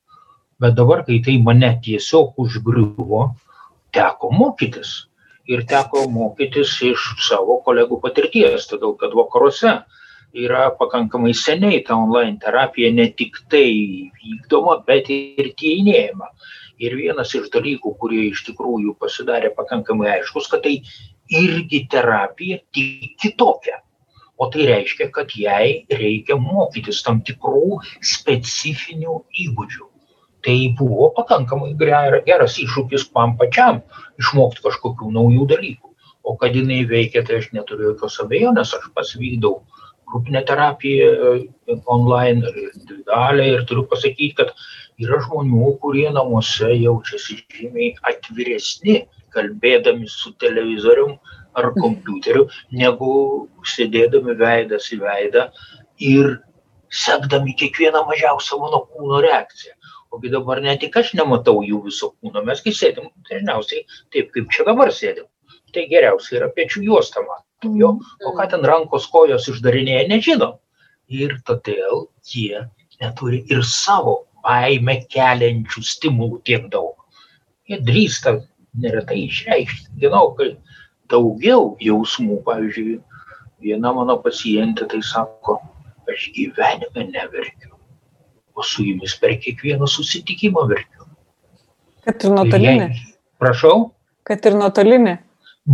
Bet 0.62 0.78
dabar, 0.78 1.02
kai 1.06 1.18
tai 1.26 1.34
mane 1.42 1.72
tiesiog 1.82 2.38
užgriuvo, 2.38 3.24
teko 3.94 4.30
mokytis 4.30 5.07
ir 5.48 5.64
teko 5.68 6.04
mokytis 6.12 6.74
iš 6.84 7.04
savo 7.24 7.58
kolegų 7.64 7.98
patirties, 8.04 8.68
todėl 8.70 8.94
kad 9.00 9.16
vakaruose 9.16 9.78
yra 10.36 10.68
pakankamai 10.76 11.32
seniai 11.32 11.80
ta 11.86 11.96
online 11.96 12.36
terapija 12.42 12.92
ne 12.92 13.08
tik 13.16 13.40
tai 13.52 13.68
vykdoma, 14.20 14.82
bet 14.86 15.08
ir 15.14 15.52
tyrinėjama. 15.56 16.28
Ir 16.78 16.94
vienas 16.94 17.32
iš 17.34 17.48
dalykų, 17.50 17.94
kurie 17.98 18.28
iš 18.28 18.44
tikrųjų 18.46 18.94
pasidarė 19.00 19.50
pakankamai 19.56 20.12
aiškus, 20.18 20.46
kad 20.52 20.62
tai 20.66 20.76
irgi 21.32 21.80
terapija 21.90 22.60
tik 22.76 23.16
kitokia. 23.18 23.80
O 24.38 24.46
tai 24.52 24.68
reiškia, 24.68 25.08
kad 25.10 25.32
jai 25.34 25.88
reikia 25.90 26.36
mokytis 26.38 27.02
tam 27.02 27.24
tikrų 27.26 27.80
specifinių 28.14 29.16
įgūdžių 29.48 29.87
tai 30.44 30.74
buvo 30.78 31.10
pakankamai 31.16 31.74
geras 32.26 32.58
iššūkis 32.62 33.08
man 33.16 33.36
pačiam 33.40 33.82
išmokti 34.20 34.64
kažkokių 34.66 35.12
naujų 35.16 35.46
dalykų. 35.54 35.94
O 36.28 36.36
kad 36.36 36.56
jinai 36.56 36.82
veikia, 36.88 37.24
tai 37.24 37.40
aš 37.40 37.52
neturiu 37.56 37.92
jokios 37.92 38.18
abejonės, 38.22 38.74
aš 38.76 38.90
pats 38.94 39.14
vykdau 39.16 39.62
grupinę 40.08 40.42
terapiją 40.48 41.08
e, 41.12 41.76
online 41.86 42.48
ir 42.50 42.58
individualią 42.74 43.46
ir 43.54 43.64
turiu 43.68 43.84
pasakyti, 43.88 44.34
kad 44.40 44.52
yra 45.00 45.20
žmonių, 45.24 45.72
kurie 45.82 46.08
namuose 46.14 46.72
jaučiasi 46.74 47.38
žymiai 47.54 47.94
atviresni, 48.10 49.02
kalbėdami 49.34 50.08
su 50.10 50.32
televizorium 50.42 51.16
ar 51.58 51.70
kompiuteriu, 51.76 52.46
negu 52.82 53.12
sėdėdami 53.74 54.36
veidas 54.38 54.88
į 54.94 55.00
veidą 55.02 55.48
ir 56.12 56.38
sekdami 56.88 57.54
kiekvieną 57.58 58.04
mažiausią 58.08 58.60
mano 58.62 58.84
kūno 58.92 59.20
reakciją. 59.24 59.74
Ogi 60.10 60.30
dabar 60.32 60.60
ne 60.64 60.74
tik 60.80 60.96
aš 60.96 61.10
nematau 61.18 61.60
jų 61.64 61.82
viso 61.88 62.08
kūno, 62.16 62.40
mesgi 62.46 62.72
sėdim 62.76 63.10
dažniausiai 63.28 63.84
taip, 64.14 64.30
kaip 64.36 64.48
čia 64.54 64.64
dabar 64.68 64.92
sėdim. 64.98 65.26
Tai 65.74 65.84
geriausia 65.90 66.38
yra 66.38 66.48
pečių 66.56 66.84
juosta 66.86 67.24
matom. 67.26 67.74
Jo, 67.76 67.90
o 68.24 68.32
ką 68.38 68.46
ten 68.54 68.64
rankos 68.70 69.08
kojos 69.12 69.50
išdarinėja, 69.52 70.06
nežinom. 70.08 70.56
Ir 71.12 71.36
todėl 71.48 72.06
jie 72.32 72.64
neturi 73.02 73.42
ir 73.52 73.62
savo 73.68 74.16
baimę 74.44 74.98
keliančių 75.12 75.84
stimulų 75.92 76.40
tiek 76.48 76.68
daug. 76.72 76.96
Jie 77.68 77.80
drįsta 77.84 78.38
neretai 78.80 79.22
išreikšti 79.26 80.00
genokai 80.04 80.54
daugiau 81.12 81.74
jausmų. 81.84 82.42
Pavyzdžiui, 82.48 83.00
viena 83.64 83.92
mano 83.96 84.16
pacientė 84.24 84.88
tai 84.92 85.02
sako, 85.04 85.60
aš 86.08 86.30
gyvenime 86.36 87.10
neverkiu 87.12 87.77
o 88.58 88.66
su 88.66 88.84
jumis 88.86 89.14
per 89.22 89.36
kiekvieną 89.42 89.86
susitikimą 89.86 90.66
verkiu. 90.70 91.06
Kad 92.06 92.24
ir 92.24 92.34
nuotolinį. 92.34 92.88
Prašau? 93.38 93.90
Kad 94.26 94.46
ir 94.48 94.58
nuotolinį. 94.58 95.14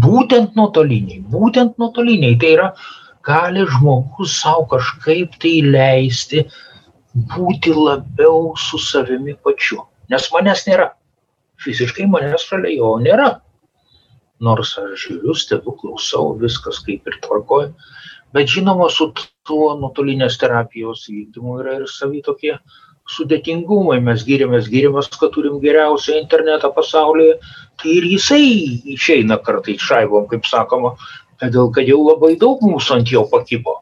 Būtent 0.04 0.56
nuotoliniai, 0.58 1.20
būtent 1.30 1.78
nuotoliniai. 1.78 2.36
Tai 2.42 2.50
yra, 2.56 2.68
gali 3.24 3.62
žmogus 3.76 4.34
savo 4.40 4.66
kažkaip 4.72 5.38
tai 5.42 5.54
leisti 5.68 6.42
būti 7.34 7.72
labiau 7.76 8.52
su 8.58 8.80
savimi 8.82 9.36
pačiu. 9.46 9.84
Nes 10.10 10.26
manęs 10.34 10.66
nėra. 10.68 10.90
Fiziškai 11.62 12.08
manęs 12.10 12.48
šalia 12.48 12.74
jo 12.74 12.96
nėra. 13.00 13.28
Nors 14.42 14.74
aš 14.80 15.06
žiūriu, 15.06 15.36
stebiu, 15.38 15.76
klausau, 15.78 16.34
viskas 16.40 16.82
kaip 16.84 17.06
ir 17.06 17.20
tvarkoju 17.22 17.70
bet 18.34 18.50
žinoma 18.50 18.88
su 18.90 19.12
tuo 19.46 19.74
nuotolinės 19.78 20.36
terapijos 20.40 21.06
vykdymu 21.10 21.60
yra 21.62 21.78
ir 21.80 21.86
savi 21.90 22.22
tokie 22.26 22.56
sudėtingumai. 23.14 24.00
Mes 24.04 24.24
giriamės, 24.26 24.68
giriamės, 24.72 25.10
kad 25.20 25.34
turim 25.36 25.60
geriausią 25.62 26.18
internetą 26.22 26.72
pasaulyje, 26.74 27.38
tai 27.80 27.96
ir 27.98 28.08
jisai 28.14 28.44
išeina 28.96 29.38
kartais 29.44 29.82
šaibom, 29.84 30.28
kaip 30.30 30.48
sakoma, 30.48 30.94
todėl 31.42 31.70
kad 31.74 31.90
jau 31.90 32.00
labai 32.02 32.34
daug 32.40 32.62
mūsų 32.64 33.00
ant 33.00 33.12
jo 33.12 33.26
pakibo. 33.30 33.80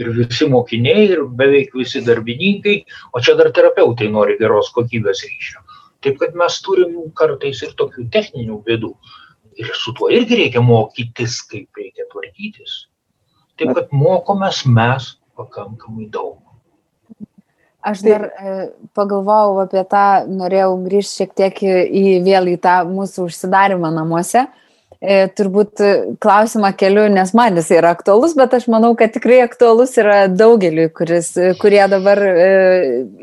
Ir 0.00 0.12
visi 0.16 0.46
mokiniai, 0.48 1.08
ir 1.12 1.24
beveik 1.36 1.74
visi 1.76 2.00
darbininkai, 2.06 2.76
o 3.12 3.20
čia 3.20 3.34
dar 3.36 3.50
terapeutai 3.52 4.08
nori 4.08 4.38
geros 4.40 4.70
kokybės 4.76 5.24
ryšio. 5.26 5.64
Taip 6.00 6.16
kad 6.22 6.36
mes 6.38 6.54
turim 6.64 6.94
kartais 7.16 7.60
ir 7.66 7.74
tokių 7.76 8.06
techninių 8.14 8.62
bėdų. 8.64 8.94
Ir 9.60 9.74
su 9.76 9.92
tuo 9.98 10.08
irgi 10.14 10.38
reikia 10.38 10.62
mokytis, 10.64 11.42
kaip 11.50 11.76
reikia 11.76 12.06
tvarkytis. 12.14 12.86
Taip 13.60 13.74
kad 13.76 13.90
mokomės 13.92 14.62
mes 14.64 15.10
pakankamai 15.36 16.06
daug. 16.12 16.38
Aš 17.80 18.02
dar 18.04 18.26
e, 18.28 18.54
pagalvojau 18.96 19.62
apie 19.62 19.82
tą, 19.88 20.06
norėjau 20.28 20.72
grįžti 20.84 21.22
šiek 21.22 21.36
tiek 21.36 21.60
į, 21.64 22.02
vėl 22.24 22.50
į 22.52 22.56
tą 22.60 22.82
mūsų 22.88 23.28
užsidarimą 23.30 23.92
namuose. 23.94 24.46
E, 25.00 25.30
turbūt 25.32 25.80
klausimą 26.20 26.74
keliu, 26.76 27.06
nes 27.08 27.32
man 27.36 27.56
jis 27.56 27.70
yra 27.72 27.94
aktualus, 27.96 28.34
bet 28.36 28.52
aš 28.58 28.66
manau, 28.68 28.92
kad 29.00 29.14
tikrai 29.14 29.38
aktualus 29.46 29.96
yra 30.00 30.26
daugeliui, 30.28 30.90
kuris, 30.92 31.32
kurie 31.62 31.80
dabar 31.88 32.20
e, 32.20 32.50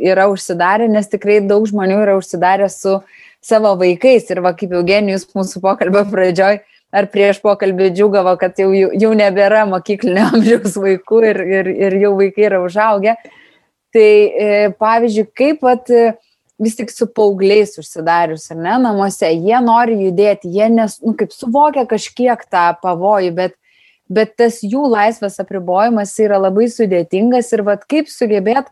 yra 0.10 0.26
užsidarę, 0.34 0.90
nes 0.90 1.10
tikrai 1.12 1.38
daug 1.46 1.70
žmonių 1.70 2.02
yra 2.08 2.18
užsidarę 2.18 2.72
su 2.74 2.98
savo 3.46 3.76
vaikais. 3.78 4.26
Ir 4.34 4.42
va, 4.42 4.56
kaip 4.58 4.74
Eugenijus 4.74 5.30
mūsų 5.38 5.62
pokalbio 5.66 6.02
pradžioj 6.10 6.64
ar 6.98 7.08
prieš 7.14 7.42
pokalbį 7.44 7.92
džiugavo, 7.96 8.34
kad 8.42 8.58
jau, 8.60 8.70
jau 8.74 9.12
nebėra 9.18 9.66
mokyklinio 9.70 10.28
amžiaus 10.34 10.78
vaikų 10.82 11.24
ir, 11.32 11.42
ir, 11.60 11.74
ir 11.88 12.00
jau 12.04 12.16
vaikai 12.20 12.48
yra 12.50 12.62
užaugę. 12.66 13.18
Tai 13.96 14.08
e, 14.08 14.48
pavyzdžiui, 14.78 15.28
kaip 15.38 15.62
pat 15.64 15.92
e, 15.94 16.10
vis 16.62 16.76
tik 16.78 16.92
su 16.92 17.08
paaugliais 17.14 17.78
užsidarius, 17.80 18.50
ar 18.54 18.60
ne, 18.60 18.74
namuose, 18.84 19.30
jie 19.30 19.62
nori 19.64 20.00
judėti, 20.08 20.52
jie 20.54 20.68
nes, 20.74 20.98
nu, 21.06 21.14
kaip 21.18 21.34
suvokia 21.36 21.86
kažkiek 21.90 22.44
tą 22.52 22.66
pavojų, 22.82 23.32
bet, 23.38 23.56
bet 24.10 24.36
tas 24.40 24.60
jų 24.66 24.88
laisvės 24.92 25.40
apribojimas 25.44 26.16
yra 26.24 26.42
labai 26.42 26.68
sudėtingas 26.74 27.54
ir 27.54 27.64
vad 27.68 27.86
kaip 27.90 28.12
sugebėt 28.12 28.72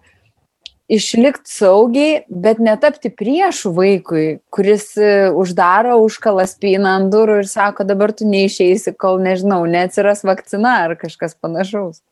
išlikt 0.91 1.47
saugiai, 1.49 2.23
bet 2.29 2.59
netapti 2.61 3.09
priešų 3.09 3.71
vaikui, 3.75 4.25
kuris 4.53 4.91
e, 5.01 5.31
uždaro, 5.33 5.97
užkala 6.05 6.45
spyną 6.49 6.97
ant 6.99 7.13
durų 7.13 7.41
ir 7.41 7.49
sako, 7.49 7.87
dabar 7.87 8.13
tu 8.13 8.27
neišeisi, 8.29 8.93
kol 8.99 9.17
nežinau, 9.23 9.63
neatsiras 9.69 10.23
vakcina 10.27 10.77
ar 10.85 10.95
kažkas 10.99 11.37
panašaus. 11.41 12.03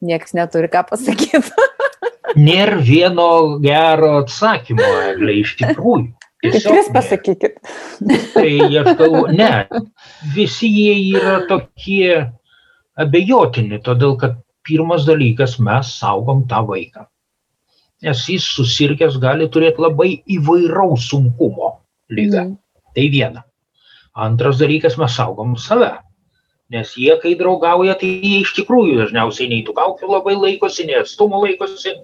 Niekas 0.00 0.32
neturi 0.38 0.70
ką 0.72 0.86
pasakyti. 0.92 1.42
Nėra 2.46 2.78
vieno 2.86 3.28
gero 3.62 4.20
atsakymo, 4.22 4.86
Eglė, 5.10 5.40
iš 5.42 5.56
tikrųjų. 5.60 6.10
Tiesiog 6.40 6.72
Tris 6.72 6.86
pasakykit. 6.94 7.58
Tai 8.32 8.50
aš 8.80 8.94
galvoju, 8.96 9.34
ne, 9.36 9.82
visi 10.32 10.70
jie 10.72 10.94
yra 11.18 11.42
tokie 11.50 12.30
abejotini, 12.96 13.82
todėl 13.84 14.14
kad 14.22 14.38
pirmas 14.64 15.04
dalykas 15.04 15.58
mes 15.60 15.90
saugom 15.98 16.46
tą 16.48 16.62
vaiką 16.70 17.10
nes 18.04 18.22
jis 18.32 18.46
susirgęs 18.56 19.18
gali 19.22 19.48
turėti 19.52 19.82
labai 19.84 20.10
įvairaus 20.36 21.08
sunkumo 21.10 21.72
lygą. 22.10 22.46
Mm. 22.48 22.56
Tai 22.96 23.06
viena. 23.12 23.44
Antras 24.16 24.58
dalykas, 24.58 24.96
mes 24.98 25.14
saugom 25.14 25.54
save. 25.60 25.92
Nes 26.70 26.94
jie, 26.98 27.12
kai 27.22 27.34
draugauja, 27.38 27.96
tai 27.98 28.08
jie 28.22 28.40
iš 28.44 28.54
tikrųjų 28.58 28.98
dažniausiai 29.00 29.48
nei 29.50 29.64
tų 29.66 29.74
kaukių 29.78 30.10
labai 30.10 30.36
laikosi, 30.38 30.86
nei 30.86 31.00
atstumo 31.00 31.40
laikosi, 31.42 31.96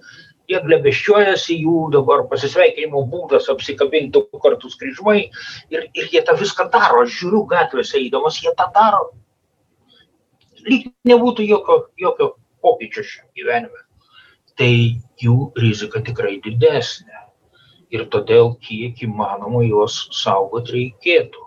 jie 0.47 0.59
glebeščiuojasi, 0.63 1.57
jų 1.63 1.87
dabar 1.95 2.25
pasisveikinimo 2.31 3.05
būdas 3.11 3.47
apsikabinti 3.51 4.15
du 4.15 4.41
kartus 4.43 4.75
kryžmai 4.79 5.21
ir, 5.71 5.87
ir 5.87 6.11
jie 6.11 6.23
tą 6.27 6.35
viską 6.39 6.67
daro. 6.73 7.05
Aš 7.07 7.15
žiūriu 7.21 7.45
gatvėse 7.51 8.03
įdomas, 8.03 8.39
jie 8.43 8.51
tą 8.59 8.67
daro. 8.75 9.09
Lyg 10.67 10.91
nebūtų 11.07 11.47
jokio, 11.47 11.81
jokio 11.99 12.33
pokyčio 12.63 13.07
šiam 13.07 13.27
gyvenime 13.39 13.87
tai 14.57 15.01
jų 15.23 15.51
rizika 15.59 16.01
tikrai 16.05 16.37
didesnė. 16.43 17.23
Ir 17.93 18.03
todėl 18.11 18.51
kiek 18.63 18.99
įmanoma 19.05 19.63
juos 19.63 20.01
saugot 20.11 20.71
reikėtų. 20.73 21.45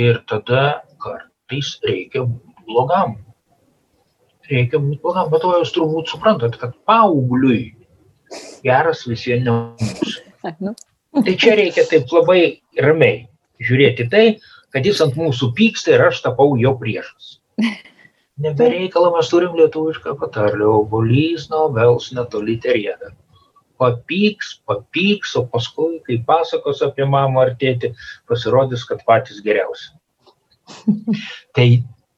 Ir 0.00 0.22
tada 0.28 0.82
kartais 1.02 1.74
reikia 1.84 2.24
būti 2.24 2.64
blogam. 2.68 3.18
Reikia 4.48 4.80
būti 4.80 5.02
blogam, 5.02 5.28
bet 5.32 5.44
to 5.44 5.52
jūs 5.58 5.74
turbūt 5.74 6.14
suprantat, 6.14 6.56
kad 6.60 6.72
paaugliui 6.88 7.74
geras 8.64 9.04
visiems 9.08 9.44
nebus. 9.44 10.18
Nu. 11.12 11.20
Tai 11.20 11.32
čia 11.36 11.52
reikia 11.58 11.82
taip 11.84 12.08
labai 12.08 12.62
ramiai 12.80 13.26
žiūrėti 13.60 14.06
tai, 14.10 14.22
kad 14.72 14.86
jis 14.88 15.02
ant 15.04 15.18
mūsų 15.20 15.50
pyksta 15.58 15.92
ir 15.92 16.06
aš 16.06 16.22
tapau 16.24 16.54
jo 16.56 16.72
priešas. 16.80 17.36
Nebereikalą 18.42 19.12
mes 19.16 19.28
turim 19.30 19.56
lietuvišką 19.58 20.16
patarlę, 20.18 20.66
obolys 20.66 21.48
nuo 21.52 21.68
vels 21.76 22.10
netoli 22.16 22.56
terėda. 22.62 23.12
Papyks, 23.82 24.56
papyks, 24.66 25.34
o 25.38 25.44
paskui, 25.50 26.00
kai 26.06 26.18
pasakos 26.26 26.82
apie 26.86 27.06
mamą 27.06 27.46
ar 27.46 27.52
tėtį, 27.60 27.92
pasirodys, 28.30 28.84
kad 28.88 29.02
patys 29.06 29.42
geriausi. 29.46 29.90
tai 31.56 31.66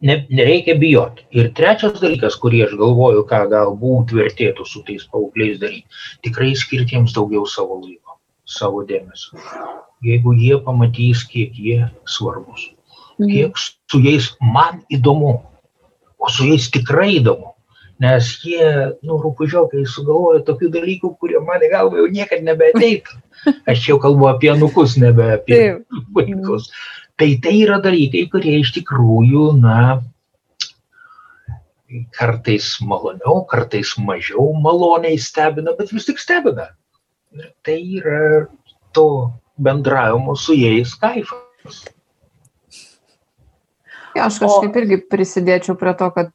ne, 0.05 0.19
nereikia 0.31 0.77
bijoti. 0.81 1.27
Ir 1.37 1.51
trečias 1.57 2.01
dalykas, 2.01 2.37
kurį 2.41 2.65
aš 2.69 2.77
galvoju, 2.81 3.25
ką 3.31 3.45
galbūt 3.53 4.13
vertėtų 4.17 4.69
su 4.69 4.85
tais 4.89 5.07
paaugliais 5.11 5.61
daryti, 5.63 6.05
tikrai 6.27 6.53
skirti 6.59 6.99
jiems 6.99 7.17
daugiau 7.17 7.47
savo 7.49 7.81
laiko, 7.81 8.19
savo 8.49 8.85
dėmesio. 8.89 9.41
Jeigu 10.05 10.37
jie 10.37 10.61
pamatys, 10.65 11.25
kiek 11.31 11.57
jie 11.57 11.81
svarbus, 12.05 12.71
mhm. 13.19 13.33
kiek 13.33 13.65
su 13.65 14.05
jais 14.05 14.33
man 14.41 14.83
įdomu, 14.93 15.39
o 16.25 16.31
su 16.33 16.49
jais 16.49 16.71
tikrai 16.73 17.19
įdomu. 17.19 17.53
Nes 18.03 18.33
jie, 18.43 18.65
nu, 19.07 19.21
rūpužiokai 19.23 19.85
sugalvoja 19.87 20.43
tokių 20.49 20.73
dalykų, 20.75 21.13
kurie 21.21 21.39
mane 21.45 21.69
galva 21.71 22.01
jau 22.01 22.09
niekada 22.11 22.43
nebeateitų. 22.49 23.21
Aš 23.71 23.85
jau 23.91 24.01
kalbu 24.03 24.27
apie 24.33 24.51
nukus, 24.59 24.97
nebe 24.99 25.29
apie 25.37 25.61
vaikus. 26.17 26.73
Tai 27.21 27.29
tai 27.45 27.55
yra 27.61 27.79
dalykai, 27.83 28.25
kurie 28.33 28.57
iš 28.65 28.73
tikrųjų, 28.75 29.45
na, 29.63 30.03
kartais 32.19 32.73
maloniau, 32.83 33.45
kartais 33.51 33.95
mažiau 33.99 34.51
maloniai 34.59 35.19
stebina, 35.21 35.77
bet 35.79 35.95
vis 35.95 36.09
tik 36.09 36.19
stebina. 36.19 36.73
Tai 37.67 37.79
yra 38.01 38.49
to 38.95 39.07
bendravimo 39.59 40.35
su 40.35 40.57
jais 40.59 40.95
kaifas. 40.99 41.85
Ja, 44.15 44.29
aš 44.29 44.41
kažkaip 44.43 44.75
o... 44.75 44.83
irgi 44.83 45.01
prisidėčiau 45.11 45.77
prie 45.79 45.95
to, 45.99 46.11
kad 46.15 46.31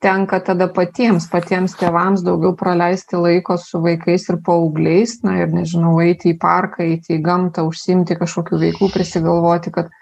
tenka 0.00 0.40
tada 0.40 0.66
patiems, 0.72 1.28
patiems 1.30 1.76
tėvams 1.78 2.24
daugiau 2.24 2.54
praleisti 2.58 3.20
laiko 3.20 3.58
su 3.60 3.82
vaikais 3.84 4.26
ir 4.32 4.40
paaugliais, 4.44 5.18
na 5.26 5.36
ir 5.42 5.52
nežinau, 5.52 5.98
eiti 6.02 6.32
į 6.32 6.38
parką, 6.40 6.86
eiti 6.86 7.18
į 7.18 7.24
gamtą, 7.24 7.66
užsimti 7.68 8.16
kažkokių 8.18 8.60
veiklų, 8.64 8.90
prisigalvoti, 8.94 9.72
kad 9.74 9.92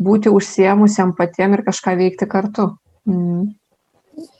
būti 0.00 0.32
užsiemusiam 0.32 1.12
patiem 1.18 1.58
ir 1.58 1.64
kažką 1.66 1.96
veikti 1.98 2.30
kartu. 2.30 2.70
Mm. 3.10 3.50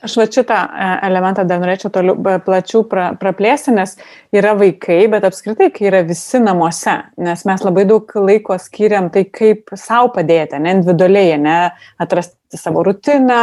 Aš 0.04 0.16
va 0.18 0.24
šitą 0.26 0.56
e, 0.56 0.86
elementą 1.06 1.44
dar 1.48 1.60
norėčiau 1.62 1.90
toliau 1.94 2.16
plačiau 2.44 2.82
pra, 2.88 3.10
praplėsti, 3.20 3.72
nes 3.76 3.94
yra 4.34 4.52
vaikai, 4.58 5.04
bet 5.12 5.24
apskritai, 5.28 5.70
kai 5.72 5.86
yra 5.88 6.00
visi 6.08 6.40
namuose, 6.42 6.96
nes 7.20 7.44
mes 7.48 7.64
labai 7.64 7.86
daug 7.88 8.10
laiko 8.18 8.58
skiriam 8.60 9.08
tai, 9.14 9.24
kaip 9.30 9.72
savo 9.78 10.10
padėti, 10.16 10.60
ne 10.60 10.74
individualiai, 10.78 11.38
ne 11.40 11.56
atrasti 12.02 12.60
savo 12.60 12.84
rutiną, 12.84 13.40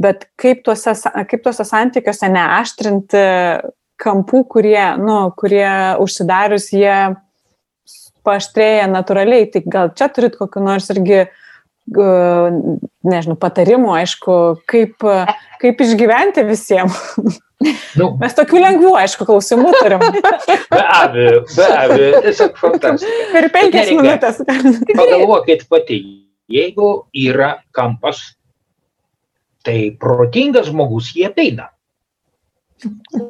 bet 0.00 0.28
kaip 0.40 0.64
tuose, 0.64 0.94
kaip 1.30 1.44
tuose 1.44 1.66
santykiuose 1.68 2.32
neaštrinti 2.32 3.24
kampų, 4.00 4.44
kurie, 4.56 4.80
nu, 5.02 5.18
kurie 5.38 5.68
užsidarius 6.02 6.70
jie 6.74 6.98
paaštrėja 8.24 8.86
natūraliai. 8.92 9.50
Tai 9.52 9.66
gal 9.68 9.92
čia 9.98 10.08
turit 10.12 10.38
kokiu 10.38 10.62
nors 10.64 10.88
irgi 10.94 11.24
uh, 11.26 11.40
nežinau, 11.84 13.36
patarimų, 13.40 13.90
aišku, 14.00 14.36
kaip, 14.70 15.04
kaip 15.60 15.82
išgyventi 15.84 16.44
visiems. 16.48 16.96
Nu, 17.96 18.10
Mes 18.20 18.34
tokių 18.36 18.60
lengvų, 18.60 18.90
aišku, 19.00 19.24
klausimų 19.28 19.70
turim. 19.78 20.02
Be 20.04 20.80
abejo, 20.82 21.44
be 21.48 21.68
abejo, 21.70 22.22
tiesiog 22.26 22.58
fantastika. 22.60 23.28
Per 23.32 23.46
penkias 23.54 23.92
minutės. 23.94 24.40
Pagalvokit 24.90 25.64
pati, 25.70 26.00
jeigu 26.50 26.90
yra 27.16 27.54
kampas, 27.72 28.20
tai 29.64 29.94
protingas 30.00 30.68
žmogus 30.68 31.14
jie 31.16 31.28
ateina. 31.30 31.70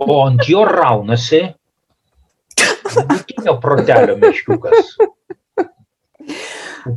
O 0.03 0.25
ant 0.25 0.49
jo 0.51 0.65
raunasi 0.67 1.45
vidutinio 2.59 3.61
protelio 3.63 4.17
meškiukas. 4.19 4.97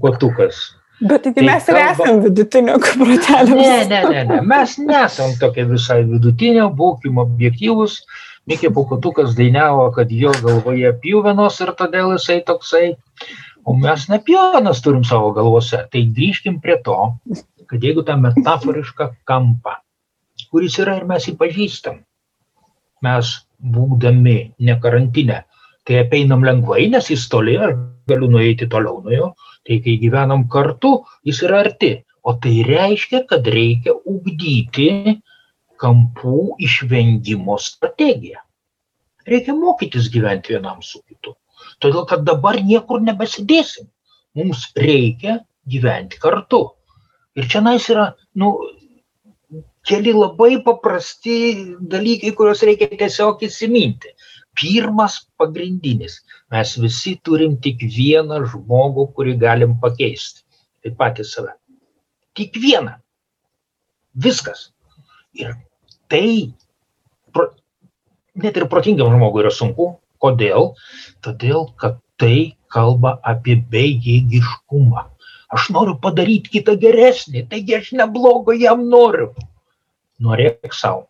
Kotukas. 0.01 0.76
Bet 0.99 1.23
tai, 1.23 1.33
tai 1.33 1.43
mes 1.45 1.67
ir 1.69 1.77
esame 1.77 2.13
vidutinio 2.23 2.77
protelio. 2.81 3.57
Ne, 3.59 3.83
ne, 3.85 3.99
ne, 4.09 4.23
ne, 4.31 4.39
mes 4.41 4.77
nesam 4.81 5.35
tokie 5.41 5.67
visai 5.69 6.01
vidutinio, 6.07 6.71
būkim 6.73 7.19
objektyvus. 7.21 7.99
Mikė 8.47 8.71
Pukutukas 8.73 9.35
dainavo, 9.37 9.89
kad 9.93 10.09
jo 10.09 10.31
galvoje 10.41 10.93
pjuvenos 11.03 11.59
ir 11.61 11.73
todėl 11.77 12.15
jisai 12.15 12.39
toksai. 12.47 12.85
O 13.67 13.75
mes 13.75 14.07
ne 14.09 14.21
pjuvenas 14.23 14.79
turim 14.81 15.03
savo 15.05 15.33
galvose. 15.35 15.83
Tai 15.91 16.03
grįžkim 16.17 16.61
prie 16.63 16.79
to, 16.85 16.95
kad 17.67 17.83
jeigu 17.83 18.05
tą 18.07 18.15
metaforišką 18.23 19.11
kampą, 19.27 19.75
kuris 20.49 20.79
yra 20.81 20.95
ir 21.01 21.05
mes 21.09 21.27
jį 21.27 21.35
pažįstam, 21.37 21.99
mes 23.05 23.33
būdami 23.59 24.37
ne 24.63 24.77
karantinę, 24.81 25.43
tai 25.85 26.01
apeinam 26.05 26.45
lengvai, 26.47 26.87
nes 26.93 27.11
jis 27.11 27.27
toli, 27.29 27.57
aš 27.59 27.75
galiu 28.09 28.31
nueiti 28.31 28.69
toliau 28.71 29.01
nuo 29.03 29.13
jo, 29.13 29.29
Tai 29.67 29.79
kai 29.83 29.97
gyvenam 29.99 30.45
kartu, 30.51 30.93
jis 31.27 31.41
yra 31.43 31.63
arti. 31.65 31.91
O 32.27 32.33
tai 32.43 32.61
reiškia, 32.67 33.23
kad 33.27 33.47
reikia 33.51 33.93
ugdyti 33.95 35.17
kampų 35.79 36.57
išvengimo 36.67 37.57
strategiją. 37.61 38.41
Reikia 39.27 39.55
mokytis 39.55 40.07
gyventi 40.11 40.55
vienam 40.55 40.81
su 40.83 41.01
kitu. 41.03 41.35
Todėl, 41.83 42.05
kad 42.09 42.23
dabar 42.27 42.59
niekur 42.63 43.03
nebesidėsim. 43.03 43.87
Mums 44.37 44.69
reikia 44.75 45.41
gyventi 45.67 46.19
kartu. 46.23 46.63
Ir 47.37 47.47
čia 47.51 47.61
nais 47.61 47.87
yra, 47.91 48.09
nu, 48.39 48.55
keli 49.87 50.13
labai 50.15 50.57
paprasti 50.63 51.37
dalykai, 51.91 52.33
kuriuos 52.35 52.63
reikia 52.67 52.89
tiesiog 52.91 53.43
įsiminti 53.47 54.15
pirmas 54.57 55.19
pagrindinis. 55.37 56.21
Mes 56.51 56.73
visi 56.81 57.15
turim 57.23 57.57
tik 57.61 57.83
vieną 57.97 58.41
žmogų 58.51 59.07
kurį 59.15 59.37
galim 59.41 59.77
pakeist 59.81 60.43
tai 60.83 60.93
patys 60.97 61.33
save. 61.35 61.53
Tik 62.37 62.57
vieną. 62.61 62.97
Viskas. 64.17 64.71
Ir 65.37 65.53
tai 66.09 66.53
pro, 67.33 67.51
net 68.35 68.57
ir 68.57 68.67
protingam 68.71 69.13
žmogui 69.13 69.43
yra 69.45 69.53
sunku. 69.53 69.95
Kodėl? 70.17 70.71
Todėl 71.21 71.67
kad 71.77 71.99
tai 72.17 72.57
kalba 72.73 73.19
apie 73.21 73.59
bejėgiškumą. 73.73 75.03
Aš 75.53 75.69
noriu 75.75 75.93
padaryti 76.01 76.57
kitą 76.57 76.73
geresnį 76.81 77.45
taigi 77.51 77.77
aš 77.77 77.91
neblogo 77.99 78.55
jam 78.57 78.87
noriu. 78.89 79.29
Norėk 80.17 80.73
sau. 80.73 81.05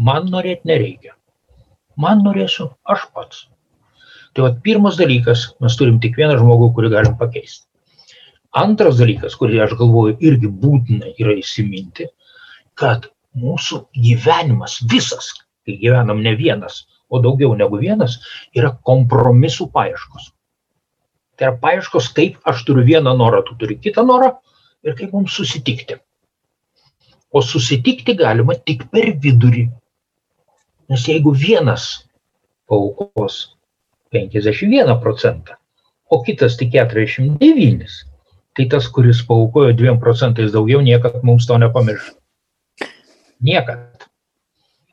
Man 0.00 0.32
norėt 0.32 0.64
nereikia 0.68 1.15
man 1.96 2.22
norėsiu 2.24 2.70
aš 2.84 3.06
pats. 3.14 3.46
Tai 4.36 4.44
vat 4.48 4.60
pirmas 4.64 4.98
dalykas, 5.00 5.46
mes 5.64 5.76
turim 5.80 5.96
tik 6.02 6.18
vieną 6.20 6.36
žmogų, 6.40 6.72
kurį 6.76 6.92
galim 6.92 7.16
pakeisti. 7.20 7.64
Antras 8.56 8.98
dalykas, 9.00 9.36
kurį 9.36 9.62
aš 9.64 9.74
galvoju 9.80 10.16
irgi 10.24 10.48
būtina 10.48 11.12
yra 11.20 11.34
įsiminti, 11.40 12.08
kad 12.76 13.08
mūsų 13.36 13.82
gyvenimas 13.96 14.78
visas, 14.92 15.32
kai 15.64 15.76
gyvenam 15.80 16.22
ne 16.24 16.32
vienas, 16.36 16.84
o 17.08 17.20
daugiau 17.22 17.54
negu 17.56 17.80
vienas, 17.80 18.18
yra 18.56 18.72
kompromisų 18.88 19.68
paieškos. 19.72 20.30
Tai 21.36 21.50
yra 21.50 21.56
paieškos, 21.60 22.10
kaip 22.16 22.40
aš 22.48 22.64
turiu 22.68 22.84
vieną 22.86 23.12
norą, 23.16 23.42
tu 23.44 23.56
turi 23.60 23.76
kitą 23.80 24.06
norą 24.08 24.32
ir 24.84 24.96
kaip 24.96 25.12
mums 25.12 25.36
susitikti. 25.36 25.98
O 27.32 27.42
susitikti 27.44 28.14
galima 28.16 28.56
tik 28.56 28.86
per 28.92 29.12
vidurį. 29.20 29.66
Nes 30.90 31.06
jeigu 31.08 31.32
vienas 31.34 32.06
paukos 32.70 33.56
51 34.14 35.00
procentą, 35.02 35.56
o 36.10 36.22
kitas 36.22 36.56
tik 36.56 36.70
49, 36.72 37.96
tai 38.56 38.66
tas, 38.70 38.86
kuris 38.88 39.22
paukojo 39.26 39.74
2 39.74 39.98
procentais 40.00 40.52
daugiau, 40.54 40.80
niekad 40.80 41.22
mums 41.26 41.46
to 41.46 41.58
nepamirš. 41.58 42.12
Niekad. 43.42 44.06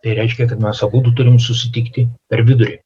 Tai 0.03 0.15
reiškia, 0.17 0.49
kad 0.49 0.59
mes 0.59 0.81
abu 0.83 0.99
turim 1.15 1.37
susitikti 1.39 2.09
per 2.27 2.43
vidurį. 2.43 2.81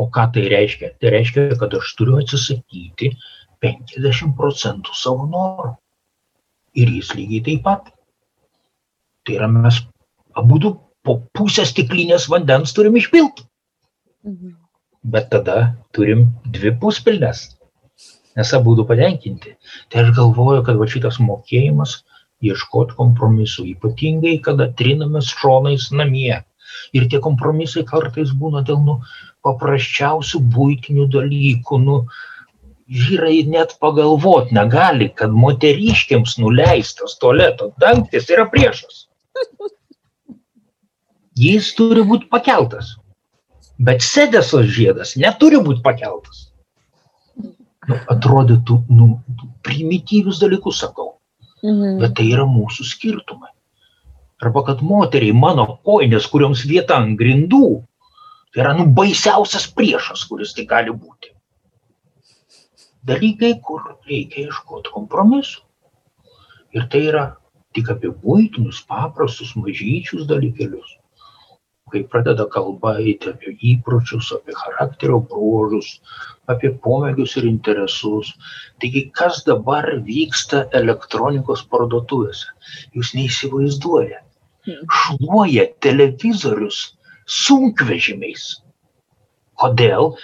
O 0.00 0.08
ką 0.10 0.24
tai 0.34 0.48
reiškia? 0.50 0.96
Tai 0.98 1.12
reiškia, 1.14 1.52
kad 1.60 1.74
aš 1.76 1.92
turiu 1.98 2.16
atsisakyti 2.18 3.12
50 3.62 4.32
procentų 4.38 4.96
savo 4.96 5.28
norų. 5.30 5.76
Ir 6.74 6.88
jis 6.88 7.12
lygiai 7.14 7.44
taip 7.46 7.62
pat. 7.68 7.92
Tai 9.22 9.36
yra 9.36 9.46
mes 9.52 9.78
abu 10.34 10.58
po 11.06 11.18
pusę 11.36 11.64
stiklinės 11.68 12.28
vandens 12.32 12.74
turim 12.76 12.96
išpilt. 13.00 13.42
Mhm. 14.26 14.54
Bet 15.14 15.30
tada 15.32 15.74
turim 15.96 16.28
dvi 16.54 16.70
puspilnes, 16.82 17.42
nes 18.38 18.52
abu 18.54 18.76
du 18.78 18.86
patenkinti. 18.86 19.56
Tai 19.90 20.04
aš 20.04 20.12
galvoju, 20.18 20.62
kad 20.66 20.78
va 20.78 20.86
šitas 20.86 21.18
mokėjimas 21.18 21.98
ieškoti 22.42 22.94
kompromisų, 22.98 23.66
ypatingai, 23.74 24.36
kada 24.46 24.68
trinamės 24.78 25.30
šonais 25.40 25.90
namie. 25.94 26.38
Ir 26.96 27.08
tie 27.10 27.18
kompromisai 27.22 27.82
kartais 27.88 28.30
būna 28.38 28.62
dėl 28.66 28.80
nu, 28.86 29.00
paprasčiausių 29.46 30.40
būtinių 30.54 31.08
dalykų. 31.12 31.78
Nu, 31.82 31.98
vyrai 33.02 33.42
net 33.48 33.76
pagalvot 33.82 34.54
negali, 34.54 35.10
kad 35.18 35.34
moteriškiams 35.34 36.38
nuleistas 36.42 37.18
tualeto 37.22 37.72
dangtis 37.82 38.30
yra 38.30 38.46
priešas 38.54 39.06
jis 41.42 41.72
turi 41.78 42.04
būti 42.06 42.28
pakeltas. 42.32 42.96
Bet 43.82 44.04
sedesos 44.04 44.68
žiedas 44.76 45.16
neturi 45.18 45.58
būti 45.62 45.82
pakeltas. 45.84 46.48
Nu, 47.88 47.96
atrodytų, 48.14 48.76
nu, 48.94 49.08
primityvius 49.66 50.38
dalykus 50.42 50.82
sakau. 50.84 51.16
Mhm. 51.62 51.98
Bet 52.02 52.14
tai 52.18 52.28
yra 52.34 52.46
mūsų 52.46 52.86
skirtumai. 52.86 53.50
Arba 54.42 54.64
kad 54.66 54.82
moteriai 54.82 55.34
mano 55.34 55.66
koinės, 55.86 56.28
kurioms 56.30 56.64
vieta 56.66 56.98
ant 56.98 57.14
grindų, 57.18 57.82
tai 58.54 58.64
yra 58.64 58.72
nu 58.78 58.88
baisiausias 58.94 59.68
priešas, 59.70 60.24
kuris 60.30 60.54
tai 60.56 60.66
gali 60.70 60.94
būti. 60.94 61.30
Dalykai, 63.06 63.52
kur 63.66 63.82
reikia 64.06 64.48
ieškoti 64.48 64.90
kompromisų. 64.94 65.62
Ir 66.74 66.86
tai 66.90 67.06
yra 67.10 67.24
tik 67.74 67.90
apie 67.94 68.10
būtinius, 68.10 68.82
paprastus, 68.86 69.54
mažyčius 69.58 70.26
dalykelius 70.30 70.98
kai 71.92 72.02
pradeda 72.12 72.46
kalba 72.52 72.94
eiti 73.02 73.30
apie 73.32 73.54
įpročius, 73.72 74.32
apie 74.36 74.56
charakterio 74.56 75.20
bruožus, 75.30 75.90
apie 76.52 76.72
pomėgius 76.84 77.36
ir 77.40 77.48
interesus. 77.50 78.32
Taigi, 78.82 79.06
kas 79.18 79.42
dabar 79.48 79.88
vyksta 80.08 80.64
elektronikos 80.80 81.64
parduotuvėse? 81.72 82.50
Jūs 82.96 83.14
neįsivaizduojate. 83.18 84.24
Šluoja 84.98 85.66
televizorius 85.84 86.82
sunkvežimiais. 87.26 88.46
Kodėl? 89.58 90.14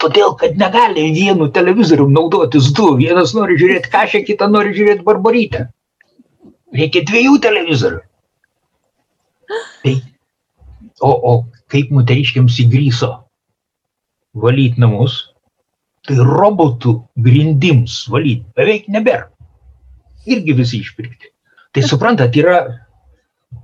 Todėl, 0.00 0.34
kad 0.40 0.58
negali 0.60 1.06
vienu 1.14 1.48
televizorium 1.52 2.12
naudotis 2.12 2.68
du. 2.76 2.90
Vienas 3.00 3.32
nori 3.36 3.56
žiūrėti 3.60 3.92
kažką, 3.92 4.20
kitą 4.28 4.48
nori 4.52 4.74
žiūrėti 4.76 5.06
barbarytę. 5.06 5.62
Reikia 6.76 7.02
dviejų 7.08 7.38
televizorių. 7.46 8.02
O, 11.04 11.10
o 11.12 11.32
kaip 11.72 11.90
moteriškiams 11.92 12.56
įgryso 12.64 13.10
valyti 14.36 14.80
namus, 14.80 15.18
tai 16.06 16.16
robotų 16.20 16.94
grindims 17.20 18.04
valyti 18.12 18.46
beveik 18.56 18.86
nebėra. 18.92 19.28
Irgi 20.26 20.54
visi 20.58 20.80
išpirkti. 20.82 21.32
Tai 21.76 21.82
suprantat, 21.84 22.36
yra 22.38 22.60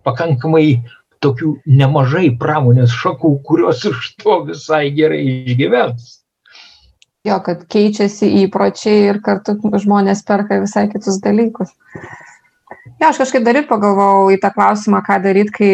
pakankamai 0.05 0.83
tokių 1.23 1.55
nemažai 1.67 2.33
pramonės 2.39 2.93
šakų, 2.99 3.37
kurios 3.47 3.85
iš 3.89 4.13
to 4.23 4.43
visai 4.49 4.91
gerai 4.95 5.23
išgyvens. 5.47 6.19
Jo, 7.23 7.39
kad 7.47 7.63
keičiasi 7.71 8.29
įpročiai 8.43 9.07
ir 9.13 9.21
kartu 9.23 9.55
žmonės 9.85 10.25
perka 10.27 10.59
visai 10.65 10.89
kitus 10.91 11.21
dalykus. 11.23 11.71
Jo, 13.03 13.09
aš 13.11 13.19
kažkaip 13.19 13.43
dar 13.43 13.57
ir 13.59 13.65
pagalvojau 13.67 14.29
į 14.31 14.37
tą 14.39 14.53
klausimą, 14.55 15.01
ką 15.03 15.17
daryti, 15.25 15.51
kai, 15.57 15.71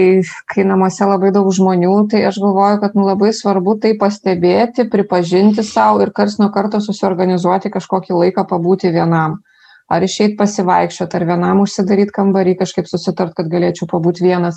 kai 0.49 0.63
namuose 0.65 1.05
labai 1.05 1.29
daug 1.35 1.51
žmonių, 1.53 1.91
tai 2.09 2.23
aš 2.25 2.39
galvoju, 2.41 2.79
kad 2.81 2.95
nu, 2.97 3.03
labai 3.05 3.35
svarbu 3.37 3.75
tai 3.83 3.91
pastebėti, 4.01 4.87
pripažinti 4.89 5.61
savo 5.61 6.01
ir 6.01 6.09
kars 6.17 6.39
nuo 6.41 6.47
karto 6.55 6.79
susiorganizuoti 6.81 7.69
kažkokį 7.75 8.17
laiką 8.17 8.47
pabūti 8.49 8.89
vienam. 8.95 9.35
Ar 9.93 10.07
išeit 10.07 10.39
pasivaikščioti, 10.39 11.19
ar 11.19 11.27
vienam 11.29 11.61
užsidaryti 11.67 12.15
kambarį, 12.17 12.55
kažkaip 12.63 12.89
susitart, 12.89 13.35
kad 13.37 13.51
galėčiau 13.53 13.91
pabūti 13.91 14.25
vienas. 14.25 14.57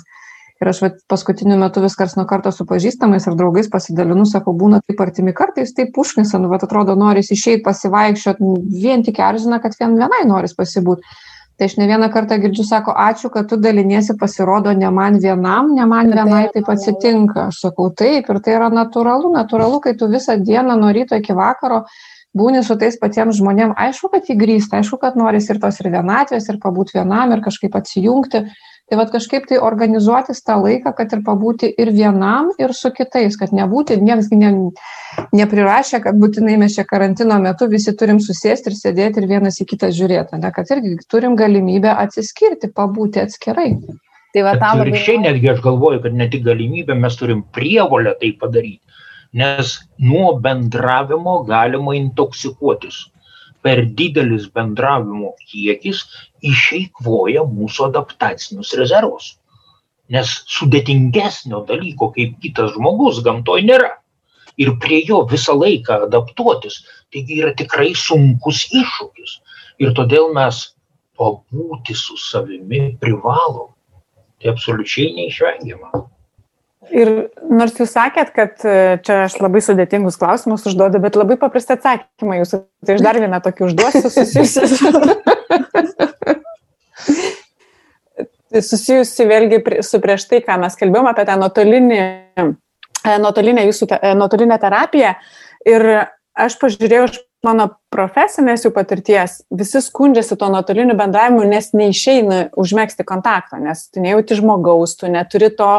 Ir 0.62 0.70
aš 0.72 0.80
vat, 0.86 0.96
paskutiniu 1.12 1.58
metu 1.60 1.82
vis 1.84 1.98
kars 1.98 2.16
nuo 2.16 2.24
karto 2.30 2.54
su 2.56 2.64
pažįstamais 2.64 3.28
ir 3.28 3.36
draugais 3.36 3.68
pasidalinu, 3.68 4.24
sakau, 4.30 4.54
būna 4.56 4.80
taip 4.86 5.04
artimi 5.04 5.36
kartais, 5.36 5.74
taip 5.76 6.00
užknisa, 6.00 6.40
nu, 6.40 6.48
bet 6.48 6.64
atrodo, 6.64 6.96
noris 6.96 7.34
išeiti 7.36 7.60
pasivaikščioti, 7.68 8.54
vien 8.80 9.04
tik 9.04 9.20
erzina, 9.20 9.60
kad 9.60 9.76
vien 9.76 9.98
vienai 10.00 10.22
noris 10.24 10.56
pasibūti 10.56 11.04
tai 11.62 11.68
aš 11.70 11.76
ne 11.78 11.86
vieną 11.86 12.08
kartą 12.10 12.40
girdžiu, 12.42 12.64
sako, 12.66 12.90
ačiū, 12.98 13.28
kad 13.30 13.46
tu 13.46 13.56
daliniesi, 13.56 14.16
pasirodo, 14.18 14.72
ne 14.74 14.88
man 14.90 15.20
vienam, 15.22 15.68
ne 15.76 15.84
man 15.86 16.08
vienai 16.10 16.48
taip 16.50 16.66
atsitinka. 16.72 17.44
Aš 17.52 17.60
sakau, 17.68 17.86
taip, 17.94 18.26
ir 18.26 18.40
tai 18.42 18.56
yra 18.56 18.70
natūralu, 18.74 19.30
natūralu, 19.36 19.78
kai 19.84 19.92
tu 19.94 20.08
visą 20.10 20.34
dieną 20.42 20.74
nuo 20.80 20.90
ryto 20.90 21.14
iki 21.20 21.36
vakaro 21.38 21.84
būni 22.34 22.64
su 22.66 22.74
tais 22.80 22.98
patiems 22.98 23.38
žmonėms, 23.38 23.78
aišku, 23.78 24.10
kad 24.10 24.26
įgrįsta, 24.34 24.80
aišku, 24.80 24.98
kad 24.98 25.14
noris 25.20 25.46
ir 25.52 25.62
tos 25.62 25.78
ir 25.78 25.92
vienatvės, 25.94 26.50
ir 26.50 26.58
pabūti 26.58 26.98
vienam, 26.98 27.30
ir 27.30 27.44
kažkaip 27.46 27.78
atsijungti. 27.78 28.42
Tai 28.90 28.98
vad 28.98 29.12
kažkaip 29.14 29.46
tai 29.48 29.58
organizuotis 29.62 30.42
tą 30.44 30.58
laiką, 30.60 30.90
kad 30.96 31.12
ir 31.14 31.22
pabūti 31.24 31.70
ir 31.80 31.92
vienam, 31.94 32.50
ir 32.60 32.74
su 32.76 32.90
kitais, 32.92 33.38
kad 33.40 33.54
nebūti, 33.54 33.96
niekas 34.02 34.28
ne, 34.34 34.50
neprirašė, 35.38 36.02
kad 36.04 36.18
būtinai 36.20 36.58
mes 36.60 36.74
čia 36.76 36.84
karantino 36.88 37.38
metu 37.40 37.70
visi 37.72 37.94
turim 37.96 38.20
susėsti 38.20 38.72
ir 38.72 38.76
sėdėti 38.76 39.22
ir 39.22 39.28
vienas 39.30 39.60
į 39.62 39.68
kitą 39.70 39.92
žiūrėti, 39.96 40.40
ne, 40.42 40.50
kad 40.52 40.74
irgi 40.74 40.96
turim 41.08 41.38
galimybę 41.40 41.94
atsiskirti, 42.04 42.72
pabūti 42.74 43.22
atskirai. 43.22 43.70
Tai 44.34 44.44
va 44.48 44.56
tam 44.60 44.82
labai... 44.82 45.00
Šiai 45.06 45.22
netgi 45.22 45.52
aš 45.52 45.62
galvoju, 45.64 46.02
kad 46.04 46.18
ne 46.18 46.26
tik 46.32 46.44
galimybę, 46.44 46.96
mes 46.98 47.16
turim 47.20 47.44
prievolę 47.54 48.16
tai 48.20 48.32
padaryti, 48.40 48.82
nes 49.38 49.78
nuo 50.02 50.34
bendravimo 50.42 51.38
galima 51.48 51.94
intoksikuotis 51.96 53.06
per 53.62 53.84
didelis 53.98 54.48
bendravimo 54.52 55.36
kiekis 55.46 56.02
išeikvoja 56.42 57.44
mūsų 57.48 57.88
adaptacinius 57.90 58.74
rezervus. 58.78 59.36
Nes 60.12 60.32
sudėtingesnio 60.50 61.62
dalyko 61.68 62.10
kaip 62.16 62.38
kitas 62.42 62.74
žmogus 62.76 63.22
gamtoj 63.24 63.64
nėra. 63.68 63.94
Ir 64.60 64.74
prie 64.82 65.00
jo 65.08 65.22
visą 65.30 65.54
laiką 65.56 66.02
adaptuotis, 66.08 66.82
taigi 67.14 67.40
yra 67.40 67.54
tikrai 67.56 67.94
sunkus 67.96 68.66
iššūkis. 68.68 69.38
Ir 69.80 69.94
todėl 69.96 70.28
mes 70.36 70.60
pabūti 71.16 71.96
su 71.96 72.18
savimi 72.20 72.90
privalom. 73.00 73.70
Tai 74.42 74.52
absoliučiai 74.52 75.14
neišvengiama. 75.16 76.02
Ir 76.90 77.08
nors 77.46 77.76
jūs 77.78 77.92
sakėt, 77.94 78.32
kad 78.34 78.64
e, 78.66 78.98
čia 79.06 79.22
aš 79.28 79.36
labai 79.38 79.60
sudėtingus 79.62 80.18
klausimus 80.18 80.66
užduodu, 80.66 80.98
bet 81.02 81.14
labai 81.14 81.36
paprastą 81.38 81.76
atsakymą 81.78 82.40
jūsų. 82.40 82.64
Tai 82.82 82.96
aš 82.96 83.04
dar 83.06 83.20
vieną 83.22 83.38
tokį 83.44 83.68
užduosiu 83.68 84.10
susijusiu. 84.10 84.66
susijusi 88.60 89.26
vėlgi 89.28 89.62
su 89.86 90.00
prieš 90.02 90.26
tai, 90.28 90.42
ką 90.44 90.58
mes 90.60 90.76
kalbėjome 90.78 91.12
apie 91.12 91.24
tą 91.28 91.38
nuotolinį, 91.40 92.00
e, 92.42 93.18
nuotolinę, 93.22 93.66
jūsų, 93.70 93.88
e, 93.96 94.14
nuotolinę 94.18 94.58
terapiją. 94.60 95.14
Ir 95.68 95.88
aš 96.34 96.58
pažiūrėjau 96.60 97.06
iš 97.08 97.20
mano 97.46 97.68
profesinės 97.92 98.66
jų 98.66 98.72
patirties, 98.74 99.40
visi 99.50 99.82
skundžiasi 99.82 100.36
to 100.38 100.48
nuotoliniu 100.52 100.94
bendravimu, 100.98 101.42
nes 101.48 101.72
neišeina 101.74 102.52
užmėgsti 102.58 103.06
kontaktą, 103.06 103.58
nes 103.62 103.88
tu 103.90 104.02
nejauti 104.02 104.38
žmogaus, 104.38 104.94
tu 105.00 105.10
neturi 105.10 105.50
to 105.56 105.72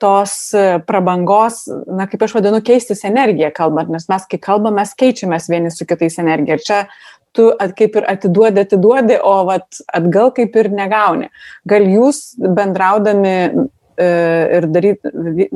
tos 0.00 0.34
e, 0.56 0.64
prabangos, 0.86 1.62
na, 1.86 2.06
kaip 2.10 2.24
aš 2.24 2.34
vadinu, 2.38 2.60
keistis 2.64 3.04
energiją 3.08 3.50
kalbant, 3.56 3.90
nes 3.92 4.08
mes, 4.10 4.26
kai 4.30 4.40
kalbam, 4.42 4.78
mes 4.80 4.94
keičiamės 4.98 5.50
vieni 5.52 5.72
su 5.74 5.86
kitais 5.88 6.18
energiją. 6.22 6.56
Ir 6.56 6.64
čia 6.66 6.80
tu 7.36 7.50
at, 7.62 7.74
kaip 7.78 7.98
ir 8.00 8.06
atiduodi, 8.10 8.64
atiduodi, 8.64 9.18
o 9.22 9.34
vat, 9.48 9.82
atgal 9.94 10.32
kaip 10.36 10.56
ir 10.58 10.70
negauni. 10.74 11.30
Gal 11.68 11.86
jūs 11.86 12.22
bendraudami 12.40 13.34
e, 13.36 14.08
ir 14.58 14.68
daryti 14.72 15.48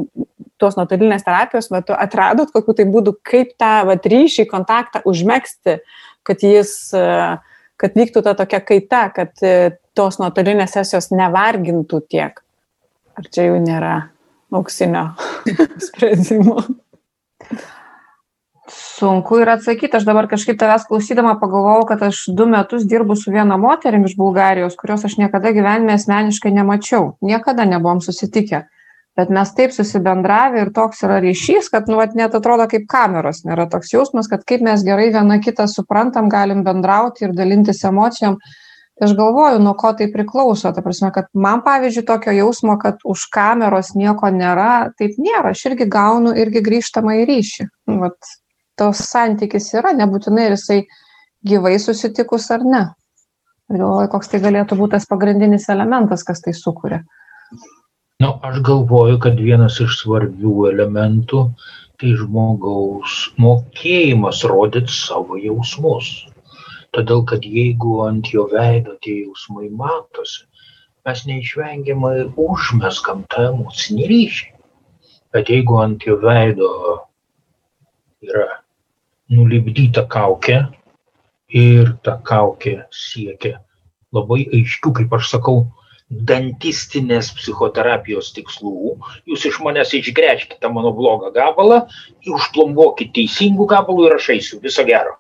tos 0.61 0.78
nuotolinės 0.78 1.26
terapijos 1.26 1.70
metu 1.74 1.97
atradot 1.99 2.53
kokiu 2.55 2.76
tai 2.78 2.86
būdu, 2.90 3.16
kaip 3.26 3.57
tą 3.61 3.74
vat, 3.88 4.07
ryšį, 4.07 4.47
kontaktą 4.51 5.03
užmėgsti, 5.09 5.80
kad 6.26 6.47
jis, 6.47 6.76
e, 6.95 7.05
kad 7.80 7.99
vyktų 7.99 8.22
ta 8.24 8.36
tokia 8.38 8.62
kaita, 8.64 9.05
kad 9.16 9.45
e, 9.45 9.74
tos 9.99 10.20
nuotolinės 10.22 10.76
sesijos 10.78 11.11
nevargintų 11.14 12.05
tiek. 12.11 12.40
Ar 13.14 13.30
čia 13.30 13.51
jau 13.51 13.61
nėra? 13.62 13.95
Auksinio 14.55 15.11
sprendimo? 15.88 16.62
Sunku 18.74 19.40
ir 19.42 19.50
atsakyti, 19.52 19.98
aš 19.98 20.07
dabar 20.09 20.28
kažkaip 20.30 20.57
tavęs 20.61 20.86
klausydama 20.88 21.34
pagalvojau, 21.40 21.84
kad 21.90 22.02
aš 22.07 22.22
du 22.38 22.46
metus 22.48 22.86
dirbu 22.88 23.16
su 23.20 23.32
viena 23.34 23.59
moterim 23.61 24.07
iš 24.09 24.14
Bulgarijos, 24.16 24.76
kurios 24.80 25.05
aš 25.05 25.18
niekada 25.20 25.52
gyvenime 25.52 25.98
asmeniškai 25.98 26.52
nemačiau, 26.55 27.11
niekada 27.20 27.66
nebuvom 27.68 28.00
susitikę. 28.05 28.62
Bet 29.14 29.30
mes 29.30 29.52
taip 29.55 29.70
susibendravę 29.74 30.64
ir 30.64 30.72
toks 30.74 31.05
yra 31.07 31.20
ryšys, 31.22 31.68
kad, 31.70 31.90
nu, 31.90 32.00
net 32.18 32.34
atrodo 32.34 32.66
kaip 32.70 32.88
kameros, 32.90 33.44
nėra 33.46 33.68
toks 33.70 33.92
jausmas, 33.92 34.30
kad 34.30 34.42
kaip 34.48 34.64
mes 34.66 34.82
gerai 34.86 35.12
viena 35.14 35.38
kitą 35.42 35.68
suprantam, 35.70 36.30
galim 36.32 36.64
bendrauti 36.66 37.28
ir 37.28 37.36
dalintis 37.36 37.84
emocijom 37.86 38.40
tai 38.95 39.09
aš 39.09 39.14
galvoju 39.18 39.59
nuo 39.62 39.74
ko 39.74 39.92
tai 39.99 40.07
priklauso. 40.12 40.70
Ta 40.72 40.82
prasme 40.82 41.11
kad 41.14 41.26
man 41.34 41.62
pavyzdžiui 41.66 42.07
tokio 42.07 42.32
jausmo 42.32 42.76
kad 42.78 43.03
už 43.05 43.26
kameros 43.34 43.95
nieko 43.99 44.30
nėra 44.30 44.90
taip 44.99 45.18
nėra. 45.18 45.51
Aš 45.51 45.66
irgi 45.72 45.88
gaunu 45.90 46.34
irgi 46.38 46.62
grįžtamąjį 46.64 47.24
ryšį. 47.30 47.66
Nu 47.90 47.99
vat 48.05 48.34
tos 48.78 49.03
santykis 49.11 49.72
yra 49.78 49.95
nebūtinai 49.99 50.49
ar 50.51 50.57
jisai 50.57 50.84
gyvai 51.47 51.76
susitikus 51.82 52.51
ar 52.55 52.62
ne. 52.64 52.84
Galvoju 53.72 54.11
koks 54.12 54.30
tai 54.30 54.42
galėtų 54.45 54.78
būt 54.78 54.95
tas 54.95 55.09
pagrindinis 55.11 55.70
elementas 55.72 56.22
kas 56.22 56.45
tai 56.45 56.55
sukuria. 56.55 57.03
Nu 58.22 58.36
aš 58.47 58.61
galvoju 58.62 59.18
kad 59.18 59.40
vienas 59.40 59.80
iš 59.82 59.97
svarbių 60.05 60.68
elementų 60.70 61.49
tai 61.99 62.12
žmogaus 62.18 63.16
mokėjimas 63.42 64.45
rodyt 64.51 64.92
savo 64.92 65.38
jausmus 65.40 66.12
todėl 66.95 67.24
kad 67.30 67.45
jeigu 67.45 67.99
ant 68.07 68.30
jo 68.32 68.47
veido 68.53 68.97
tie 69.05 69.20
jausmai 69.24 69.68
matosi, 69.70 70.45
mes 71.05 71.24
neišvengiamai 71.28 72.16
užmeskam 72.40 73.24
tą 73.32 73.49
emocinį 73.51 74.09
ryšį. 74.12 74.51
Bet 75.34 75.51
jeigu 75.51 75.80
ant 75.82 76.07
jo 76.07 76.16
veido 76.22 76.70
yra 78.24 78.47
nulipdyta 79.34 80.07
kaukė 80.11 80.61
ir 81.55 81.95
ta 82.07 82.18
kaukė 82.30 82.76
siekia 82.95 83.59
labai 84.14 84.45
aiškių, 84.55 84.92
kaip 85.01 85.16
aš 85.18 85.32
sakau, 85.34 85.64
dantistinės 86.30 87.32
psichoterapijos 87.34 88.30
tikslų, 88.36 88.95
jūs 89.26 89.49
iš 89.51 89.59
manęs 89.64 89.95
išgręžkite 89.99 90.70
mano 90.70 90.92
blogą 90.95 91.32
gabalą, 91.34 91.82
užplombuokite 92.28 93.16
teisingų 93.18 93.66
gabalų 93.72 94.09
ir 94.09 94.18
aš 94.20 94.30
eisiu. 94.36 94.61
Viso 94.62 94.84
gero 94.86 95.16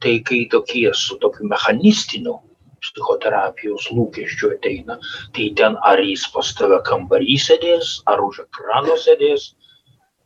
tai 0.00 0.18
kai 0.24 0.46
tokie 0.52 0.90
su 0.94 1.18
tokiu 1.22 1.48
mechanistiniu 1.48 2.38
psichoterapijos 2.80 3.90
lūkesčiu 3.92 4.54
ateina, 4.56 4.96
tai 5.36 5.50
ten 5.56 5.76
ar 5.84 6.00
jis 6.00 6.24
pas 6.32 6.52
tave 6.56 6.80
kambarį 6.86 7.36
sėdės, 7.44 7.98
ar 8.08 8.22
už 8.24 8.44
ekrano 8.46 8.96
sėdės, 9.00 9.50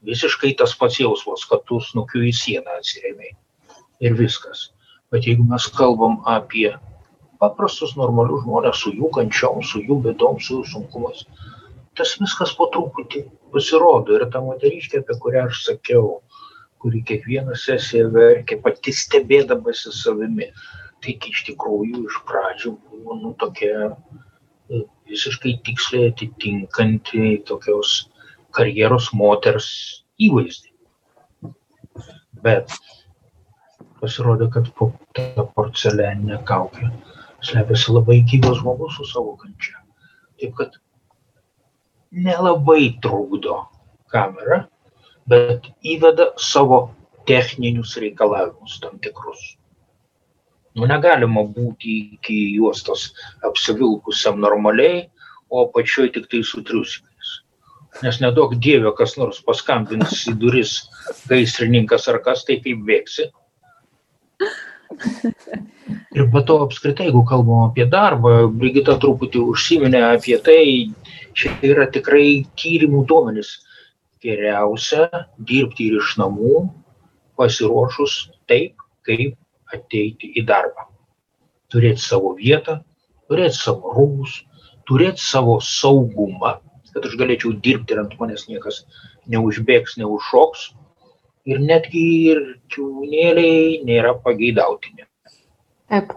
visiškai 0.06 0.54
tas 0.60 0.74
pats 0.78 1.00
jausmas, 1.00 1.44
kad 1.50 1.64
tu 1.68 1.80
snukiu 1.82 2.22
į 2.28 2.32
sieną 2.36 2.78
atsiremiai. 2.78 3.34
Ir 4.04 4.16
viskas. 4.18 4.68
Bet 5.10 5.26
jeigu 5.26 5.46
mes 5.48 5.66
kalbam 5.78 6.20
apie 6.30 6.68
paprastus 7.42 7.94
normalius 7.98 8.44
žmonės 8.44 8.80
su 8.84 8.92
jų 8.94 9.10
kančiom, 9.14 9.62
su 9.66 9.82
jų 9.84 10.00
bėdom, 10.06 10.40
su 10.42 10.60
jų 10.60 10.70
sunkumais, 10.72 11.24
tas 11.98 12.14
viskas 12.20 12.54
po 12.58 12.68
truputį 12.74 13.24
pasirodo. 13.54 14.16
Ir 14.16 14.26
ta 14.32 14.42
moteriškė, 14.44 15.02
apie 15.02 15.18
kurią 15.22 15.46
aš 15.50 15.62
sakiau, 15.68 16.20
kuri 16.84 17.00
kiekvieną 17.08 17.56
sesiją 17.56 18.10
verkė 18.12 18.58
pati 18.60 18.92
stebėdamasi 18.92 19.92
savimi. 19.96 20.50
Taigi 21.04 21.30
iš 21.32 21.40
tikrųjų 21.46 22.02
iš 22.10 22.18
pradžių 22.28 22.72
buvo 22.90 23.16
nu, 23.22 23.30
tokia 23.40 23.86
e, 23.88 24.82
visiškai 25.08 25.54
tiksliai 25.64 26.10
atitinkanti 26.12 27.38
tokios 27.48 27.94
karjeros 28.56 29.08
moters 29.16 29.70
įvaizdį. 30.28 30.74
Bet 32.44 32.76
pasirodė, 34.02 34.50
kad 34.52 34.68
po 34.76 34.90
tą 35.16 35.48
porcelianinę 35.56 36.42
kaukę 36.48 36.92
slepiasi 37.44 37.96
labai 37.96 38.20
gyvas 38.28 38.60
žmogus 38.60 39.00
su 39.00 39.08
savo 39.08 39.38
kančia. 39.40 39.80
Taip 40.40 40.52
kad 40.60 40.76
nelabai 42.12 42.92
trukdo 43.00 43.62
kamera, 44.12 44.66
bet 45.30 45.70
įveda 45.82 46.32
savo 46.40 46.86
techninius 47.28 47.96
reikalavimus 48.00 48.80
tam 48.82 48.98
tikrus. 49.02 49.54
Nu, 50.74 50.88
negalima 50.90 51.44
būti 51.46 52.16
iki 52.18 52.36
juostos 52.56 53.12
apsivilkusiam 53.46 54.40
normaliai, 54.42 55.04
o 55.50 55.68
pačioj 55.70 56.10
tik 56.14 56.26
tai 56.30 56.42
su 56.42 56.64
triusikais. 56.66 57.34
Nes 58.02 58.18
nedaug 58.18 58.56
dievė, 58.58 58.90
kas 58.98 59.14
nors 59.20 59.38
paskambins 59.46 60.24
į 60.30 60.34
duris 60.42 60.80
gaisrininkas 61.30 62.08
ar 62.10 62.18
kas, 62.24 62.42
tai 62.48 62.58
kaip 62.64 62.82
vėksi. 62.88 63.28
Ir 66.14 66.26
be 66.30 66.42
to 66.46 66.56
apskritai, 66.64 67.06
jeigu 67.08 67.22
kalbam 67.26 67.68
apie 67.68 67.86
darbą, 67.90 68.48
Brigita 68.50 68.96
truputį 69.02 69.44
užsiminė 69.52 70.02
apie 70.08 70.36
tai, 70.42 70.64
čia 71.38 71.54
yra 71.66 71.86
tikrai 71.90 72.44
tyrimų 72.58 73.04
duomenys. 73.10 73.56
Geriausia 74.24 75.08
dirbti 75.50 75.90
ir 75.90 76.00
iš 76.00 76.14
namų, 76.20 76.64
pasiruošus 77.38 78.16
taip, 78.50 78.80
kaip 79.04 79.74
ateiti 79.74 80.30
į 80.38 80.44
darbą. 80.48 80.88
Turėti 81.72 82.04
savo 82.04 82.34
vietą, 82.38 82.78
turėti 83.28 83.58
savo 83.58 83.92
rūmus, 83.96 84.38
turėti 84.88 85.22
savo 85.24 85.58
saugumą, 85.64 86.56
kad 86.94 87.08
aš 87.08 87.16
galėčiau 87.20 87.52
dirbti 87.66 87.96
ir 87.96 88.04
ant 88.04 88.14
manęs 88.20 88.46
niekas 88.48 88.84
neužbėgs, 89.30 89.96
neužšoks, 90.00 90.68
ir 91.50 91.60
netgi 91.60 92.04
ir 92.32 92.42
gyvūnėliai 92.74 93.82
nėra 93.88 94.14
pageidautini. 94.24 95.08
Taip. 95.90 96.14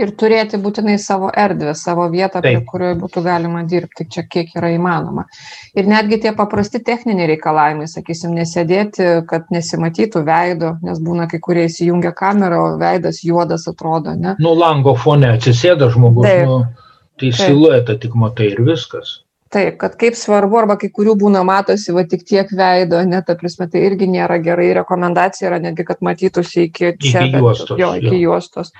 Ir 0.00 0.14
turėti 0.16 0.56
būtinai 0.60 0.94
savo 1.02 1.28
erdvę, 1.36 1.74
savo 1.76 2.06
vietą, 2.12 2.40
prie 2.40 2.62
kurioje 2.64 2.96
būtų 3.02 3.22
galima 3.26 3.62
dirbti, 3.68 4.06
čia 4.08 4.24
kiek 4.24 4.54
yra 4.56 4.70
įmanoma. 4.72 5.26
Ir 5.76 5.90
netgi 5.90 6.20
tie 6.24 6.32
paprasti 6.36 6.80
techniniai 6.84 7.28
reikalavimai, 7.34 7.88
sakysim, 7.90 8.32
nesėdėti, 8.38 9.08
kad 9.28 9.50
nesimatytų 9.52 10.24
veido, 10.24 10.74
nes 10.86 11.00
būna 11.04 11.28
kai 11.30 11.42
kurie 11.44 11.66
įsijungia 11.68 12.14
kamerą, 12.16 12.60
o 12.64 12.76
veidas 12.80 13.20
juodas 13.26 13.68
atrodo, 13.68 14.16
ne? 14.16 14.36
Nu, 14.40 14.54
lango 14.56 14.96
fone 14.96 15.34
atsisėda 15.36 15.90
žmogus, 15.92 16.28
Taip. 16.30 16.46
nu, 16.48 16.86
tai 17.20 17.34
siluetą 17.36 17.98
tik 18.00 18.16
matai 18.16 18.54
ir 18.54 18.64
viskas. 18.64 19.20
Taip, 19.50 19.80
kad 19.80 19.96
kaip 19.98 20.14
svarbu, 20.14 20.60
arba 20.60 20.76
kai 20.78 20.92
kurių 20.94 21.16
būna 21.18 21.40
matosi, 21.42 21.90
va 21.90 22.04
tik 22.06 22.20
tiek 22.22 22.52
veido, 22.54 23.00
net, 23.02 23.24
ta 23.26 23.34
prasme, 23.34 23.66
tai 23.70 23.82
irgi 23.88 24.06
nėra 24.06 24.36
gerai, 24.44 24.68
rekomendacija 24.78 25.48
yra 25.48 25.58
netgi, 25.64 25.82
kad 25.88 26.04
matytųsi 26.06 26.68
iki 26.68 26.92
čia, 27.02 27.24
iki 27.26 27.40
juostos. 27.42 27.80
Jo, 27.80 27.88
iki 27.98 28.12
jo. 28.14 28.28
juostos. 28.28 28.70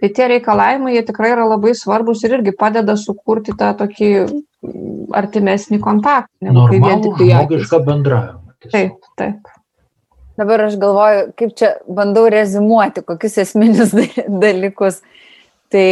Tai 0.00 0.10
tie 0.16 0.28
reikalavimai, 0.34 0.94
jie 0.96 1.04
tikrai 1.10 1.34
yra 1.34 1.44
labai 1.48 1.74
svarbus 1.76 2.24
ir 2.24 2.38
irgi 2.38 2.54
padeda 2.56 2.96
sukurti 2.96 3.52
tą 3.58 3.72
tokį 3.78 4.10
artimesnį 5.16 5.80
kontaktą. 5.84 6.30
Normalų 6.48 7.16
žmogišką 7.20 7.82
bendravimą. 7.84 8.54
Taip, 8.70 9.10
taip. 9.20 9.50
Dabar 10.40 10.64
aš 10.70 10.78
galvoju, 10.80 11.28
kaip 11.36 11.52
čia 11.58 11.74
bandau 11.84 12.24
rezimuoti, 12.32 13.04
kokius 13.04 13.36
esminius 13.44 13.92
dalykus. 14.44 15.02
Tai 15.70 15.90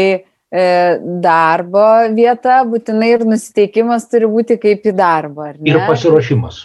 E, 0.48 0.96
darbo 1.20 1.84
vieta, 2.16 2.62
būtinai 2.64 3.10
ir 3.18 3.24
nusiteikimas 3.28 4.06
turi 4.08 4.30
būti 4.32 4.56
kaip 4.60 4.86
į 4.88 4.94
darbą. 4.96 5.50
Ir 5.60 5.76
pasiruošimas. 5.84 6.62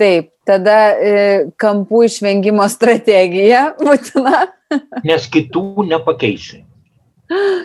Taip, 0.00 0.30
tada 0.46 0.76
e, 0.98 1.16
kampų 1.60 2.04
išvengimo 2.08 2.66
strategija 2.70 3.66
būtina. 3.80 4.46
Nes 5.06 5.26
kitų 5.30 5.86
nepakeisi. 5.90 6.64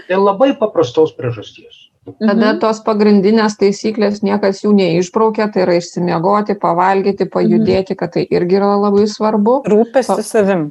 Tai 0.08 0.20
labai 0.20 0.52
paprastos 0.58 1.12
priežasties. 1.18 1.88
Tada 2.10 2.54
mhm. 2.54 2.60
tos 2.62 2.80
pagrindinės 2.86 3.58
taisyklės 3.60 4.24
niekas 4.26 4.64
jų 4.64 4.72
neišbraukia, 4.78 5.50
tai 5.54 5.66
yra 5.66 5.76
išsimiegoti, 5.78 6.56
pavalgyti, 6.58 7.28
pajudėti, 7.30 7.98
kad 8.00 8.16
tai 8.16 8.24
irgi 8.26 8.58
yra 8.62 8.72
labai 8.80 9.06
svarbu. 9.10 9.60
Rūpestis 9.70 10.32
savim. 10.32 10.70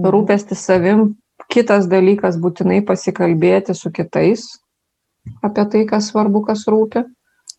Rūpestis 0.00 0.64
savim, 0.64 1.10
Kitas 1.48 1.88
dalykas- 1.90 2.36
būtinai 2.42 2.82
pasikalbėti 2.86 3.74
su 3.74 3.90
kitais 3.90 4.60
apie 5.42 5.64
tai, 5.72 5.84
kas 5.86 6.10
svarbu, 6.10 6.44
kas 6.46 6.66
rūpi. 6.66 7.04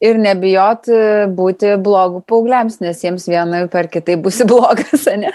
Ir 0.01 0.17
nebijoti 0.17 0.95
būti 1.37 1.75
blogų 1.81 2.23
paaugliams, 2.29 2.79
nes 2.81 3.03
jiems 3.03 3.27
vienai 3.29 3.67
per 3.69 3.89
kitai 3.91 4.17
būsi 4.21 4.47
blogas, 4.51 5.05
ne? 5.13 5.33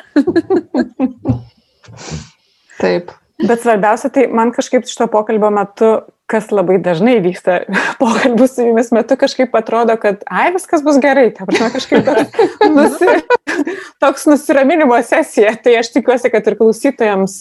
Taip. 2.81 3.15
Bet 3.37 3.61
svarbiausia, 3.61 4.09
tai 4.13 4.27
man 4.33 4.49
kažkaip 4.55 4.87
šito 4.89 5.07
pokalbio 5.13 5.51
metu, 5.53 5.91
kas 6.31 6.49
labai 6.51 6.79
dažnai 6.83 7.19
vyksta 7.25 7.59
pokalbių 8.01 8.47
su 8.49 8.65
jumis 8.65 8.89
metu, 8.97 9.19
kažkaip 9.21 9.55
atrodo, 9.59 9.97
kad, 10.01 10.25
ai, 10.27 10.49
viskas 10.55 10.85
bus 10.87 10.99
gerai, 11.03 11.29
ta 11.37 11.47
prasme, 11.49 11.69
kažkaip 11.75 12.07
toks, 12.07 12.41
nusi, 12.77 13.67
toks 14.03 14.27
nusiraminimo 14.31 14.97
sesija. 15.05 15.53
Tai 15.63 15.77
aš 15.83 15.93
tikiuosi, 15.99 16.33
kad 16.33 16.49
ir 16.49 16.59
klausytojams 16.59 17.37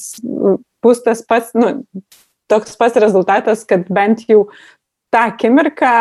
bus 0.86 1.02
tas 1.06 1.24
pats, 1.26 1.56
nu, 1.58 1.72
toks 2.52 2.76
pats 2.80 3.00
rezultatas, 3.02 3.64
kad 3.68 3.88
bent 3.88 4.28
jau 4.30 4.46
tą 5.16 5.30
akimirką, 5.32 5.96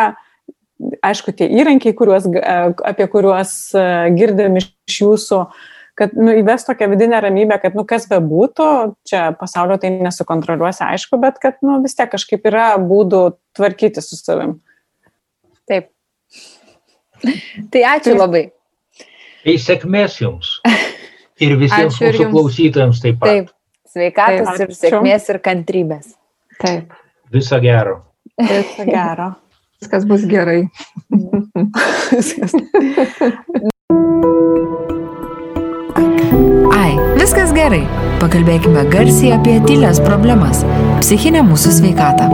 aišku, 1.05 1.33
tie 1.37 1.47
įrankiai, 1.61 1.95
kuriuos, 1.97 2.27
apie 2.85 3.07
kuriuos 3.11 3.53
girdim 4.17 4.59
iš 4.59 4.99
jūsų, 5.01 5.39
kad 5.95 6.15
nu, 6.19 6.33
įves 6.35 6.67
tokią 6.67 6.89
vidinę 6.91 7.21
ramybę, 7.23 7.57
kad 7.63 7.77
nu, 7.77 7.85
kas 7.87 8.07
be 8.11 8.19
būtų, 8.19 8.67
čia 9.07 9.29
pasaulio 9.39 9.77
tai 9.81 9.93
nesukontroliuosi, 9.95 10.83
aišku, 10.89 11.19
bet 11.23 11.39
kad 11.43 11.61
nu, 11.63 11.79
vis 11.83 11.95
tiek 11.95 12.11
kažkaip 12.11 12.47
yra 12.51 12.73
būdų 12.81 13.23
tvarkyti 13.55 14.03
su 14.03 14.19
savim. 14.19 14.57
Taip. 15.69 15.89
Tai 17.71 17.85
ačiū 17.95 18.11
tai, 18.11 18.19
labai. 18.19 18.43
Tai 19.45 19.55
sėkmės 19.61 20.19
jums. 20.19 20.57
Ir 21.43 21.55
visiems 21.59 21.95
ačiū 21.95 22.09
mūsų 22.11 22.27
klausytojams 22.31 23.01
taip 23.03 23.21
pat. 23.21 23.31
Taip. 23.31 23.55
Sveikatos 23.95 24.57
Taip, 24.57 24.61
ir 24.65 24.75
sėkmės 24.75 25.29
ir 25.31 25.39
kantrybės. 25.43 26.11
Taip. 26.59 26.91
Viso 27.31 27.59
gero. 27.63 28.01
Viso 28.35 28.83
gero. 28.87 29.31
Viskas 29.85 30.05
bus 30.09 30.23
gerai. 30.25 30.65
Viskas. 32.11 32.55
Ai, 36.73 36.95
viskas 37.19 37.53
gerai. 37.53 37.83
Pakalbėkime 38.17 38.87
garsiai 38.89 39.35
apie 39.37 39.59
tylės 39.67 40.01
problemas- 40.01 40.63
psichinę 41.03 41.45
mūsų 41.45 41.75
sveikatą. 41.77 42.31